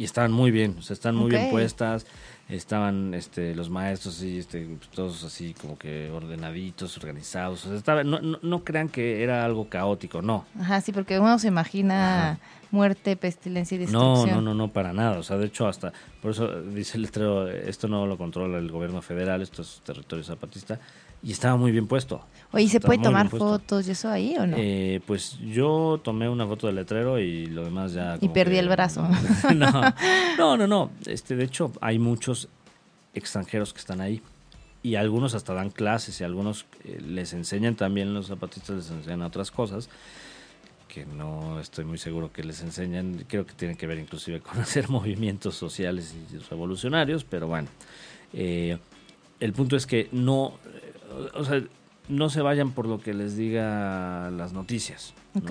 y 0.00 0.04
estaban 0.04 0.32
muy 0.32 0.50
bien, 0.50 0.76
o 0.78 0.82
sea, 0.82 0.94
están 0.94 1.14
muy 1.14 1.30
bien 1.30 1.50
puestas, 1.50 2.06
estaban 2.48 3.12
este, 3.12 3.54
los 3.54 3.68
maestros 3.68 4.16
así, 4.16 4.38
este, 4.38 4.66
todos 4.94 5.24
así 5.24 5.52
como 5.60 5.76
que 5.76 6.10
ordenaditos, 6.10 6.96
organizados, 6.96 7.66
o 7.66 7.68
sea, 7.68 7.76
estaba, 7.76 8.02
no, 8.02 8.18
no, 8.20 8.38
no 8.40 8.64
crean 8.64 8.88
que 8.88 9.22
era 9.22 9.44
algo 9.44 9.68
caótico, 9.68 10.22
no, 10.22 10.46
Ajá, 10.58 10.80
sí, 10.80 10.92
porque 10.92 11.20
uno 11.20 11.38
se 11.38 11.48
imagina 11.48 12.38
muerte, 12.70 13.14
pestilencia 13.14 13.74
y 13.74 13.80
no, 13.80 13.82
destrucción. 13.84 14.42
no, 14.42 14.54
no, 14.54 14.54
no, 14.54 14.72
para 14.72 14.94
nada, 14.94 15.18
o 15.18 15.22
sea, 15.22 15.36
de 15.36 15.44
hecho 15.44 15.68
hasta, 15.68 15.92
por 16.22 16.30
eso 16.30 16.62
dice 16.62 16.96
el 16.96 17.02
letrero, 17.02 17.46
esto 17.46 17.86
no 17.86 18.06
lo 18.06 18.16
controla 18.16 18.56
el 18.56 18.70
gobierno 18.70 19.02
federal, 19.02 19.42
esto 19.42 19.60
es 19.60 19.82
territorio 19.84 20.24
zapatista, 20.24 20.80
y 21.22 21.32
estaba 21.32 21.56
muy 21.56 21.72
bien 21.72 21.86
puesto. 21.86 22.24
Oye, 22.52 22.64
¿y 22.64 22.68
se 22.68 22.78
Estaba 22.78 22.94
puede 22.94 23.04
tomar 23.04 23.28
fotos 23.28 23.86
y 23.86 23.92
eso 23.92 24.08
ahí 24.08 24.36
o 24.36 24.46
no? 24.46 24.56
Eh, 24.58 25.00
pues 25.06 25.38
yo 25.38 26.00
tomé 26.02 26.28
una 26.28 26.46
foto 26.46 26.66
del 26.66 26.76
letrero 26.76 27.18
y 27.20 27.46
lo 27.46 27.64
demás 27.64 27.92
ya... 27.92 28.18
Y 28.20 28.28
perdí 28.28 28.54
que- 28.54 28.58
el 28.60 28.68
brazo. 28.68 29.06
no, 29.54 29.70
no, 30.38 30.56
no, 30.56 30.66
no. 30.66 30.90
Este, 31.06 31.36
de 31.36 31.44
hecho, 31.44 31.72
hay 31.80 31.98
muchos 31.98 32.48
extranjeros 33.14 33.72
que 33.72 33.78
están 33.78 34.00
ahí. 34.00 34.20
Y 34.82 34.94
algunos 34.94 35.34
hasta 35.34 35.52
dan 35.52 35.70
clases 35.70 36.20
y 36.20 36.24
algunos 36.24 36.64
eh, 36.84 36.98
les 37.06 37.34
enseñan 37.34 37.76
también, 37.76 38.14
los 38.14 38.28
zapatistas 38.28 38.76
les 38.76 38.90
enseñan 38.90 39.22
otras 39.22 39.50
cosas 39.50 39.88
que 40.88 41.06
no 41.06 41.60
estoy 41.60 41.84
muy 41.84 41.98
seguro 41.98 42.32
que 42.32 42.42
les 42.42 42.62
enseñan. 42.62 43.24
Creo 43.28 43.46
que 43.46 43.54
tienen 43.54 43.76
que 43.76 43.86
ver 43.86 43.98
inclusive 43.98 44.40
con 44.40 44.58
hacer 44.60 44.88
movimientos 44.88 45.54
sociales 45.54 46.14
y 46.32 46.36
revolucionarios, 46.38 47.24
pero 47.24 47.46
bueno. 47.46 47.68
Eh, 48.32 48.76
el 49.38 49.52
punto 49.52 49.76
es 49.76 49.86
que 49.86 50.08
no, 50.12 50.54
o 51.34 51.44
sea, 51.44 51.62
no 52.08 52.28
se 52.28 52.42
vayan 52.42 52.72
por 52.72 52.86
lo 52.86 53.00
que 53.00 53.14
les 53.14 53.36
diga 53.36 54.30
las 54.30 54.52
noticias. 54.52 55.14
¿no? 55.34 55.42
ok. 55.42 55.50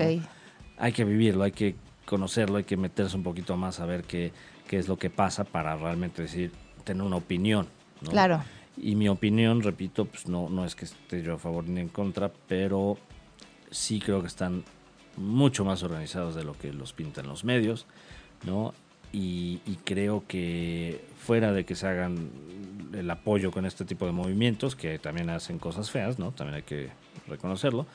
hay 0.77 0.91
que 0.91 1.03
vivirlo, 1.03 1.43
hay 1.43 1.51
que 1.51 1.75
conocerlo, 2.05 2.57
hay 2.57 2.63
que 2.63 2.77
meterse 2.77 3.15
un 3.15 3.23
poquito 3.23 3.55
más 3.55 3.79
a 3.79 3.85
ver 3.85 4.03
qué, 4.03 4.31
qué 4.67 4.77
es 4.77 4.87
lo 4.87 4.97
que 4.97 5.09
pasa 5.09 5.43
para 5.43 5.75
realmente 5.75 6.23
decir, 6.23 6.51
tener 6.83 7.03
una 7.03 7.17
opinión. 7.17 7.67
¿no? 8.01 8.11
Claro. 8.11 8.41
Y 8.77 8.95
mi 8.95 9.09
opinión, 9.09 9.61
repito, 9.61 10.05
pues 10.05 10.27
no, 10.27 10.49
no 10.49 10.65
es 10.65 10.75
que 10.75 10.85
esté 10.85 11.21
yo 11.21 11.35
a 11.35 11.37
favor 11.37 11.67
ni 11.67 11.81
en 11.81 11.89
contra, 11.89 12.31
pero 12.47 12.97
sí 13.71 13.99
creo 13.99 14.21
que 14.21 14.27
están 14.27 14.63
mucho 15.17 15.65
más 15.65 15.83
organizados 15.83 16.35
de 16.35 16.43
lo 16.43 16.53
que 16.53 16.71
los 16.71 16.93
pintan 16.93 17.27
los 17.27 17.43
medios, 17.43 17.85
¿no? 18.45 18.73
Y, 19.11 19.61
y 19.65 19.75
creo 19.83 20.23
que 20.27 21.03
fuera 21.17 21.51
de 21.51 21.65
que 21.65 21.75
se 21.75 21.87
hagan 21.87 22.29
el 22.93 23.09
apoyo 23.09 23.51
con 23.51 23.65
este 23.65 23.85
tipo 23.85 24.05
de 24.05 24.11
movimientos, 24.11 24.75
que 24.75 24.99
también 24.99 25.29
hacen 25.29 25.59
cosas 25.59 25.91
feas, 25.91 26.19
¿no? 26.19 26.31
También 26.31 26.55
hay 26.55 26.63
que 26.63 26.89
reconocerlo, 27.27 27.85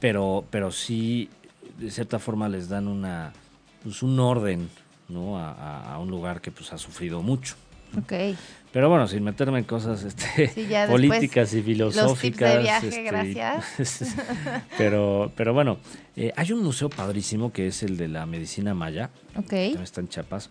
pero, 0.00 0.44
pero 0.50 0.70
sí, 0.70 1.28
de 1.78 1.90
cierta 1.90 2.18
forma 2.18 2.48
les 2.48 2.68
dan 2.68 2.88
una, 2.88 3.32
pues 3.82 4.02
un 4.02 4.18
orden, 4.18 4.68
¿no? 5.08 5.38
A, 5.38 5.98
un 5.98 6.10
lugar 6.10 6.40
que 6.40 6.50
pues 6.50 6.72
ha 6.72 6.78
sufrido 6.78 7.22
mucho. 7.22 7.56
Ok. 7.96 8.12
Pero 8.72 8.90
bueno, 8.90 9.08
sin 9.08 9.24
meterme 9.24 9.58
en 9.60 9.64
cosas 9.64 10.02
este, 10.04 10.48
Sí, 10.48 10.68
políticas 10.88 11.54
y 11.54 11.62
filosóficas. 11.62 12.54
de 12.54 12.58
viaje, 12.60 12.88
este, 12.88 13.02
gracias. 13.02 14.14
pero, 14.78 15.32
pero 15.36 15.54
bueno, 15.54 15.78
eh, 16.16 16.32
hay 16.36 16.52
un 16.52 16.62
museo 16.62 16.90
padrísimo 16.90 17.50
que 17.52 17.66
es 17.68 17.82
el 17.82 17.96
de 17.96 18.08
la 18.08 18.26
medicina 18.26 18.74
maya, 18.74 19.10
Ok. 19.36 19.48
también 19.48 19.82
está 19.82 20.00
en 20.02 20.08
Chiapas, 20.08 20.50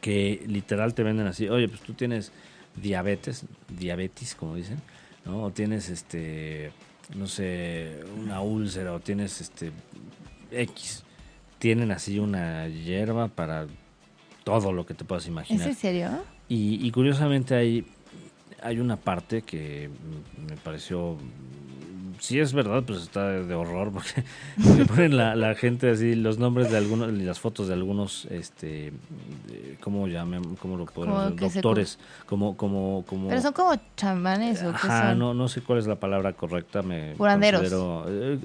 que 0.00 0.42
literal 0.46 0.94
te 0.94 1.02
venden 1.04 1.26
así, 1.28 1.48
oye, 1.48 1.68
pues 1.68 1.80
tú 1.82 1.94
tienes 1.94 2.32
diabetes, 2.76 3.44
diabetes, 3.68 4.34
como 4.34 4.56
dicen, 4.56 4.80
¿no? 5.24 5.44
O 5.44 5.50
tienes, 5.52 5.88
este, 5.90 6.72
no 7.14 7.28
sé, 7.28 8.00
una 8.18 8.40
úlcera, 8.40 8.92
o 8.92 8.98
tienes, 9.00 9.40
este, 9.40 9.70
X. 10.50 11.04
Tienen 11.60 11.92
así 11.92 12.18
una 12.18 12.66
hierba 12.68 13.28
para 13.28 13.66
todo 14.42 14.72
lo 14.72 14.84
que 14.84 14.94
te 14.94 15.04
puedas 15.04 15.24
¿Es 15.24 15.28
imaginar. 15.28 15.68
en 15.68 15.74
serio? 15.74 16.24
Y, 16.48 16.86
y 16.86 16.90
curiosamente 16.90 17.54
hay, 17.54 17.86
hay 18.62 18.78
una 18.78 18.96
parte 18.96 19.42
que 19.42 19.90
me 20.48 20.56
pareció 20.56 21.16
si 22.24 22.40
es 22.40 22.54
verdad, 22.54 22.82
pues 22.86 23.02
está 23.02 23.28
de 23.28 23.54
horror, 23.54 23.92
porque 23.92 24.24
le 24.78 24.86
ponen 24.86 25.14
la, 25.14 25.36
la, 25.36 25.54
gente 25.54 25.90
así, 25.90 26.14
los 26.14 26.38
nombres 26.38 26.70
de 26.70 26.78
algunos, 26.78 27.12
y 27.12 27.20
las 27.20 27.38
fotos 27.38 27.68
de 27.68 27.74
algunos, 27.74 28.24
este, 28.30 28.94
¿cómo 29.82 30.08
llaman? 30.08 30.56
¿Cómo 30.56 30.78
lo 30.78 30.86
pueden 30.86 31.36
Doctores, 31.36 31.98
como, 32.24 32.56
como, 32.56 33.04
como... 33.06 33.28
Pero 33.28 33.42
son 33.42 33.52
como 33.52 33.74
chamanes 33.94 34.62
o 34.62 34.72
qué 34.72 34.86
son? 34.86 35.18
no, 35.18 35.34
no 35.34 35.48
sé 35.48 35.60
cuál 35.60 35.80
es 35.80 35.86
la 35.86 35.96
palabra 35.96 36.32
correcta, 36.32 36.80
me 36.80 37.12
Curanderos. 37.12 37.70
Eh, 38.08 38.38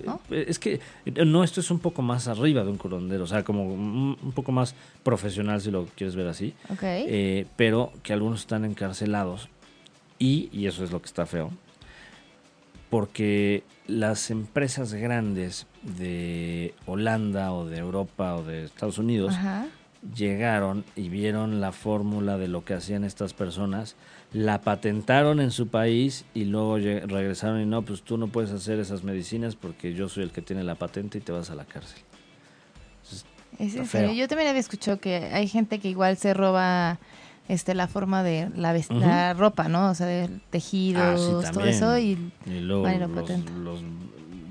es 0.45 0.59
que, 0.59 0.81
no, 1.25 1.45
esto 1.45 1.61
es 1.61 1.71
un 1.71 1.79
poco 1.79 2.01
más 2.01 2.27
arriba 2.27 2.65
de 2.65 2.71
un 2.71 2.77
curandero, 2.77 3.23
o 3.23 3.27
sea, 3.27 3.45
como 3.45 3.63
un, 3.63 4.33
poco 4.35 4.51
más 4.51 4.75
profesional, 5.03 5.61
si 5.61 5.71
lo 5.71 5.85
quieres 5.95 6.17
ver 6.17 6.27
así. 6.27 6.53
Eh, 6.81 7.45
pero 7.55 7.93
que 8.03 8.11
algunos 8.11 8.41
están 8.41 8.65
encarcelados 8.65 9.47
y, 10.17 10.49
y 10.51 10.67
eso 10.67 10.83
es 10.83 10.91
lo 10.91 10.99
que 10.99 11.05
está 11.05 11.25
feo, 11.25 11.53
porque 12.89 13.63
las 13.87 14.31
empresas 14.31 14.93
grandes 14.93 15.67
de 15.83 16.73
Holanda 16.85 17.53
o 17.53 17.65
de 17.65 17.77
Europa 17.77 18.35
o 18.35 18.43
de 18.43 18.65
Estados 18.65 18.97
Unidos 18.97 19.35
llegaron 20.15 20.85
y 20.95 21.09
vieron 21.09 21.59
la 21.59 21.71
fórmula 21.71 22.37
de 22.37 22.47
lo 22.47 22.63
que 22.63 22.73
hacían 22.73 23.03
estas 23.03 23.33
personas, 23.33 23.95
la 24.31 24.61
patentaron 24.61 25.39
en 25.39 25.51
su 25.51 25.67
país 25.67 26.25
y 26.33 26.45
luego 26.45 26.77
regresaron 26.77 27.61
y 27.61 27.65
no, 27.65 27.81
pues 27.81 28.01
tú 28.01 28.17
no 28.17 28.27
puedes 28.27 28.51
hacer 28.51 28.79
esas 28.79 29.03
medicinas 29.03 29.55
porque 29.55 29.93
yo 29.93 30.07
soy 30.07 30.23
el 30.23 30.31
que 30.31 30.41
tiene 30.41 30.63
la 30.63 30.75
patente 30.75 31.17
y 31.17 31.21
te 31.21 31.31
vas 31.31 31.49
a 31.49 31.55
la 31.55 31.65
cárcel. 31.65 31.99
Es 33.57 33.75
en 33.75 33.87
serio. 33.87 34.13
Yo 34.13 34.27
también 34.27 34.49
había 34.49 34.61
escuchado 34.61 34.99
que 34.99 35.15
hay 35.15 35.47
gente 35.47 35.79
que 35.79 35.89
igual 35.89 36.15
se 36.15 36.33
roba 36.33 36.97
este 37.49 37.73
la 37.73 37.87
forma 37.87 38.23
de 38.23 38.49
la, 38.55 39.33
ropa, 39.33 39.67
¿no? 39.67 39.89
O 39.89 39.95
sea, 39.95 40.05
de 40.05 40.29
tejidos, 40.51 41.45
ah, 41.45 41.51
todo 41.51 41.65
eso 41.65 41.97
y, 41.97 42.31
luego 42.45 42.87
los, 43.57 43.81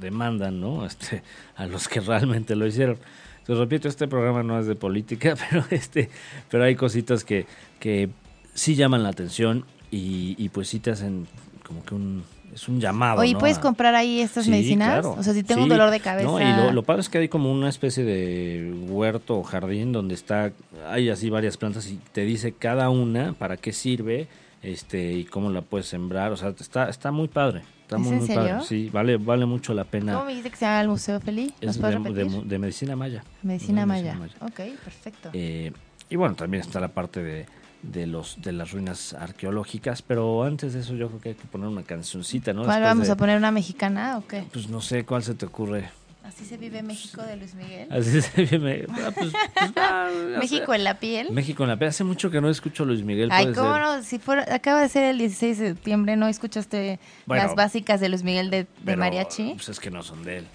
demandan, 0.01 0.61
¿no? 0.61 0.85
Este, 0.87 1.23
a 1.57 1.67
los 1.67 1.89
que 1.89 2.01
realmente 2.01 2.55
lo 2.57 2.67
hicieron. 2.67 2.99
Te 3.47 3.55
repito, 3.55 3.89
este 3.89 4.09
programa 4.09 4.43
no 4.43 4.59
es 4.59 4.67
de 4.67 4.75
política, 4.75 5.35
pero 5.51 5.65
este, 5.71 6.11
pero 6.51 6.65
hay 6.65 6.75
cositas 6.75 7.25
que, 7.25 7.47
que 7.79 8.11
sí 8.53 8.75
llaman 8.75 9.05
la 9.05 9.09
atención 9.11 9.65
y, 9.91 10.35
y 10.37 10.51
pues 10.51 10.69
sí 10.69 10.81
te 10.81 10.91
hacen 10.91 11.27
como 11.65 11.85
que 11.85 11.95
un 11.95 12.25
es 12.59 12.69
un 12.69 12.81
llamado. 12.81 13.21
Oye, 13.21 13.37
¿puedes 13.37 13.59
comprar 13.59 13.95
ahí 13.95 14.21
estas 14.21 14.49
medicinas? 14.49 15.05
O 15.05 15.23
sea, 15.23 15.33
si 15.33 15.43
tengo 15.43 15.63
un 15.63 15.69
dolor 15.69 15.91
de 15.91 16.01
cabeza. 16.01 16.29
No, 16.29 16.41
y 16.41 16.73
lo, 16.73 16.83
padre 16.83 17.03
es 17.03 17.09
que 17.09 17.19
hay 17.19 17.29
como 17.29 17.51
una 17.51 17.69
especie 17.69 18.05
de 18.05 18.73
huerto 18.89 19.39
o 19.39 19.43
jardín 19.43 19.93
donde 19.93 20.15
está, 20.15 20.53
hay 20.89 21.09
así 21.09 21.31
varias 21.31 21.57
plantas 21.57 21.89
y 21.89 21.99
te 22.13 22.23
dice 22.23 22.53
cada 22.53 22.91
una 22.91 23.33
para 23.33 23.57
qué 23.57 23.73
sirve 23.73 24.29
este 24.63 25.13
y 25.13 25.25
cómo 25.25 25.51
la 25.51 25.63
puedes 25.63 25.87
sembrar. 25.87 26.33
O 26.33 26.37
sea, 26.37 26.51
está, 26.59 26.89
está 26.89 27.13
muy 27.13 27.29
padre. 27.29 27.63
Está 27.83 27.97
muy, 27.97 28.17
muy 28.17 28.29
padre. 28.29 28.61
Sí, 28.65 28.91
vale, 28.93 29.17
vale 29.17 29.47
mucho 29.47 29.73
la 29.73 29.85
pena. 29.85 30.13
¿Cómo 30.15 30.27
me 30.27 30.35
dice 30.35 30.51
que 30.51 30.57
se 30.57 30.67
llama 30.67 30.81
el 30.83 30.89
Museo 30.89 31.21
Feliz? 31.21 31.53
Es 31.61 31.81
de, 31.81 32.59
Medicina 32.59 32.97
Maya. 32.97 33.25
Medicina, 33.43 33.87
Maya. 33.87 34.19
Ok, 34.41 34.61
perfecto. 34.85 35.31
Eh, 35.33 35.73
y 36.11 36.17
bueno, 36.17 36.35
también 36.35 36.63
está 36.63 36.81
la 36.81 36.89
parte 36.89 37.23
de 37.23 37.47
de 37.83 38.07
los 38.07 38.41
de 38.43 38.53
las 38.53 38.73
ruinas 38.73 39.15
arqueológicas, 39.15 40.03
pero 40.03 40.43
antes 40.43 40.75
de 40.75 40.81
eso 40.81 40.95
yo 40.95 41.09
creo 41.09 41.21
que 41.21 41.29
hay 41.31 41.35
que 41.35 41.47
poner 41.47 41.69
una 41.69 41.83
cancioncita, 41.83 42.53
¿no? 42.53 42.65
¿Cuál 42.65 42.83
vamos 42.83 43.09
a 43.09 43.17
poner 43.17 43.37
una 43.37 43.51
mexicana 43.51 44.19
o 44.19 44.27
qué? 44.27 44.45
Pues 44.53 44.69
no 44.69 44.81
sé, 44.81 45.05
¿cuál 45.05 45.23
se 45.23 45.35
te 45.35 45.47
ocurre? 45.47 45.91
Así 46.29 46.45
se 46.45 46.59
vive 46.59 46.83
México 46.83 47.23
de 47.23 47.37
Luis 47.37 47.55
Miguel. 47.55 47.89
Así 47.91 48.21
se 48.21 48.45
vive. 48.45 48.87
Ah, 48.91 49.11
pues, 49.15 49.33
pues, 49.55 49.73
México 50.39 50.75
en 50.75 50.85
la 50.85 51.01
piel. 51.01 51.31
México 51.31 51.63
en 51.63 51.71
la 51.71 51.79
piel. 51.79 51.89
Hace 51.89 52.05
mucho 52.05 52.31
que 52.31 52.43
no 52.43 52.51
escucho 52.51 52.83
a 52.83 52.87
Luis 52.87 53.03
Miguel. 53.03 53.31
Ay, 53.33 53.55
cómo 53.55 53.79
no. 53.79 54.03
Si 54.03 54.21
acaba 54.51 54.83
de 54.83 54.91
ser 54.91 55.05
el 55.05 55.17
16 55.17 55.59
de 55.59 55.69
septiembre, 55.69 56.17
¿no 56.17 56.29
escuchaste 56.29 57.01
las 57.27 57.55
básicas 57.55 58.01
de 58.01 58.11
Luis 58.11 58.25
Miguel 58.25 58.51
de, 58.51 58.97
mariachi? 58.97 59.55
Pues 59.55 59.71
es 59.71 59.81
que 59.81 59.91
no 59.91 60.03
son 60.03 60.23
de 60.23 60.39
él. 60.39 60.47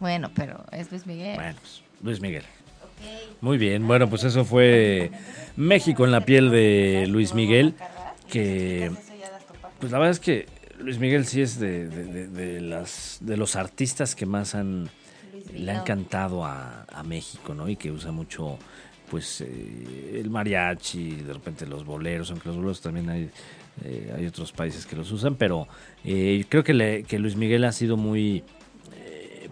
Bueno, 0.00 0.30
pero 0.34 0.64
es 0.72 0.90
Luis 0.90 1.06
Miguel. 1.06 1.34
Bueno, 1.34 1.58
pues, 1.60 1.82
Luis 2.02 2.20
Miguel. 2.22 2.44
Muy 3.40 3.58
bien, 3.58 3.86
bueno, 3.86 4.08
pues 4.10 4.24
eso 4.24 4.44
fue 4.44 5.10
México 5.56 6.04
en 6.04 6.10
la 6.10 6.22
piel 6.22 6.50
de 6.50 7.06
Luis 7.08 7.34
Miguel, 7.34 7.74
que 8.28 8.90
pues 9.78 9.92
la 9.92 9.98
verdad 9.98 10.12
es 10.12 10.20
que 10.20 10.46
Luis 10.80 10.98
Miguel 10.98 11.24
sí 11.24 11.40
es 11.40 11.58
de, 11.58 12.60
las, 12.60 13.18
de 13.20 13.36
los 13.36 13.56
artistas 13.56 14.14
que 14.14 14.26
más 14.26 14.54
han, 14.54 14.88
le 15.54 15.70
han 15.70 15.84
cantado 15.84 16.44
a, 16.44 16.84
México, 17.04 17.54
¿no? 17.54 17.68
Y 17.68 17.76
que 17.76 17.90
usa 17.90 18.10
mucho 18.10 18.58
pues 19.08 19.40
eh, 19.40 20.20
el 20.20 20.28
mariachi, 20.28 21.12
de 21.12 21.32
repente 21.32 21.64
los 21.64 21.84
boleros, 21.84 22.30
aunque 22.30 22.48
los 22.48 22.56
boleros 22.56 22.82
también 22.82 23.08
hay, 23.08 23.30
eh, 23.84 24.12
hay 24.14 24.26
otros 24.26 24.52
países 24.52 24.84
que 24.84 24.96
los 24.96 25.10
usan, 25.10 25.36
pero 25.36 25.66
eh, 26.04 26.44
creo 26.48 26.62
que, 26.62 27.04
que 27.08 27.18
Luis 27.18 27.36
Miguel 27.36 27.64
ha 27.64 27.72
sido 27.72 27.96
muy 27.96 28.44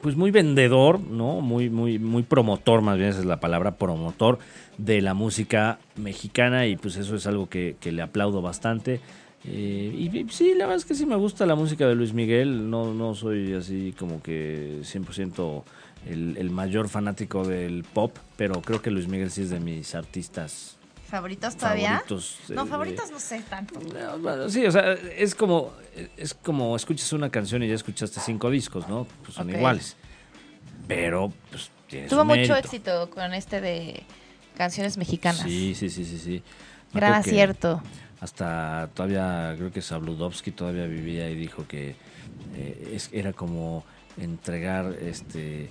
pues 0.06 0.14
muy 0.14 0.30
vendedor, 0.30 1.00
¿no? 1.00 1.40
Muy, 1.40 1.68
muy, 1.68 1.98
muy 1.98 2.22
promotor, 2.22 2.80
más 2.80 2.96
bien 2.96 3.08
esa 3.08 3.18
es 3.18 3.24
la 3.24 3.40
palabra, 3.40 3.72
promotor 3.72 4.38
de 4.78 5.02
la 5.02 5.14
música 5.14 5.80
mexicana 5.96 6.68
y 6.68 6.76
pues 6.76 6.94
eso 6.94 7.16
es 7.16 7.26
algo 7.26 7.48
que, 7.48 7.74
le 7.82 8.02
aplaudo 8.02 8.40
bastante. 8.40 9.00
Eh, 9.44 9.92
y, 10.14 10.26
sí, 10.30 10.54
la 10.54 10.66
verdad 10.66 10.76
es 10.76 10.84
que 10.84 10.94
sí 10.94 11.06
me 11.06 11.16
gusta 11.16 11.44
la 11.44 11.56
música 11.56 11.88
de 11.88 11.96
Luis 11.96 12.12
Miguel, 12.12 12.70
no, 12.70 12.94
no 12.94 13.16
soy 13.16 13.54
así 13.54 13.96
como 13.98 14.22
que 14.22 14.78
100% 14.82 15.64
el, 16.08 16.36
el 16.36 16.50
mayor 16.50 16.88
fanático 16.88 17.44
del 17.44 17.82
pop, 17.82 18.16
pero 18.36 18.62
creo 18.62 18.80
que 18.80 18.92
Luis 18.92 19.08
Miguel 19.08 19.32
sí 19.32 19.42
es 19.42 19.50
de 19.50 19.58
mis 19.58 19.96
artistas 19.96 20.75
¿Favoritos 21.08 21.56
todavía? 21.56 22.02
no, 22.48 22.64
eh, 22.64 22.66
favoritos 22.66 23.10
no 23.10 23.20
sé 23.20 23.42
tanto. 23.48 23.80
sí, 24.48 24.66
o 24.66 24.72
sea, 24.72 24.92
es 24.92 25.34
como, 25.34 25.72
es 26.16 26.34
como 26.34 26.74
escuchas 26.74 27.12
una 27.12 27.30
canción 27.30 27.62
y 27.62 27.68
ya 27.68 27.74
escuchaste 27.74 28.20
cinco 28.20 28.50
discos, 28.50 28.88
¿no? 28.88 29.06
Pues 29.22 29.34
son 29.34 29.50
iguales. 29.50 29.96
Pero, 30.88 31.32
pues, 31.50 31.70
Tuvo 32.08 32.24
mucho 32.24 32.56
éxito 32.56 33.08
con 33.10 33.32
este 33.34 33.60
de 33.60 34.02
canciones 34.56 34.96
mexicanas. 34.96 35.42
Sí, 35.42 35.74
sí, 35.74 35.88
sí, 35.88 36.04
sí, 36.04 36.18
sí. 36.18 36.42
Gran 36.92 37.14
acierto. 37.14 37.82
Hasta 38.20 38.88
todavía, 38.94 39.54
creo 39.56 39.70
que 39.70 39.82
Sabludovsky 39.82 40.50
todavía 40.50 40.86
vivía 40.86 41.30
y 41.30 41.36
dijo 41.36 41.66
que 41.68 41.94
eh, 42.56 42.92
es, 42.94 43.10
era 43.12 43.32
como 43.32 43.84
entregar 44.16 44.96
este 45.00 45.70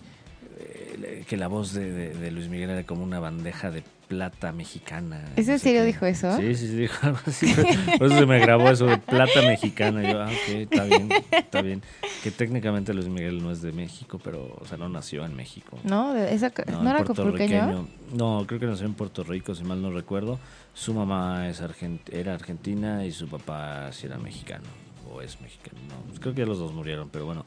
eh, 0.68 1.24
que 1.28 1.38
la 1.38 1.48
voz 1.48 1.74
de, 1.74 2.32
Luis 2.32 2.48
Miguel 2.50 2.70
era 2.70 2.84
como 2.84 3.04
una 3.04 3.20
bandeja 3.20 3.72
de 3.72 3.84
plata 4.08 4.52
mexicana. 4.52 5.24
¿Es 5.36 5.48
en 5.48 5.60
serio 5.60 5.84
dijo 5.84 6.06
eso? 6.06 6.36
Sí, 6.38 6.56
sí, 6.56 6.68
sí, 6.68 6.76
dijo 6.76 6.96
algo 7.06 7.20
así. 7.26 7.54
Por 7.98 8.08
eso 8.08 8.20
se 8.20 8.26
me 8.26 8.40
grabó 8.40 8.70
eso 8.70 8.86
de 8.86 8.98
plata 8.98 9.42
mexicana. 9.42 10.04
Y 10.04 10.12
yo, 10.12 10.22
ah, 10.22 10.28
ok, 10.28 10.50
está 10.50 10.84
bien, 10.84 11.10
está 11.32 11.62
bien. 11.62 11.82
Que 12.24 12.32
técnicamente 12.32 12.94
Luis 12.94 13.08
Miguel 13.08 13.42
no 13.42 13.52
es 13.52 13.62
de 13.62 13.72
México, 13.72 14.20
pero, 14.24 14.56
o 14.60 14.66
sea, 14.66 14.78
no 14.78 14.90
nació 14.90 15.26
en 15.26 15.36
México. 15.36 15.80
No, 15.84 16.16
esa, 16.16 16.52
no, 16.68 16.90
era 16.90 17.04
puertorriqueño. 17.04 17.88
No, 18.14 18.46
creo 18.48 18.60
que 18.60 18.68
nació 18.68 18.86
en 18.86 18.94
Puerto 18.94 19.24
Rico, 19.24 19.56
si 19.56 19.64
mal 19.64 19.82
no 19.82 19.92
recuerdo. 19.92 20.40
Su 20.74 20.94
mamá 20.94 21.50
es 21.50 21.62
era 22.12 22.34
argentina 22.34 23.06
y 23.06 23.12
su 23.12 23.28
papá 23.28 23.92
sí 23.92 24.06
era 24.06 24.18
mexicano. 24.18 24.85
O 25.12 25.22
es 25.22 25.40
mexicano. 25.42 25.80
No, 25.88 25.96
pues 26.08 26.20
creo 26.20 26.34
que 26.34 26.46
los 26.46 26.60
dos 26.60 26.74
murieron, 26.74 27.10
pero 27.10 27.26
bueno. 27.26 27.46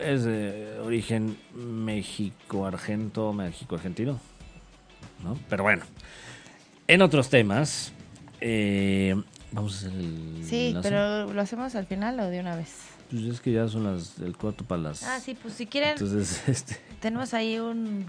Es 0.00 0.24
de 0.24 0.78
origen 0.82 1.36
México-argento, 1.54 3.32
México-argentino. 3.32 4.20
Pero 5.48 5.62
bueno, 5.62 5.84
en 6.86 7.02
otros 7.02 7.28
temas, 7.28 7.92
eh, 8.40 9.20
vamos 9.52 9.74
a 9.74 9.78
hacer 9.78 9.98
el... 9.98 10.44
Sí, 10.44 10.76
pero 10.82 11.32
¿lo 11.32 11.40
hacemos 11.40 11.74
al 11.74 11.86
final 11.86 12.20
o 12.20 12.28
de 12.28 12.40
una 12.40 12.56
vez? 12.56 12.76
Pues 13.10 13.24
es 13.24 13.40
que 13.40 13.52
ya 13.52 13.66
son 13.68 13.84
las 13.84 14.18
el 14.18 14.36
cuarto 14.36 14.64
para 14.64 14.82
las... 14.82 15.02
Ah, 15.02 15.18
sí, 15.20 15.34
pues 15.34 15.54
si 15.54 15.66
quieren... 15.66 15.90
Entonces, 15.90 16.42
este... 16.48 16.78
Tenemos 17.00 17.34
ahí 17.34 17.58
un 17.58 18.06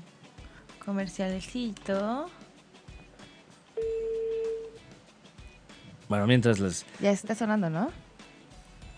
comercialcito. 0.86 2.30
Bueno, 6.08 6.28
mientras 6.28 6.60
les... 6.60 6.86
Ya 7.00 7.12
está 7.12 7.36
sonando, 7.36 7.70
¿no? 7.70 7.92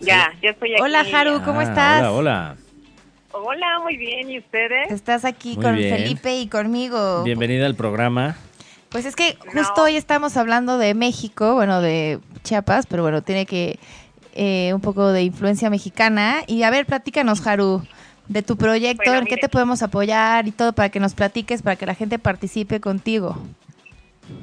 Ya, 0.02 0.32
ya 0.42 0.50
estoy 0.50 0.74
aquí. 0.74 0.82
Hola, 0.82 1.04
Haru, 1.12 1.42
¿cómo 1.44 1.60
ah, 1.60 1.64
estás? 1.64 2.00
Hola, 2.00 2.12
hola. 2.12 2.56
Hola, 3.30 3.78
muy 3.80 3.96
bien. 3.96 4.30
¿Y 4.30 4.38
ustedes? 4.38 4.90
Estás 4.90 5.24
aquí 5.24 5.54
con 5.54 5.76
Felipe 5.76 6.36
y 6.40 6.48
conmigo. 6.48 7.22
Bienvenida 7.22 7.66
al 7.66 7.76
programa. 7.76 8.36
Pues 8.90 9.06
es 9.06 9.16
que 9.16 9.38
justo 9.52 9.84
hoy 9.84 9.96
estamos 9.96 10.36
hablando 10.36 10.76
de 10.76 10.94
México, 10.94 11.54
bueno, 11.54 11.80
de 11.80 12.18
Chiapas, 12.42 12.86
pero 12.86 13.02
bueno, 13.02 13.22
tiene 13.22 13.46
que 13.46 13.78
eh, 14.34 14.72
un 14.74 14.80
poco 14.80 15.12
de 15.12 15.22
influencia 15.22 15.70
mexicana. 15.70 16.42
Y 16.46 16.64
a 16.64 16.70
ver, 16.70 16.84
platícanos, 16.84 17.46
Haru, 17.46 17.82
de 18.28 18.42
tu 18.42 18.56
proyecto, 18.56 19.14
en 19.14 19.24
qué 19.24 19.36
te 19.36 19.48
podemos 19.48 19.82
apoyar 19.82 20.46
y 20.48 20.52
todo 20.52 20.72
para 20.72 20.88
que 20.88 21.00
nos 21.00 21.14
platiques, 21.14 21.62
para 21.62 21.76
que 21.76 21.86
la 21.86 21.94
gente 21.94 22.18
participe 22.18 22.80
contigo. 22.80 23.38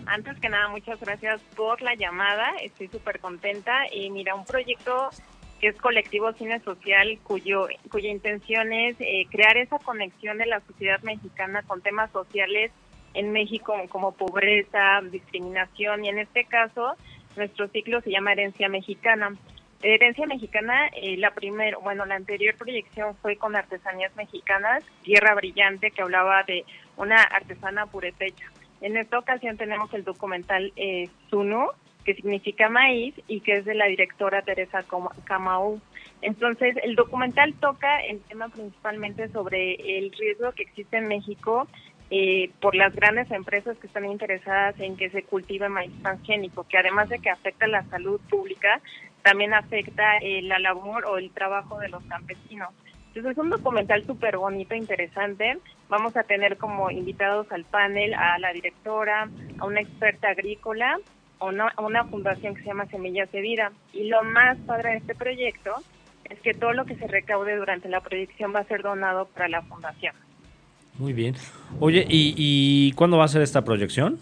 Antes 0.06 0.40
que 0.40 0.50
nada, 0.50 0.70
muchas 0.70 1.00
gracias 1.00 1.42
por 1.56 1.82
la 1.82 1.96
llamada. 1.96 2.54
Estoy 2.62 2.88
súper 2.88 3.20
contenta. 3.20 3.74
Y 3.94 4.10
mira, 4.10 4.36
un 4.36 4.46
proyecto 4.46 5.10
que 5.60 5.68
es 5.68 5.78
Colectivo 5.78 6.32
Cine 6.34 6.60
Social, 6.62 7.20
cuyo, 7.24 7.68
cuya 7.92 8.10
intención 8.10 8.72
es 8.74 8.96
eh, 9.00 9.26
crear 9.30 9.58
esa 9.58 9.78
conexión 9.80 10.38
de 10.38 10.46
la 10.46 10.62
sociedad 10.62 11.02
mexicana 11.04 11.64
con 11.64 11.82
temas 11.82 12.12
sociales 12.12 12.72
en 13.14 13.32
México 13.32 13.74
como 13.90 14.14
pobreza, 14.14 15.02
discriminación 15.12 16.06
y 16.06 16.10
en 16.10 16.20
este 16.20 16.46
caso 16.46 16.96
nuestro 17.36 17.68
ciclo 17.70 18.02
se 18.02 18.12
llama 18.12 18.34
Herencia 18.34 18.70
Mexicana. 18.70 19.36
Herencia 19.82 20.28
Mexicana, 20.28 20.90
eh, 20.90 21.16
la 21.18 21.32
primera, 21.32 21.78
bueno, 21.78 22.06
la 22.06 22.16
anterior 22.16 22.56
proyección 22.56 23.16
fue 23.22 23.38
con 23.38 23.56
artesanías 23.56 24.14
mexicanas, 24.16 24.84
Tierra 25.04 25.36
Brillante, 25.36 25.92
que 25.92 26.02
hablaba 26.02 26.44
de 26.44 26.66
una 26.98 27.22
artesana 27.22 27.86
purepecha. 27.86 28.46
En 28.82 28.98
esta 28.98 29.18
ocasión 29.18 29.58
tenemos 29.58 29.94
el 29.94 30.04
documental 30.04 30.74
eh, 30.76 31.10
Sunu, 31.30 31.70
que 32.10 32.16
significa 32.16 32.70
maíz 32.70 33.14
y 33.28 33.42
que 33.42 33.58
es 33.58 33.66
de 33.66 33.76
la 33.76 33.86
directora 33.86 34.42
Teresa 34.42 34.84
Camaú. 35.26 35.80
Entonces, 36.24 36.76
el 36.82 36.96
documental 36.96 37.54
toca 37.54 38.00
el 38.00 38.20
tema 38.22 38.50
principalmente 38.50 39.30
sobre 39.30 39.76
el 40.00 40.12
riesgo 40.12 40.52
que 40.54 40.64
existe 40.64 40.98
en 40.98 41.08
México 41.08 41.68
eh, 42.10 42.50
por 42.62 42.74
las 42.74 42.96
grandes 42.96 43.30
empresas 43.30 43.78
que 43.78 43.86
están 43.86 44.06
interesadas 44.06 44.80
en 44.80 44.98
que 44.98 45.12
se 45.12 45.22
cultive 45.22 45.70
maíz 45.70 45.92
transgénico, 46.02 46.66
que 46.68 46.80
además 46.80 47.10
de 47.10 47.20
que 47.20 47.30
afecta 47.30 47.68
la 47.68 47.84
salud 47.90 48.20
pública, 48.28 48.82
también 49.22 49.54
afecta 49.54 50.18
eh, 50.18 50.42
la 50.42 50.58
labor 50.58 51.06
o 51.06 51.20
el 51.20 51.30
trabajo 51.30 51.78
de 51.78 51.90
los 51.90 52.04
campesinos. 52.06 52.70
Entonces 53.10 53.34
es 53.34 53.38
un 53.38 53.52
documental 53.52 54.04
súper 54.08 54.38
bonito, 54.38 54.74
interesante. 54.74 55.60
Vamos 55.90 56.18
a 56.18 56.24
tener 56.24 56.58
como 56.58 56.90
invitados 56.90 57.52
al 57.52 57.66
panel 57.66 58.16
a 58.16 58.40
la 58.40 58.52
directora, 58.52 59.30
a 59.60 59.66
una 59.66 59.82
experta 59.82 60.30
agrícola, 60.30 60.98
una, 61.42 61.74
una 61.78 62.06
fundación 62.06 62.56
que 62.56 62.62
se 62.62 62.68
llama 62.68 62.86
Semillas 62.88 63.32
de 63.32 63.42
Vida. 63.42 63.72
Y 63.94 64.08
lo 64.08 64.24
más 64.24 64.58
padre 64.60 64.92
de 64.92 64.98
este 64.98 65.16
proyecto 65.16 65.74
es 66.26 66.40
que 66.42 66.54
todo 66.54 66.74
lo 66.74 66.86
que 66.86 66.96
se 66.96 67.08
recaude 67.08 67.56
durante 67.56 67.90
la 67.90 68.02
proyección 68.02 68.54
va 68.54 68.60
a 68.60 68.66
ser 68.66 68.82
donado 68.82 69.26
para 69.26 69.48
la 69.48 69.62
fundación. 69.64 70.14
Muy 70.98 71.14
bien. 71.14 71.36
Oye, 71.80 72.06
¿y, 72.10 72.34
y 72.38 72.92
cuándo 72.94 73.18
va 73.18 73.26
a 73.26 73.30
ser 73.30 73.42
esta 73.42 73.64
proyección? 73.64 74.20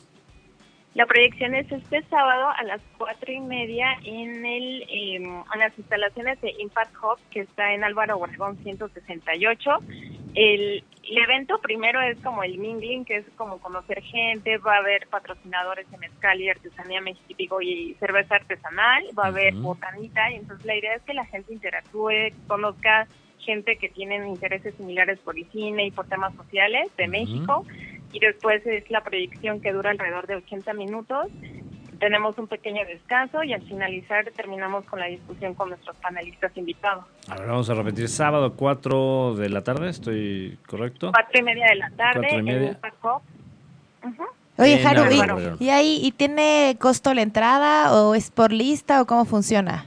La 0.98 1.06
proyección 1.06 1.54
es 1.54 1.72
este 1.72 2.02
sábado 2.10 2.48
a 2.58 2.64
las 2.64 2.82
cuatro 2.98 3.32
y 3.32 3.40
media 3.40 3.86
en 4.04 4.44
el 4.44 4.84
em, 4.90 5.26
en 5.26 5.60
las 5.60 5.78
instalaciones 5.78 6.42
de 6.42 6.56
Impact 6.58 6.96
Hub 6.96 7.20
que 7.30 7.42
está 7.42 7.72
en 7.76 7.84
Álvaro 7.84 8.18
Obregón 8.18 8.58
168. 8.64 9.70
El, 10.40 10.84
el 11.10 11.18
evento 11.18 11.60
primero 11.60 12.00
es 12.00 12.16
como 12.20 12.44
el 12.44 12.60
mingling, 12.60 13.06
que 13.06 13.18
es 13.18 13.26
como 13.38 13.58
conocer 13.58 14.04
gente, 14.04 14.60
va 14.60 14.76
a 14.76 14.80
haber 14.80 15.08
patrocinadores 15.08 15.90
de 15.90 15.98
mezcal 15.98 16.40
y 16.40 16.48
artesanía 16.48 17.02
mexicana 17.02 17.28
y 17.64 17.96
cerveza 17.96 18.36
artesanal, 18.36 19.04
va 19.18 19.24
a 19.24 19.28
haber 19.28 19.56
botanita, 19.56 20.32
y 20.32 20.36
entonces 20.36 20.64
la 20.66 20.76
idea 20.76 20.94
es 20.94 21.02
que 21.02 21.16
la 21.16 21.26
gente 21.26 21.54
interactúe, 21.54 22.32
conozca 22.48 23.08
gente 23.40 23.78
que 23.78 23.90
tienen 23.90 24.28
intereses 24.28 24.76
similares 24.76 25.18
por 25.20 25.38
el 25.38 25.50
cine 25.52 25.88
y 25.88 25.92
por 25.92 26.08
temas 26.08 26.36
sociales 26.36 26.90
de 26.98 27.08
México 27.08 27.66
y 28.12 28.20
después 28.20 28.66
es 28.66 28.90
la 28.90 29.02
proyección 29.04 29.62
que 29.62 29.72
dura 29.72 29.92
alrededor 29.92 30.28
de 30.28 30.36
80 30.36 30.74
minutos. 30.74 31.28
Tenemos 32.00 32.38
un 32.38 32.48
pequeño 32.48 32.86
descanso 32.86 33.44
y 33.44 33.54
al 33.54 33.62
finalizar 33.64 34.26
terminamos 34.36 34.86
con 34.86 35.00
la 35.00 35.08
discusión 35.08 35.54
con 35.56 35.70
nuestros 35.70 35.96
panelistas 35.98 36.56
invitados. 36.56 37.06
A 37.28 37.36
ver, 37.36 37.48
vamos 37.48 37.70
a 37.70 37.74
repetir, 37.74 38.08
sábado 38.08 38.54
4 38.56 39.36
de 39.36 39.50
la 39.50 39.64
tarde, 39.64 39.90
¿estoy 39.90 40.60
correcto? 40.68 41.12
4 41.12 41.40
y 41.40 41.44
media 41.44 41.66
de 41.68 41.76
la 41.76 41.90
tarde 41.92 42.28
y 42.36 42.42
media. 42.42 42.70
en 42.70 42.76
Paco. 42.76 43.22
Oye, 44.60 44.82
En 44.82 44.88
Haru, 44.88 45.12
¿y- 45.12 45.20
Álvaro. 45.20 45.58
¿y, 45.60 45.70
ahí 45.70 46.00
y 46.04 46.12
tiene 46.12 46.78
costo 46.80 47.14
la 47.14 47.22
entrada 47.22 47.94
o 47.94 48.16
es 48.16 48.32
por 48.32 48.52
lista 48.52 49.02
o 49.02 49.06
cómo 49.06 49.26
funciona? 49.26 49.86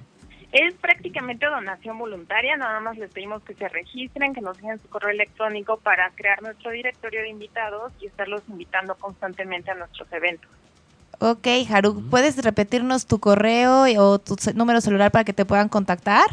Es 0.52 0.74
prácticamente 0.74 1.46
donación 1.46 1.96
voluntaria, 1.98 2.56
nada 2.56 2.80
más 2.80 2.98
les 2.98 3.10
pedimos 3.12 3.42
que 3.44 3.54
se 3.54 3.68
registren, 3.68 4.34
que 4.34 4.40
nos 4.40 4.56
dejen 4.56 4.80
su 4.82 4.88
correo 4.88 5.10
electrónico 5.10 5.76
para 5.76 6.10
crear 6.10 6.42
nuestro 6.42 6.72
directorio 6.72 7.20
de 7.22 7.28
invitados 7.28 7.92
y 8.00 8.06
estarlos 8.06 8.42
invitando 8.48 8.96
constantemente 8.96 9.70
a 9.70 9.74
nuestros 9.74 10.12
eventos. 10.12 10.50
Ok, 11.20 11.46
Haru, 11.70 12.02
¿puedes 12.08 12.42
repetirnos 12.42 13.06
tu 13.06 13.18
correo 13.20 13.86
y- 13.86 13.96
o 13.98 14.18
tu 14.18 14.36
número 14.54 14.80
celular 14.80 15.10
para 15.10 15.24
que 15.24 15.32
te 15.34 15.44
puedan 15.44 15.68
contactar? 15.68 16.24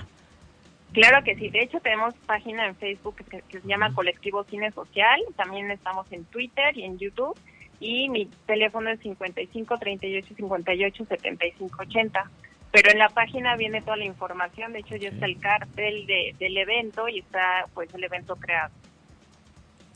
Claro 0.94 1.24
que 1.24 1.36
sí, 1.36 1.50
de 1.50 1.62
hecho 1.62 1.80
tenemos 1.82 2.14
página 2.26 2.66
en 2.66 2.76
Facebook 2.76 3.16
que, 3.30 3.42
que 3.42 3.60
se 3.62 3.68
llama 3.68 3.94
Colectivo 3.94 4.44
Cine 4.46 4.72
Social, 4.72 5.20
también 5.36 5.70
estamos 5.72 6.10
en 6.12 6.24
Twitter 6.26 6.76
y 6.78 6.84
en 6.84 6.98
YouTube 6.98 7.38
y 7.80 8.10
mi 8.10 8.28
teléfono 8.48 8.90
es 8.90 9.00
55 9.02 9.78
38 9.78 10.34
58 10.36 11.06
75 11.06 11.78
80. 11.82 12.32
Pero 12.72 12.92
en 12.92 12.98
la 13.00 13.10
página 13.10 13.56
viene 13.56 13.82
toda 13.82 13.98
la 13.98 14.06
información, 14.06 14.74
de 14.74 14.80
hecho 14.80 14.96
ya 14.96 15.10
está 15.10 15.26
el 15.26 15.38
cartel 15.40 16.06
de, 16.08 16.36
del 16.40 16.58
evento 16.58 17.08
y 17.10 17.20
está 17.20 17.66
pues 17.74 17.94
el 17.94 18.04
evento 18.04 18.36
creado. 18.38 18.72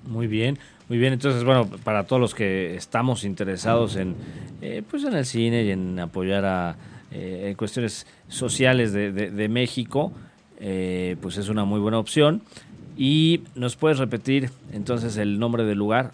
Muy 0.05 0.27
bien, 0.27 0.57
muy 0.91 0.97
bien. 0.97 1.13
Entonces, 1.13 1.45
bueno, 1.45 1.69
para 1.85 2.03
todos 2.05 2.19
los 2.19 2.35
que 2.35 2.75
estamos 2.75 3.23
interesados 3.23 3.95
en, 3.95 4.13
eh, 4.61 4.83
pues 4.89 5.05
en 5.05 5.13
el 5.13 5.25
cine 5.25 5.63
y 5.63 5.71
en 5.71 5.97
apoyar 6.01 6.43
a 6.43 6.75
eh, 7.13 7.53
cuestiones 7.57 8.05
sociales 8.27 8.91
de, 8.91 9.13
de- 9.13 9.31
de 9.31 9.47
México, 9.47 10.11
eh, 10.59 11.15
pues 11.21 11.37
es 11.37 11.47
una 11.47 11.63
muy 11.63 11.79
buena 11.79 11.97
opción. 11.97 12.41
Y 12.97 13.43
nos 13.55 13.77
puedes 13.77 13.99
repetir 13.99 14.49
entonces 14.73 15.15
el 15.15 15.39
nombre 15.39 15.63
del 15.63 15.77
lugar. 15.77 16.11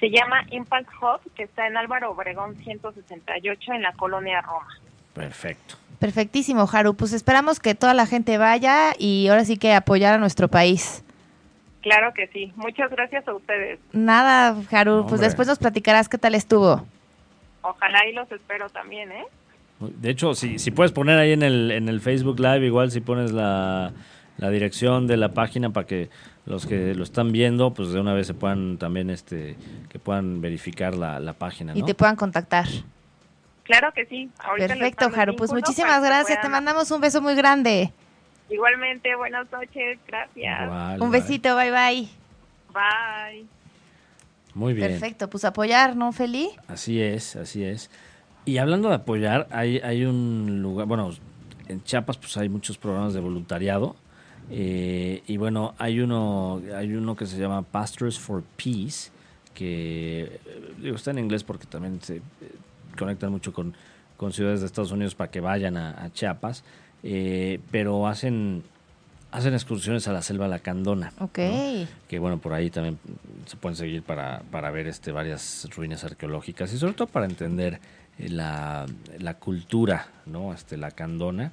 Se 0.00 0.10
llama 0.10 0.42
Impact 0.50 0.88
Hub, 1.00 1.32
que 1.36 1.44
está 1.44 1.68
en 1.68 1.76
Álvaro 1.76 2.10
Obregón 2.10 2.56
168 2.64 3.72
en 3.72 3.82
la 3.82 3.92
colonia 3.92 4.40
Roma. 4.42 4.66
Perfecto. 5.14 5.76
Perfectísimo, 6.00 6.68
Haru. 6.72 6.94
Pues 6.94 7.12
esperamos 7.12 7.60
que 7.60 7.76
toda 7.76 7.94
la 7.94 8.06
gente 8.06 8.36
vaya 8.36 8.94
y 8.98 9.28
ahora 9.28 9.44
sí 9.44 9.58
que 9.58 9.72
apoyar 9.74 10.12
a 10.14 10.18
nuestro 10.18 10.48
país. 10.48 11.04
Claro 11.84 12.14
que 12.14 12.28
sí. 12.28 12.50
Muchas 12.56 12.90
gracias 12.90 13.28
a 13.28 13.34
ustedes. 13.34 13.78
Nada, 13.92 14.56
Haru, 14.70 15.04
pues 15.06 15.20
después 15.20 15.46
nos 15.46 15.58
platicarás 15.58 16.08
qué 16.08 16.16
tal 16.16 16.34
estuvo. 16.34 16.82
Ojalá 17.60 18.08
y 18.08 18.14
los 18.14 18.32
espero 18.32 18.70
también, 18.70 19.12
¿eh? 19.12 19.26
De 19.80 20.08
hecho, 20.08 20.34
si, 20.34 20.58
si 20.58 20.70
puedes 20.70 20.92
poner 20.92 21.18
ahí 21.18 21.32
en 21.32 21.42
el, 21.42 21.70
en 21.70 21.90
el 21.90 22.00
Facebook 22.00 22.40
Live, 22.40 22.64
igual 22.64 22.90
si 22.90 23.02
pones 23.02 23.32
la, 23.32 23.92
la 24.38 24.48
dirección 24.48 25.06
de 25.06 25.18
la 25.18 25.34
página 25.34 25.68
para 25.70 25.86
que 25.86 26.08
los 26.46 26.64
que 26.64 26.94
lo 26.94 27.04
están 27.04 27.32
viendo, 27.32 27.74
pues 27.74 27.92
de 27.92 28.00
una 28.00 28.14
vez 28.14 28.28
se 28.28 28.34
puedan 28.34 28.78
también, 28.78 29.10
este, 29.10 29.58
que 29.90 29.98
puedan 29.98 30.40
verificar 30.40 30.94
la, 30.94 31.20
la 31.20 31.34
página, 31.34 31.72
Y 31.76 31.82
te 31.82 31.94
puedan 31.94 32.16
contactar. 32.16 32.64
Claro 33.64 33.92
que 33.92 34.06
sí. 34.06 34.30
Ahorita 34.38 34.68
Perfecto, 34.68 35.10
Haru. 35.14 35.36
Pues 35.36 35.52
muchísimas 35.52 36.02
gracias. 36.02 36.40
Te 36.40 36.48
mandamos 36.48 36.90
un 36.90 37.02
beso 37.02 37.20
muy 37.20 37.34
grande. 37.34 37.92
Igualmente, 38.50 39.14
buenas 39.16 39.50
noches. 39.50 39.98
Gracias. 40.06 40.62
Igual, 40.64 41.02
Un 41.02 41.10
bye. 41.10 41.20
besito, 41.20 41.56
bye 41.56 41.70
bye. 41.70 42.08
Bye. 42.72 43.46
Muy 44.54 44.74
bien. 44.74 44.88
Perfecto, 44.88 45.28
pues 45.30 45.44
apoyar, 45.44 45.96
¿no, 45.96 46.12
Feli? 46.12 46.50
Así 46.68 47.00
es, 47.00 47.36
así 47.36 47.64
es. 47.64 47.90
Y 48.44 48.58
hablando 48.58 48.88
de 48.88 48.96
apoyar, 48.96 49.48
hay, 49.50 49.78
hay 49.78 50.04
un 50.04 50.60
lugar, 50.62 50.86
bueno, 50.86 51.10
en 51.68 51.82
Chiapas 51.82 52.18
pues 52.18 52.36
hay 52.36 52.48
muchos 52.48 52.76
programas 52.78 53.14
de 53.14 53.20
voluntariado. 53.20 53.96
eh, 54.50 55.22
y 55.26 55.36
bueno, 55.38 55.74
hay 55.78 56.00
uno, 56.00 56.60
hay 56.76 56.92
uno 56.94 57.16
que 57.16 57.24
se 57.26 57.38
llama 57.38 57.62
Pastors 57.62 58.18
for 58.18 58.42
Peace, 58.62 59.10
que 59.54 60.38
eh, 60.44 60.72
digo, 60.78 60.96
está 60.96 61.10
en 61.12 61.18
inglés 61.20 61.42
porque 61.42 61.66
también 61.66 62.00
se 62.02 62.16
eh, 62.16 62.20
conectan 62.98 63.30
mucho 63.32 63.52
con, 63.54 63.74
con 64.18 64.32
ciudades 64.32 64.60
de 64.60 64.66
Estados 64.66 64.92
Unidos 64.92 65.14
para 65.14 65.30
que 65.30 65.40
vayan 65.40 65.76
a, 65.78 66.04
a 66.04 66.12
Chiapas, 66.12 66.62
eh, 67.06 67.60
pero 67.70 68.06
hacen, 68.08 68.62
hacen 69.30 69.52
excursiones 69.52 70.08
a 70.08 70.12
la 70.12 70.22
selva 70.22 70.48
lacandona. 70.48 71.12
Ok. 71.20 71.38
¿no? 71.38 71.86
que 72.08 72.18
bueno, 72.18 72.38
por 72.38 72.54
ahí 72.54 72.70
también 72.70 72.98
se 73.46 73.56
pueden 73.56 73.76
seguir 73.76 74.02
para, 74.02 74.42
para 74.50 74.70
ver 74.70 74.86
este 74.86 75.12
varias 75.12 75.68
ruinas 75.76 76.02
arqueológicas 76.02 76.72
y 76.72 76.78
sobre 76.78 76.94
todo 76.94 77.06
para 77.08 77.26
entender 77.26 77.78
eh, 78.18 78.30
la, 78.30 78.86
la 79.18 79.34
cultura, 79.34 80.08
¿no? 80.24 80.54
Este, 80.54 80.78
la 80.78 80.90
candona. 80.90 81.52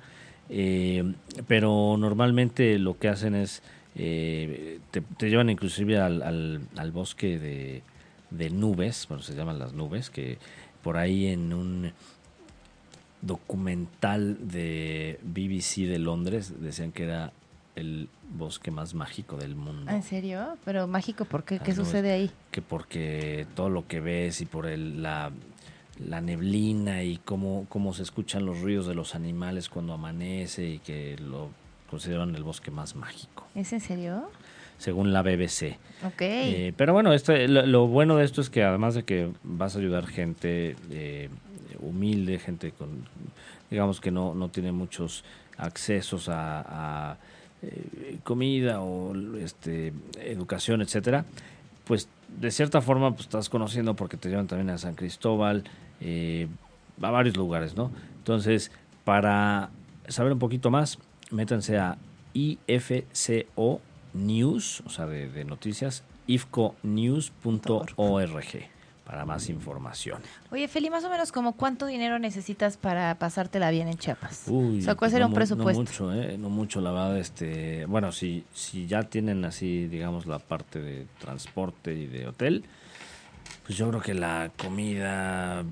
Eh, 0.49 1.13
pero 1.47 1.95
normalmente 1.97 2.79
lo 2.79 2.97
que 2.97 3.09
hacen 3.09 3.35
es, 3.35 3.61
eh, 3.95 4.79
te, 4.91 5.01
te 5.01 5.29
llevan 5.29 5.49
inclusive 5.49 5.97
al, 5.99 6.21
al, 6.21 6.61
al 6.77 6.91
bosque 6.91 7.39
de, 7.39 7.83
de 8.29 8.49
nubes, 8.49 9.05
bueno, 9.09 9.21
se 9.21 9.35
llaman 9.35 9.59
las 9.59 9.73
nubes, 9.73 10.09
que 10.09 10.37
por 10.81 10.97
ahí 10.97 11.27
en 11.27 11.53
un 11.53 11.91
documental 13.21 14.37
de 14.47 15.19
BBC 15.23 15.87
de 15.87 15.99
Londres 15.99 16.53
decían 16.61 16.91
que 16.91 17.03
era 17.03 17.31
el 17.75 18.09
bosque 18.37 18.71
más 18.71 18.93
mágico 18.93 19.37
del 19.37 19.55
mundo 19.55 19.91
¿En 19.91 20.03
serio? 20.03 20.57
Pero 20.65 20.87
mágico, 20.87 21.25
¿por 21.25 21.43
qué? 21.43 21.59
¿Qué 21.59 21.71
Ah, 21.71 21.75
no, 21.77 21.85
sucede 21.85 22.11
ahí? 22.11 22.31
que 22.51 22.61
porque 22.61 23.45
todo 23.55 23.69
lo 23.69 23.87
que 23.87 23.99
ves 24.01 24.41
y 24.41 24.45
por 24.45 24.65
el, 24.67 25.01
la, 25.01 25.31
la 26.05 26.19
neblina 26.21 27.03
y 27.03 27.17
cómo, 27.17 27.65
cómo 27.69 27.93
se 27.93 28.03
escuchan 28.03 28.45
los 28.45 28.59
ruidos 28.61 28.87
de 28.87 28.95
los 28.95 29.15
animales 29.15 29.69
cuando 29.69 29.93
amanece 29.93 30.67
y 30.67 30.79
que 30.79 31.15
lo 31.19 31.49
consideran 31.89 32.35
el 32.35 32.43
bosque 32.43 32.71
más 32.71 32.95
mágico, 32.95 33.47
¿Es 33.55 33.71
en 33.73 33.81
serio? 33.81 34.29
según 34.77 35.13
la 35.13 35.21
BBC. 35.21 35.77
Ok. 36.05 36.21
Eh, 36.21 36.73
pero 36.75 36.91
bueno, 36.93 37.11
lo, 37.47 37.65
lo 37.67 37.87
bueno 37.87 38.17
de 38.17 38.25
esto 38.25 38.41
es 38.41 38.49
que 38.49 38.63
además 38.63 38.95
de 38.95 39.03
que 39.03 39.29
vas 39.43 39.75
a 39.75 39.79
ayudar 39.79 40.07
gente 40.07 40.75
eh, 40.89 41.29
humilde, 41.81 42.39
gente 42.39 42.71
con, 42.71 43.05
digamos 43.69 43.99
que 43.99 44.11
no, 44.11 44.33
no 44.33 44.49
tiene 44.49 44.71
muchos 44.71 45.23
accesos 45.57 46.29
a, 46.29 47.11
a, 47.11 47.17
eh, 47.61 48.17
comida 48.23 48.81
o 48.81 49.13
este, 49.37 49.93
educación, 50.19 50.81
etcétera, 50.81 51.25
pues 51.85 52.09
de 52.27 52.51
cierta 52.51 52.81
forma 52.81 53.11
pues 53.11 53.21
estás 53.21 53.49
conociendo 53.49 53.95
porque 53.95 54.17
te 54.17 54.29
llevan 54.29 54.47
también 54.47 54.69
a 54.69 54.77
San 54.77 54.95
Cristóbal, 54.95 55.63
eh, 55.99 56.47
a 57.01 57.11
varios 57.11 57.37
lugares, 57.37 57.75
¿no? 57.75 57.91
Entonces, 58.17 58.71
para 59.03 59.69
saber 60.07 60.33
un 60.33 60.39
poquito 60.39 60.71
más, 60.71 60.99
métanse 61.31 61.77
a 61.77 61.97
IFCO 62.33 63.81
News, 64.13 64.83
o 64.85 64.89
sea, 64.89 65.05
de, 65.05 65.29
de 65.29 65.45
noticias, 65.45 66.03
ifconews.org 66.27 68.80
para 69.11 69.25
más 69.25 69.49
información. 69.49 70.21
Oye, 70.51 70.69
Feli, 70.69 70.89
más 70.89 71.03
o 71.03 71.09
menos 71.09 71.33
como 71.33 71.51
cuánto 71.57 71.85
dinero 71.85 72.17
necesitas 72.17 72.77
para 72.77 73.15
pasártela 73.15 73.69
bien 73.69 73.89
en 73.89 73.97
Chiapas. 73.97 74.45
Uy, 74.47 74.79
o 74.79 74.81
sea, 74.81 74.95
¿cuál 74.95 75.11
sería 75.11 75.25
no 75.25 75.31
un 75.31 75.35
presupuesto? 75.35 75.83
No 75.83 76.09
mucho, 76.09 76.13
¿eh? 76.13 76.37
No 76.37 76.49
mucho, 76.49 76.79
la 76.79 76.91
verdad. 76.91 77.17
Este, 77.17 77.85
bueno, 77.87 78.13
si, 78.13 78.45
si 78.53 78.87
ya 78.87 79.03
tienen 79.03 79.43
así, 79.43 79.87
digamos, 79.87 80.27
la 80.27 80.39
parte 80.39 80.79
de 80.79 81.07
transporte 81.19 81.93
y 81.93 82.07
de 82.07 82.25
hotel, 82.25 82.63
pues 83.65 83.77
yo 83.77 83.89
creo 83.89 84.01
que 84.01 84.13
la 84.13 84.49
comida, 84.57 85.65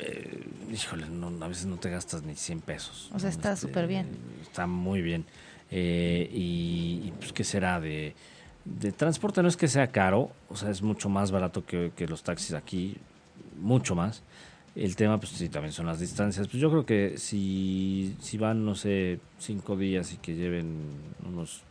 eh, 0.00 0.44
híjole, 0.72 1.06
no, 1.08 1.44
a 1.44 1.46
veces 1.46 1.66
no 1.66 1.76
te 1.76 1.90
gastas 1.90 2.24
ni 2.24 2.34
100 2.34 2.60
pesos. 2.60 3.08
O 3.14 3.20
sea, 3.20 3.30
está 3.30 3.54
súper 3.54 3.86
bien. 3.86 4.08
Está 4.42 4.66
muy 4.66 5.00
bien. 5.00 5.24
Eh, 5.70 6.28
y, 6.32 7.02
y, 7.04 7.12
pues, 7.20 7.32
¿qué 7.32 7.44
será? 7.44 7.78
De, 7.78 8.16
de 8.64 8.92
transporte 8.92 9.42
no 9.42 9.48
es 9.48 9.56
que 9.56 9.68
sea 9.68 9.88
caro, 9.88 10.30
o 10.48 10.56
sea, 10.56 10.70
es 10.70 10.82
mucho 10.82 11.08
más 11.08 11.30
barato 11.30 11.64
que, 11.64 11.92
que 11.96 12.06
los 12.06 12.22
taxis 12.22 12.54
aquí, 12.54 12.96
mucho 13.60 13.94
más. 13.94 14.22
El 14.74 14.96
tema, 14.96 15.18
pues 15.18 15.32
sí, 15.32 15.48
también 15.48 15.72
son 15.72 15.86
las 15.86 16.00
distancias. 16.00 16.48
Pues 16.48 16.60
yo 16.60 16.68
creo 16.70 16.84
que 16.84 17.16
si, 17.16 18.16
si 18.20 18.38
van, 18.38 18.64
no 18.64 18.74
sé, 18.74 19.20
cinco 19.38 19.76
días 19.76 20.12
y 20.12 20.16
que 20.16 20.34
lleven 20.34 20.80
unos 21.28 21.62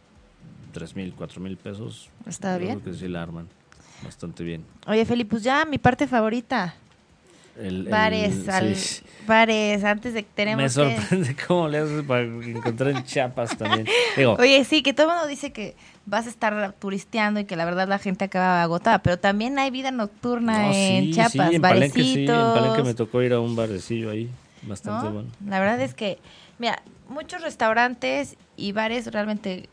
tres 0.72 0.96
mil, 0.96 1.14
cuatro 1.14 1.42
mil 1.42 1.58
pesos, 1.58 2.10
Está 2.26 2.58
bien. 2.58 2.80
creo 2.80 2.94
que 2.94 3.00
sí 3.00 3.08
la 3.10 3.22
arman 3.24 3.48
bastante 4.04 4.44
bien. 4.44 4.64
Oye, 4.88 5.04
Feli, 5.06 5.24
pues 5.26 5.44
ya 5.44 5.66
mi 5.66 5.78
parte 5.80 6.08
favorita. 6.08 6.76
El, 7.58 7.86
el- 7.86 7.92
Bares, 7.92 8.50
al- 8.50 8.76
sí. 8.76 9.04
bares, 9.28 9.84
antes 9.84 10.14
de 10.14 10.24
que 10.24 10.30
tenemos 10.34 10.62
Me 10.62 10.68
que... 10.68 10.98
sorprende 10.98 11.36
cómo 11.48 11.68
le 11.68 11.78
haces 11.80 12.04
para 12.04 12.24
encontrar 12.24 12.90
en 12.92 13.04
Chiapas 13.04 13.56
también. 13.58 13.88
Digo, 14.18 14.36
Oye, 14.40 14.64
sí, 14.66 14.82
que 14.82 14.94
todo 14.94 15.08
el 15.08 15.14
mundo 15.14 15.28
dice 15.28 15.52
que 15.52 15.76
vas 16.06 16.26
a 16.26 16.30
estar 16.30 16.74
turisteando 16.80 17.40
y 17.40 17.46
que 17.46 17.56
la 17.56 17.66
verdad 17.66 17.88
la 17.88 18.00
gente 18.00 18.26
acaba 18.26 18.64
agotada, 18.64 19.00
pero 19.04 19.20
también 19.20 19.60
hay 19.60 19.70
vida 19.72 19.92
nocturna 19.92 20.64
no, 20.64 20.72
en 20.74 21.06
sí, 21.06 21.12
Chiapas, 21.14 21.50
sí, 21.50 21.56
en 21.56 21.62
Palenque 21.62 22.04
sí, 22.04 22.26
en 22.28 22.54
Palenque 22.54 22.84
me 22.84 22.94
tocó 22.96 23.22
ir 23.22 23.34
a 23.34 23.40
un 23.40 23.56
barecillo 23.56 24.10
ahí, 24.10 24.30
bastante 24.64 25.06
¿no? 25.06 25.14
bueno. 25.14 25.30
La 25.48 25.60
verdad 25.60 25.80
es 25.80 25.94
que, 25.94 26.18
mira, 26.60 26.82
muchos 27.08 27.42
restaurantes 27.44 28.36
y 28.58 28.72
bares 28.72 29.12
realmente 29.12 29.70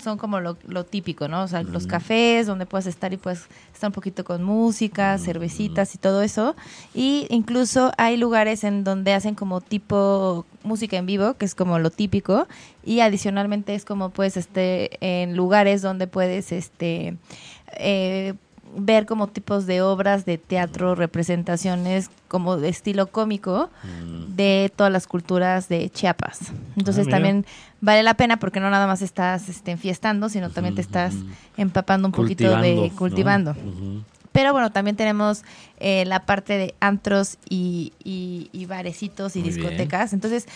son 0.00 0.18
como 0.18 0.40
lo, 0.40 0.56
lo 0.66 0.84
típico, 0.84 1.28
¿no? 1.28 1.42
O 1.42 1.48
sea, 1.48 1.62
los 1.62 1.86
cafés 1.86 2.46
donde 2.46 2.66
puedes 2.66 2.86
estar 2.86 3.12
y 3.12 3.16
puedes 3.16 3.46
estar 3.72 3.88
un 3.88 3.92
poquito 3.92 4.24
con 4.24 4.42
música, 4.42 5.16
cervecitas 5.18 5.94
y 5.94 5.98
todo 5.98 6.22
eso. 6.22 6.56
Y 6.94 7.26
incluso 7.30 7.92
hay 7.98 8.16
lugares 8.16 8.64
en 8.64 8.84
donde 8.84 9.12
hacen 9.12 9.34
como 9.34 9.60
tipo 9.60 10.46
música 10.62 10.96
en 10.96 11.06
vivo, 11.06 11.34
que 11.34 11.44
es 11.44 11.54
como 11.54 11.78
lo 11.78 11.90
típico. 11.90 12.46
Y 12.84 13.00
adicionalmente 13.00 13.74
es 13.74 13.84
como 13.84 14.10
puedes 14.10 14.36
este 14.36 14.98
en 15.00 15.36
lugares 15.36 15.82
donde 15.82 16.06
puedes 16.06 16.52
este 16.52 17.16
eh, 17.78 18.34
ver 18.76 19.06
como 19.06 19.26
tipos 19.26 19.66
de 19.66 19.82
obras 19.82 20.24
de 20.24 20.38
teatro, 20.38 20.94
representaciones 20.94 22.10
como 22.28 22.56
de 22.56 22.68
estilo 22.68 23.08
cómico 23.08 23.70
Mm. 23.82 24.36
de 24.36 24.72
todas 24.74 24.92
las 24.92 25.06
culturas 25.06 25.68
de 25.68 25.90
Chiapas. 25.90 26.52
Entonces 26.76 27.06
Ah, 27.08 27.10
también 27.10 27.44
vale 27.80 28.02
la 28.02 28.14
pena 28.14 28.38
porque 28.38 28.60
no 28.60 28.70
nada 28.70 28.86
más 28.86 29.02
estás 29.02 29.48
este, 29.48 29.72
enfiestando, 29.72 30.28
sino 30.28 30.50
también 30.50 30.74
te 30.74 30.80
estás 30.82 31.14
empapando 31.56 32.06
un 32.08 32.12
poquito 32.12 32.44
de 32.60 32.74
¿no? 32.90 32.94
cultivando. 32.96 33.56
Pero 34.32 34.52
bueno, 34.52 34.70
también 34.70 34.94
tenemos 34.96 35.42
eh, 35.78 36.04
la 36.04 36.24
parte 36.24 36.56
de 36.56 36.74
antros 36.78 37.38
y, 37.48 37.92
y- 38.04 38.48
y 38.52 38.66
barecitos 38.66 39.34
y 39.34 39.40
Muy 39.40 39.50
bien. 39.50 39.60
discotecas. 39.60 40.12
Entonces, 40.12 40.46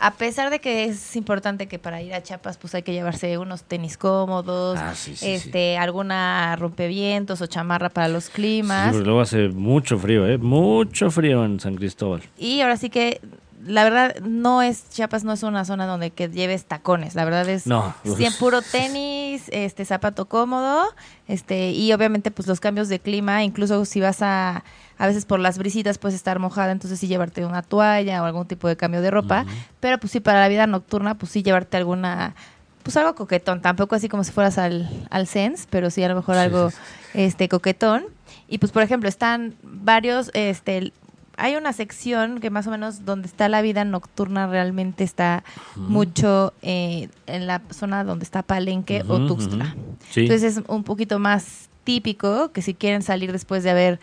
a 0.00 0.12
pesar 0.14 0.50
de 0.50 0.60
que 0.60 0.84
es 0.84 1.14
importante 1.14 1.66
que 1.68 1.78
para 1.78 2.00
ir 2.02 2.14
a 2.14 2.22
Chiapas 2.22 2.56
pues 2.56 2.74
hay 2.74 2.82
que 2.82 2.92
llevarse 2.92 3.36
unos 3.38 3.62
tenis 3.64 3.96
cómodos, 3.98 4.78
Ah, 4.80 4.94
sí, 4.94 5.10
sí, 5.10 5.16
sí. 5.26 5.30
este, 5.30 5.76
alguna 5.78 6.56
rompevientos 6.56 7.40
o 7.42 7.46
chamarra 7.46 7.90
para 7.90 8.08
los 8.08 8.30
climas. 8.30 8.94
luego 8.96 9.20
hace 9.20 9.48
mucho 9.48 9.98
frío, 9.98 10.26
¿eh? 10.26 10.38
Mucho 10.38 11.10
frío 11.10 11.44
en 11.44 11.60
San 11.60 11.74
Cristóbal. 11.76 12.22
Y 12.38 12.60
ahora 12.62 12.76
sí 12.76 12.88
que 12.90 13.20
la 13.62 13.84
verdad 13.84 14.16
no 14.22 14.62
es 14.62 14.88
Chiapas 14.88 15.22
no 15.22 15.34
es 15.34 15.42
una 15.42 15.66
zona 15.66 15.84
donde 15.86 16.10
que 16.12 16.28
lleves 16.28 16.64
tacones, 16.64 17.14
la 17.14 17.26
verdad 17.26 17.46
es 17.48 17.66
No. 17.66 17.94
cien- 18.04 18.34
puro 18.38 18.62
tenis, 18.62 19.44
este 19.52 19.84
zapato 19.84 20.24
cómodo, 20.24 20.86
este 21.28 21.72
y 21.72 21.92
obviamente 21.92 22.30
pues 22.30 22.48
los 22.48 22.58
cambios 22.58 22.88
de 22.88 23.00
clima, 23.00 23.44
incluso 23.44 23.84
si 23.84 24.00
vas 24.00 24.22
a 24.22 24.64
a 25.00 25.06
veces 25.06 25.24
por 25.24 25.40
las 25.40 25.56
brisitas 25.56 25.96
puedes 25.96 26.14
estar 26.14 26.38
mojada, 26.38 26.72
entonces 26.72 27.00
sí 27.00 27.06
llevarte 27.06 27.46
una 27.46 27.62
toalla 27.62 28.22
o 28.22 28.26
algún 28.26 28.46
tipo 28.46 28.68
de 28.68 28.76
cambio 28.76 29.00
de 29.00 29.10
ropa, 29.10 29.46
pero 29.80 29.96
pues 29.96 30.12
sí 30.12 30.20
para 30.20 30.40
la 30.40 30.48
vida 30.48 30.66
nocturna 30.66 31.14
pues 31.14 31.32
sí 31.32 31.42
llevarte 31.42 31.78
alguna 31.78 32.34
pues 32.82 32.98
algo 32.98 33.14
coquetón, 33.14 33.62
tampoco 33.62 33.94
así 33.94 34.10
como 34.10 34.24
si 34.24 34.32
fueras 34.32 34.58
al 34.58 34.90
al 35.08 35.26
Sense, 35.26 35.66
pero 35.70 35.88
sí 35.88 36.02
a 36.02 36.08
lo 36.08 36.16
mejor 36.16 36.34
Sí, 36.34 36.40
algo 36.42 36.70
sí, 36.70 36.76
este 37.14 37.48
coquetón. 37.48 38.04
Y 38.46 38.58
pues 38.58 38.72
por 38.72 38.82
ejemplo, 38.82 39.08
están 39.08 39.54
varios 39.62 40.30
este 40.34 40.92
hay 41.38 41.56
una 41.56 41.72
sección 41.72 42.38
que 42.38 42.50
más 42.50 42.66
o 42.66 42.70
menos 42.70 43.06
donde 43.06 43.26
está 43.26 43.48
la 43.48 43.62
vida 43.62 43.86
nocturna 43.86 44.48
realmente 44.48 45.02
está 45.02 45.44
mucho 45.76 46.52
eh, 46.60 47.08
en 47.26 47.46
la 47.46 47.62
zona 47.70 48.04
donde 48.04 48.24
está 48.24 48.42
Palenque 48.42 49.02
o 49.08 49.26
Tuxtla. 49.26 49.74
Sí. 50.10 50.20
Entonces 50.20 50.58
es 50.58 50.64
un 50.68 50.84
poquito 50.84 51.18
más 51.18 51.70
típico 51.84 52.52
que 52.52 52.60
si 52.60 52.74
quieren 52.74 53.00
salir 53.02 53.32
después 53.32 53.64
de 53.64 53.70
haber 53.70 54.00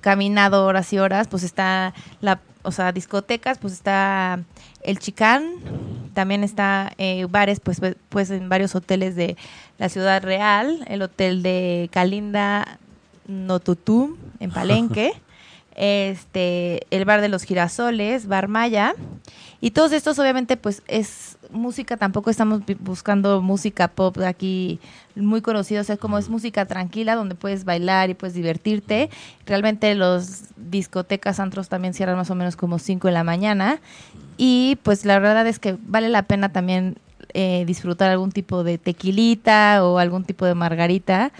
caminado 0.00 0.64
horas 0.66 0.92
y 0.92 0.98
horas, 0.98 1.28
pues 1.28 1.42
está 1.42 1.94
la, 2.20 2.40
o 2.62 2.72
sea, 2.72 2.92
discotecas, 2.92 3.58
pues 3.58 3.72
está 3.72 4.40
el 4.82 4.98
Chicán, 4.98 5.46
también 6.14 6.44
está 6.44 6.92
eh, 6.98 7.26
bares, 7.28 7.60
pues, 7.60 7.80
ve- 7.80 7.96
pues 8.08 8.30
en 8.30 8.48
varios 8.48 8.74
hoteles 8.74 9.14
de 9.16 9.36
la 9.78 9.88
ciudad 9.88 10.22
real, 10.22 10.84
el 10.88 11.02
hotel 11.02 11.42
de 11.42 11.88
Calinda 11.92 12.78
Notutum 13.26 14.16
en 14.40 14.50
Palenque, 14.50 15.12
este, 15.76 16.86
el 16.90 17.04
bar 17.04 17.20
de 17.20 17.28
los 17.28 17.44
girasoles, 17.44 18.26
Bar 18.26 18.48
Maya, 18.48 18.94
y 19.60 19.72
todos 19.72 19.92
estos 19.92 20.18
obviamente 20.18 20.56
pues 20.56 20.82
es 20.86 21.36
música, 21.50 21.96
tampoco 21.96 22.30
estamos 22.30 22.62
buscando 22.78 23.42
música 23.42 23.88
pop 23.88 24.18
aquí 24.18 24.78
muy 25.16 25.40
conocido, 25.40 25.80
o 25.80 25.84
sea, 25.84 25.96
como 25.96 26.16
es 26.18 26.28
música 26.28 26.64
tranquila 26.66 27.16
donde 27.16 27.34
puedes 27.34 27.64
bailar 27.64 28.08
y 28.10 28.14
puedes 28.14 28.34
divertirte. 28.34 29.10
Realmente 29.46 29.94
los 29.96 30.44
discotecas, 30.56 31.40
antros 31.40 31.68
también 31.68 31.92
cierran 31.92 32.16
más 32.16 32.30
o 32.30 32.36
menos 32.36 32.54
como 32.54 32.78
5 32.78 33.08
de 33.08 33.14
la 33.14 33.24
mañana. 33.24 33.80
Y 34.36 34.78
pues 34.84 35.04
la 35.04 35.18
verdad 35.18 35.46
es 35.48 35.58
que 35.58 35.76
vale 35.86 36.08
la 36.08 36.22
pena 36.22 36.52
también 36.52 36.98
eh, 37.34 37.64
disfrutar 37.66 38.10
algún 38.10 38.30
tipo 38.30 38.62
de 38.62 38.78
tequilita 38.78 39.84
o 39.84 39.98
algún 39.98 40.24
tipo 40.24 40.46
de 40.46 40.54
margarita 40.54 41.32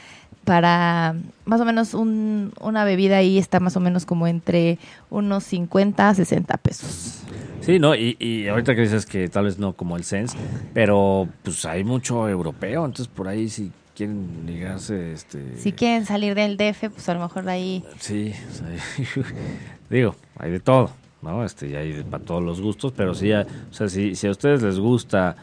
para 0.49 1.15
más 1.45 1.61
o 1.61 1.65
menos 1.67 1.93
un- 1.93 2.53
una 2.61 2.85
bebida 2.85 3.19
ahí 3.19 3.37
está 3.37 3.61
más 3.61 3.77
o 3.77 3.81
menos 3.81 4.07
como 4.07 4.27
entre 4.27 4.79
unos 5.11 5.45
50 5.45 6.09
a 6.09 6.15
60 6.15 6.57
pesos. 6.57 7.21
Sí, 7.61 7.79
no, 7.79 7.95
y, 7.95 8.17
y 8.19 8.49
ahorita 8.49 8.75
que 8.75 8.81
dices 8.81 9.05
que 9.05 9.29
tal 9.29 9.45
vez 9.45 9.59
no 9.59 9.75
como 9.75 9.97
el 9.99 10.05
Sense, 10.05 10.35
pero 10.73 11.29
pues 11.43 11.65
hay 11.67 11.85
mucho 11.85 12.27
europeo, 12.29 12.87
entonces 12.87 13.09
por 13.15 13.29
ahí 13.29 13.51
si 13.51 13.71
quieren 13.95 14.45
ligarse, 14.47 15.13
este... 15.13 15.59
Si 15.59 15.73
quieren 15.73 16.07
salir 16.07 16.35
del 16.35 16.57
DF, 16.57 16.89
pues 16.91 17.07
a 17.11 17.15
lo 17.15 17.21
mejor 17.21 17.47
ahí 17.49 17.85
Sí, 18.01 18.33
o 18.51 18.55
sea, 18.55 19.25
digo, 19.91 20.15
hay 20.39 20.51
de 20.53 20.61
todo, 20.61 20.91
¿no? 21.21 21.45
Este, 21.45 21.69
y 21.69 21.75
hay 21.75 21.93
de- 21.93 22.05
para 22.05 22.25
todos 22.25 22.43
los 22.43 22.61
gustos, 22.63 22.93
pero 22.97 23.13
sí, 23.15 23.31
o 23.33 23.45
sea, 23.71 23.89
si, 23.91 24.15
si 24.15 24.27
a 24.27 24.31
ustedes 24.31 24.63
les 24.63 24.79
gusta 24.79 25.37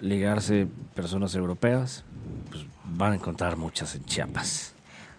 ligarse 0.00 0.66
personas 0.94 1.34
europeas, 1.34 2.04
pues 2.50 2.64
van 2.84 3.12
a 3.12 3.14
encontrar 3.16 3.56
muchas 3.56 3.94
en 3.94 4.04
Chiapas. 4.04 4.72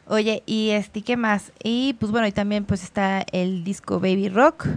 Oye, 0.08 0.44
y 0.46 0.70
este, 0.70 1.02
¿qué 1.02 1.18
más? 1.18 1.52
Y 1.64 1.94
pues 2.00 2.12
bueno, 2.12 2.28
y 2.28 2.32
también 2.32 2.66
pues 2.66 2.84
está 2.84 3.26
el 3.32 3.64
disco 3.64 4.00
Baby 4.00 4.30
Rock 4.30 4.68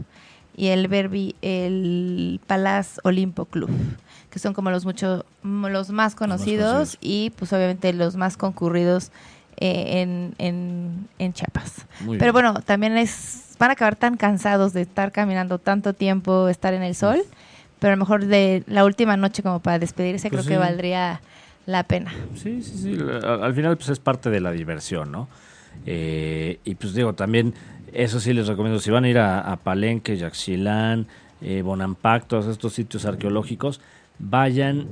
y 0.56 0.68
el 0.68 0.88
Verbi, 0.88 1.36
el 1.42 2.40
Palace 2.46 2.98
Olimpo 3.04 3.44
Club, 3.44 3.70
que 4.30 4.38
son 4.38 4.54
como 4.54 4.70
los 4.70 4.84
mucho, 4.86 5.24
los 5.42 5.90
más 5.90 6.14
conocidos 6.14 6.72
conocidos. 6.72 6.98
y 7.02 7.30
pues 7.30 7.52
obviamente 7.52 7.92
los 7.92 8.16
más 8.16 8.36
concurridos 8.38 9.10
eh, 9.58 10.00
en, 10.00 10.34
en, 10.38 11.08
en 11.18 11.32
Chiapas. 11.34 11.84
Muy 12.00 12.16
Pero 12.18 12.32
bien. 12.32 12.44
bueno, 12.46 12.62
también 12.62 12.96
es, 12.96 13.54
van 13.58 13.68
a 13.70 13.72
acabar 13.74 13.96
tan 13.96 14.16
cansados 14.16 14.72
de 14.72 14.80
estar 14.82 15.12
caminando 15.12 15.58
tanto 15.58 15.92
tiempo, 15.92 16.48
estar 16.48 16.72
en 16.72 16.82
el 16.82 16.94
sol, 16.94 17.22
pero 17.80 17.92
a 17.92 17.96
lo 17.96 18.00
mejor 18.00 18.24
de 18.24 18.64
la 18.66 18.84
última 18.86 19.16
noche 19.18 19.42
como 19.42 19.60
para 19.60 19.78
despedirse 19.78 20.30
Pues 20.30 20.46
creo 20.46 20.58
que 20.58 20.64
sí. 20.64 20.68
valdría 20.70 21.20
la 21.68 21.82
pena. 21.84 22.14
Sí, 22.34 22.62
sí, 22.62 22.78
sí. 22.78 22.98
Al, 22.98 23.44
al 23.44 23.54
final, 23.54 23.76
pues 23.76 23.90
es 23.90 23.98
parte 23.98 24.30
de 24.30 24.40
la 24.40 24.52
diversión, 24.52 25.12
¿no? 25.12 25.28
Eh, 25.84 26.60
y 26.64 26.74
pues 26.76 26.94
digo, 26.94 27.12
también, 27.12 27.52
eso 27.92 28.20
sí 28.20 28.32
les 28.32 28.46
recomiendo, 28.46 28.80
si 28.80 28.90
van 28.90 29.04
a 29.04 29.08
ir 29.10 29.18
a, 29.18 29.40
a 29.40 29.56
Palenque, 29.56 30.16
Yaxchilán, 30.16 31.06
eh, 31.42 31.60
Bonampak, 31.60 32.26
todos 32.26 32.46
estos 32.46 32.72
sitios 32.72 33.04
arqueológicos, 33.04 33.82
vayan 34.18 34.86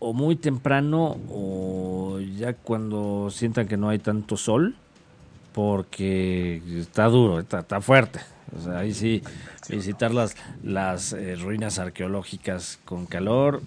o 0.00 0.12
muy 0.12 0.34
temprano 0.34 1.16
o 1.30 2.18
ya 2.36 2.54
cuando 2.54 3.28
sientan 3.30 3.68
que 3.68 3.76
no 3.76 3.88
hay 3.88 4.00
tanto 4.00 4.36
sol, 4.36 4.74
porque 5.54 6.60
está 6.76 7.04
duro, 7.04 7.38
está, 7.38 7.60
está 7.60 7.80
fuerte 7.80 8.20
O 8.54 8.60
sea, 8.60 8.80
ahí 8.80 8.92
sí, 8.92 9.22
visitar 9.70 10.12
las, 10.12 10.34
las 10.64 11.12
eh, 11.12 11.36
ruinas 11.36 11.78
arqueológicas 11.78 12.80
con 12.84 13.06
calor, 13.06 13.62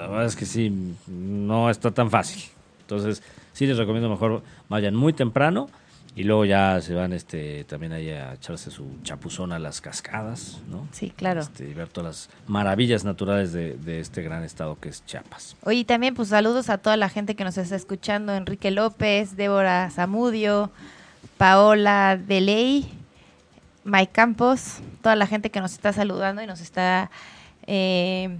la 0.00 0.08
verdad 0.08 0.26
es 0.26 0.36
que 0.36 0.46
sí, 0.46 0.96
no 1.06 1.70
está 1.70 1.90
tan 1.90 2.10
fácil. 2.10 2.44
Entonces, 2.82 3.22
sí 3.52 3.66
les 3.66 3.76
recomiendo 3.76 4.08
mejor 4.08 4.42
vayan 4.68 4.94
muy 4.94 5.12
temprano 5.12 5.68
y 6.14 6.24
luego 6.24 6.44
ya 6.44 6.80
se 6.80 6.94
van 6.94 7.12
este 7.12 7.64
también 7.64 7.92
ahí 7.92 8.10
a 8.10 8.32
echarse 8.34 8.70
su 8.70 8.86
chapuzón 9.02 9.52
a 9.52 9.58
las 9.58 9.80
cascadas, 9.80 10.60
¿no? 10.68 10.88
Sí, 10.92 11.12
claro. 11.14 11.40
Este, 11.40 11.68
y 11.68 11.74
ver 11.74 11.88
todas 11.88 12.30
las 12.30 12.30
maravillas 12.46 13.04
naturales 13.04 13.52
de, 13.52 13.76
de 13.76 14.00
este 14.00 14.22
gran 14.22 14.42
estado 14.42 14.78
que 14.80 14.88
es 14.88 15.04
Chiapas. 15.04 15.56
Oye, 15.62 15.80
y 15.80 15.84
también 15.84 16.14
pues 16.14 16.28
saludos 16.28 16.70
a 16.70 16.78
toda 16.78 16.96
la 16.96 17.10
gente 17.10 17.34
que 17.34 17.44
nos 17.44 17.58
está 17.58 17.76
escuchando, 17.76 18.34
Enrique 18.34 18.70
López, 18.70 19.36
Débora 19.36 19.90
Zamudio, 19.90 20.70
Paola 21.36 22.16
Deley, 22.16 22.88
Mike 23.84 24.12
Campos, 24.12 24.78
toda 25.02 25.16
la 25.16 25.26
gente 25.26 25.50
que 25.50 25.60
nos 25.60 25.72
está 25.72 25.92
saludando 25.92 26.42
y 26.42 26.46
nos 26.46 26.60
está, 26.60 27.10
eh, 27.66 28.38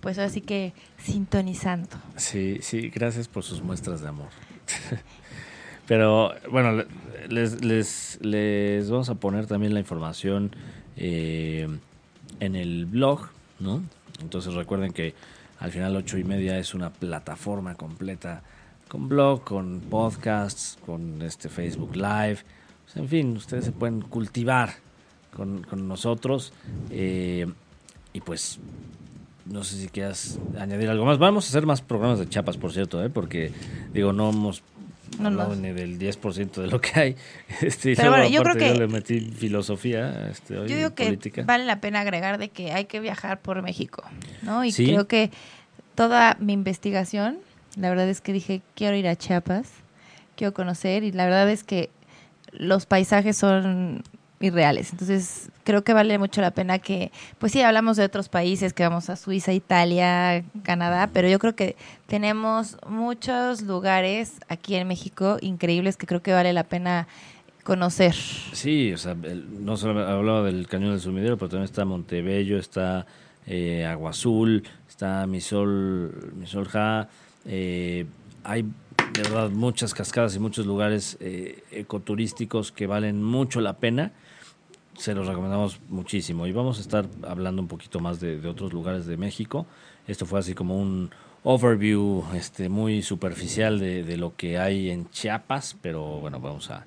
pues 0.00 0.18
así 0.18 0.40
que 0.40 0.72
sintonizando. 1.04 1.88
Sí, 2.16 2.58
sí, 2.62 2.88
gracias 2.90 3.28
por 3.28 3.42
sus 3.42 3.62
muestras 3.62 4.00
de 4.00 4.08
amor. 4.08 4.28
Pero 5.86 6.32
bueno, 6.50 6.72
le- 6.72 6.86
les, 7.28 7.64
les, 7.64 8.18
les 8.22 8.90
vamos 8.90 9.08
a 9.08 9.14
poner 9.16 9.46
también 9.46 9.74
la 9.74 9.80
información 9.80 10.54
eh, 10.96 11.68
en 12.40 12.56
el 12.56 12.86
blog, 12.86 13.28
¿no? 13.58 13.82
Entonces 14.20 14.54
recuerden 14.54 14.92
que 14.92 15.14
al 15.58 15.70
final 15.72 15.96
ocho 15.96 16.18
y 16.18 16.24
media 16.24 16.58
es 16.58 16.74
una 16.74 16.90
plataforma 16.90 17.74
completa 17.74 18.42
con 18.88 19.08
blog, 19.08 19.42
con 19.44 19.80
podcasts, 19.80 20.78
con 20.84 21.20
este 21.22 21.48
Facebook 21.48 21.96
Live. 21.96 22.38
Pues, 22.84 22.96
en 22.96 23.08
fin, 23.08 23.36
ustedes 23.36 23.64
se 23.64 23.72
pueden 23.72 24.02
cultivar 24.02 24.74
con, 25.34 25.62
con 25.62 25.88
nosotros. 25.88 26.52
eh, 26.90 27.46
y 28.14 28.20
pues 28.20 28.58
no 29.52 29.62
sé 29.64 29.76
si 29.76 29.88
quieras 29.88 30.38
añadir 30.58 30.88
algo 30.88 31.04
más. 31.04 31.18
Vamos 31.18 31.44
a 31.44 31.48
hacer 31.48 31.66
más 31.66 31.82
programas 31.82 32.18
de 32.18 32.28
chapas, 32.28 32.56
por 32.56 32.72
cierto, 32.72 33.04
¿eh? 33.04 33.10
porque 33.10 33.52
digo, 33.92 34.12
no 34.12 34.30
hemos 34.30 34.62
No, 35.20 35.30
no. 35.30 35.54
ni 35.54 35.70
del 35.72 35.98
10% 35.98 36.62
de 36.62 36.66
lo 36.68 36.80
que 36.80 36.98
hay. 36.98 37.16
Este, 37.60 37.94
Pero 37.94 38.10
bueno, 38.10 38.26
yo 38.28 38.42
creo 38.42 38.56
que- 38.56 38.74
le 38.74 38.88
metí 38.88 39.20
filosofía 39.20 40.28
este, 40.30 40.58
hoy, 40.58 40.68
Yo 40.68 40.76
digo 40.76 40.94
que 40.94 41.04
política. 41.04 41.42
vale 41.46 41.64
la 41.66 41.80
pena 41.80 42.00
agregar 42.00 42.38
de 42.38 42.48
que 42.48 42.72
hay 42.72 42.86
que 42.86 42.98
viajar 43.00 43.40
por 43.40 43.60
México, 43.62 44.02
¿no? 44.42 44.64
Y 44.64 44.72
Sí. 44.72 44.86
creo 44.86 45.06
que 45.06 45.30
toda 45.94 46.36
mi 46.40 46.54
investigación, 46.54 47.36
la 47.76 47.90
verdad 47.90 48.08
es 48.08 48.20
que 48.22 48.32
dije, 48.32 48.62
quiero 48.74 48.96
ir 48.96 49.06
a 49.06 49.14
Chiapas, 49.16 49.70
quiero 50.34 50.54
conocer, 50.54 51.04
y 51.04 51.12
la 51.12 51.24
verdad 51.26 51.50
es 51.50 51.62
que 51.62 51.90
los 52.52 52.86
paisajes 52.86 53.36
son 53.36 54.02
irreales. 54.42 54.92
Entonces, 54.92 55.50
creo 55.64 55.84
que 55.84 55.92
vale 55.92 56.18
mucho 56.18 56.40
la 56.40 56.50
pena 56.50 56.78
que, 56.78 57.12
pues 57.38 57.52
sí, 57.52 57.62
hablamos 57.62 57.96
de 57.96 58.04
otros 58.04 58.28
países, 58.28 58.72
que 58.72 58.82
vamos 58.82 59.08
a 59.10 59.16
Suiza, 59.16 59.52
Italia, 59.52 60.44
Canadá, 60.62 61.08
pero 61.12 61.28
yo 61.28 61.38
creo 61.38 61.54
que 61.54 61.76
tenemos 62.06 62.76
muchos 62.86 63.62
lugares 63.62 64.34
aquí 64.48 64.74
en 64.74 64.88
México 64.88 65.38
increíbles 65.40 65.96
que 65.96 66.06
creo 66.06 66.22
que 66.22 66.32
vale 66.32 66.52
la 66.52 66.64
pena 66.64 67.08
conocer. 67.64 68.14
Sí, 68.14 68.92
o 68.92 68.98
sea, 68.98 69.14
no 69.14 69.76
solo 69.76 70.06
hablaba 70.06 70.42
del 70.42 70.66
Cañón 70.66 70.90
del 70.90 71.00
Sumidero, 71.00 71.36
pero 71.36 71.48
también 71.48 71.64
está 71.64 71.84
Montebello, 71.84 72.58
está 72.58 73.06
eh, 73.46 73.86
Agua 73.86 74.10
Azul, 74.10 74.64
está 74.88 75.26
Misol, 75.26 76.32
Misolja, 76.36 77.08
eh, 77.44 78.06
hay 78.44 78.62
de 78.62 79.22
verdad 79.22 79.50
muchas 79.50 79.94
cascadas 79.94 80.34
y 80.36 80.38
muchos 80.38 80.66
lugares 80.66 81.16
eh, 81.20 81.62
ecoturísticos 81.70 82.72
que 82.72 82.86
valen 82.86 83.22
mucho 83.22 83.60
la 83.60 83.74
pena. 83.74 84.12
Se 84.96 85.14
los 85.14 85.26
recomendamos 85.26 85.80
muchísimo. 85.88 86.46
Y 86.46 86.52
vamos 86.52 86.78
a 86.78 86.80
estar 86.82 87.06
hablando 87.26 87.62
un 87.62 87.68
poquito 87.68 88.00
más 88.00 88.20
de, 88.20 88.46
otros 88.46 88.72
lugares 88.72 89.06
de 89.06 89.16
México. 89.16 89.66
Esto 90.06 90.26
fue 90.26 90.38
así 90.38 90.54
como 90.54 90.78
un 90.78 91.10
overview 91.44 92.24
este, 92.34 92.68
muy 92.68 93.02
superficial 93.02 93.78
de, 93.78 94.04
de 94.04 94.16
lo 94.16 94.36
que 94.36 94.58
hay 94.58 94.90
en 94.90 95.10
Chiapas, 95.10 95.76
pero 95.80 96.20
bueno, 96.20 96.40
vamos 96.40 96.70
a, 96.70 96.84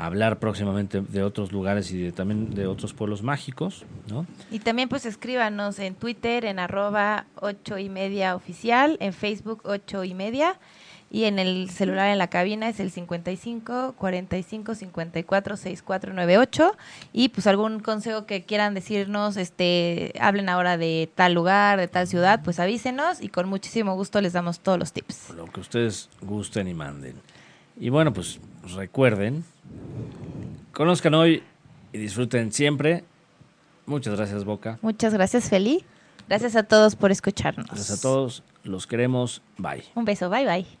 a 0.00 0.06
hablar 0.06 0.38
próximamente 0.38 1.02
de 1.02 1.22
otros 1.22 1.52
lugares 1.52 1.92
y 1.92 1.98
de, 1.98 2.12
también 2.12 2.54
de 2.54 2.66
otros 2.66 2.94
pueblos 2.94 3.22
mágicos, 3.22 3.84
¿no? 4.08 4.26
Y 4.50 4.60
también 4.60 4.88
pues 4.88 5.04
escríbanos 5.04 5.78
en 5.78 5.94
Twitter 5.94 6.46
en 6.46 6.58
arroba 6.58 7.26
ocho 7.36 7.76
y 7.76 7.90
media 7.90 8.34
oficial, 8.34 8.96
en 9.00 9.12
Facebook 9.12 9.60
ocho 9.64 10.02
y 10.04 10.14
media 10.14 10.58
y 11.10 11.24
en 11.24 11.40
el 11.40 11.68
celular 11.70 12.08
en 12.08 12.18
la 12.18 12.28
cabina 12.28 12.68
es 12.68 12.78
el 12.78 12.90
55 12.92 13.94
45 13.98 14.74
54 14.76 15.56
6498 15.56 16.76
y 17.12 17.30
pues 17.30 17.46
algún 17.48 17.80
consejo 17.80 18.26
que 18.26 18.44
quieran 18.44 18.74
decirnos, 18.74 19.36
este, 19.36 20.12
hablen 20.20 20.48
ahora 20.48 20.76
de 20.76 21.10
tal 21.14 21.34
lugar, 21.34 21.80
de 21.80 21.88
tal 21.88 22.06
ciudad, 22.06 22.42
pues 22.44 22.60
avísenos 22.60 23.20
y 23.20 23.28
con 23.28 23.48
muchísimo 23.48 23.96
gusto 23.96 24.20
les 24.20 24.32
damos 24.32 24.60
todos 24.60 24.78
los 24.78 24.92
tips. 24.92 25.30
Lo 25.30 25.46
que 25.46 25.60
ustedes 25.60 26.08
gusten 26.22 26.68
y 26.68 26.74
manden. 26.74 27.16
Y 27.78 27.88
bueno, 27.88 28.12
pues 28.12 28.38
recuerden, 28.76 29.44
conozcan 30.72 31.14
hoy 31.14 31.42
y 31.92 31.98
disfruten 31.98 32.52
siempre. 32.52 33.04
Muchas 33.86 34.14
gracias, 34.14 34.44
Boca. 34.44 34.78
Muchas 34.82 35.12
gracias, 35.12 35.48
Feli. 35.48 35.84
Gracias 36.28 36.54
a 36.54 36.62
todos 36.62 36.94
por 36.94 37.10
escucharnos. 37.10 37.66
Gracias 37.66 37.98
a 37.98 38.00
todos. 38.00 38.44
Los 38.62 38.86
queremos. 38.86 39.42
Bye. 39.58 39.82
Un 39.96 40.04
beso, 40.04 40.30
bye 40.30 40.46
bye. 40.46 40.80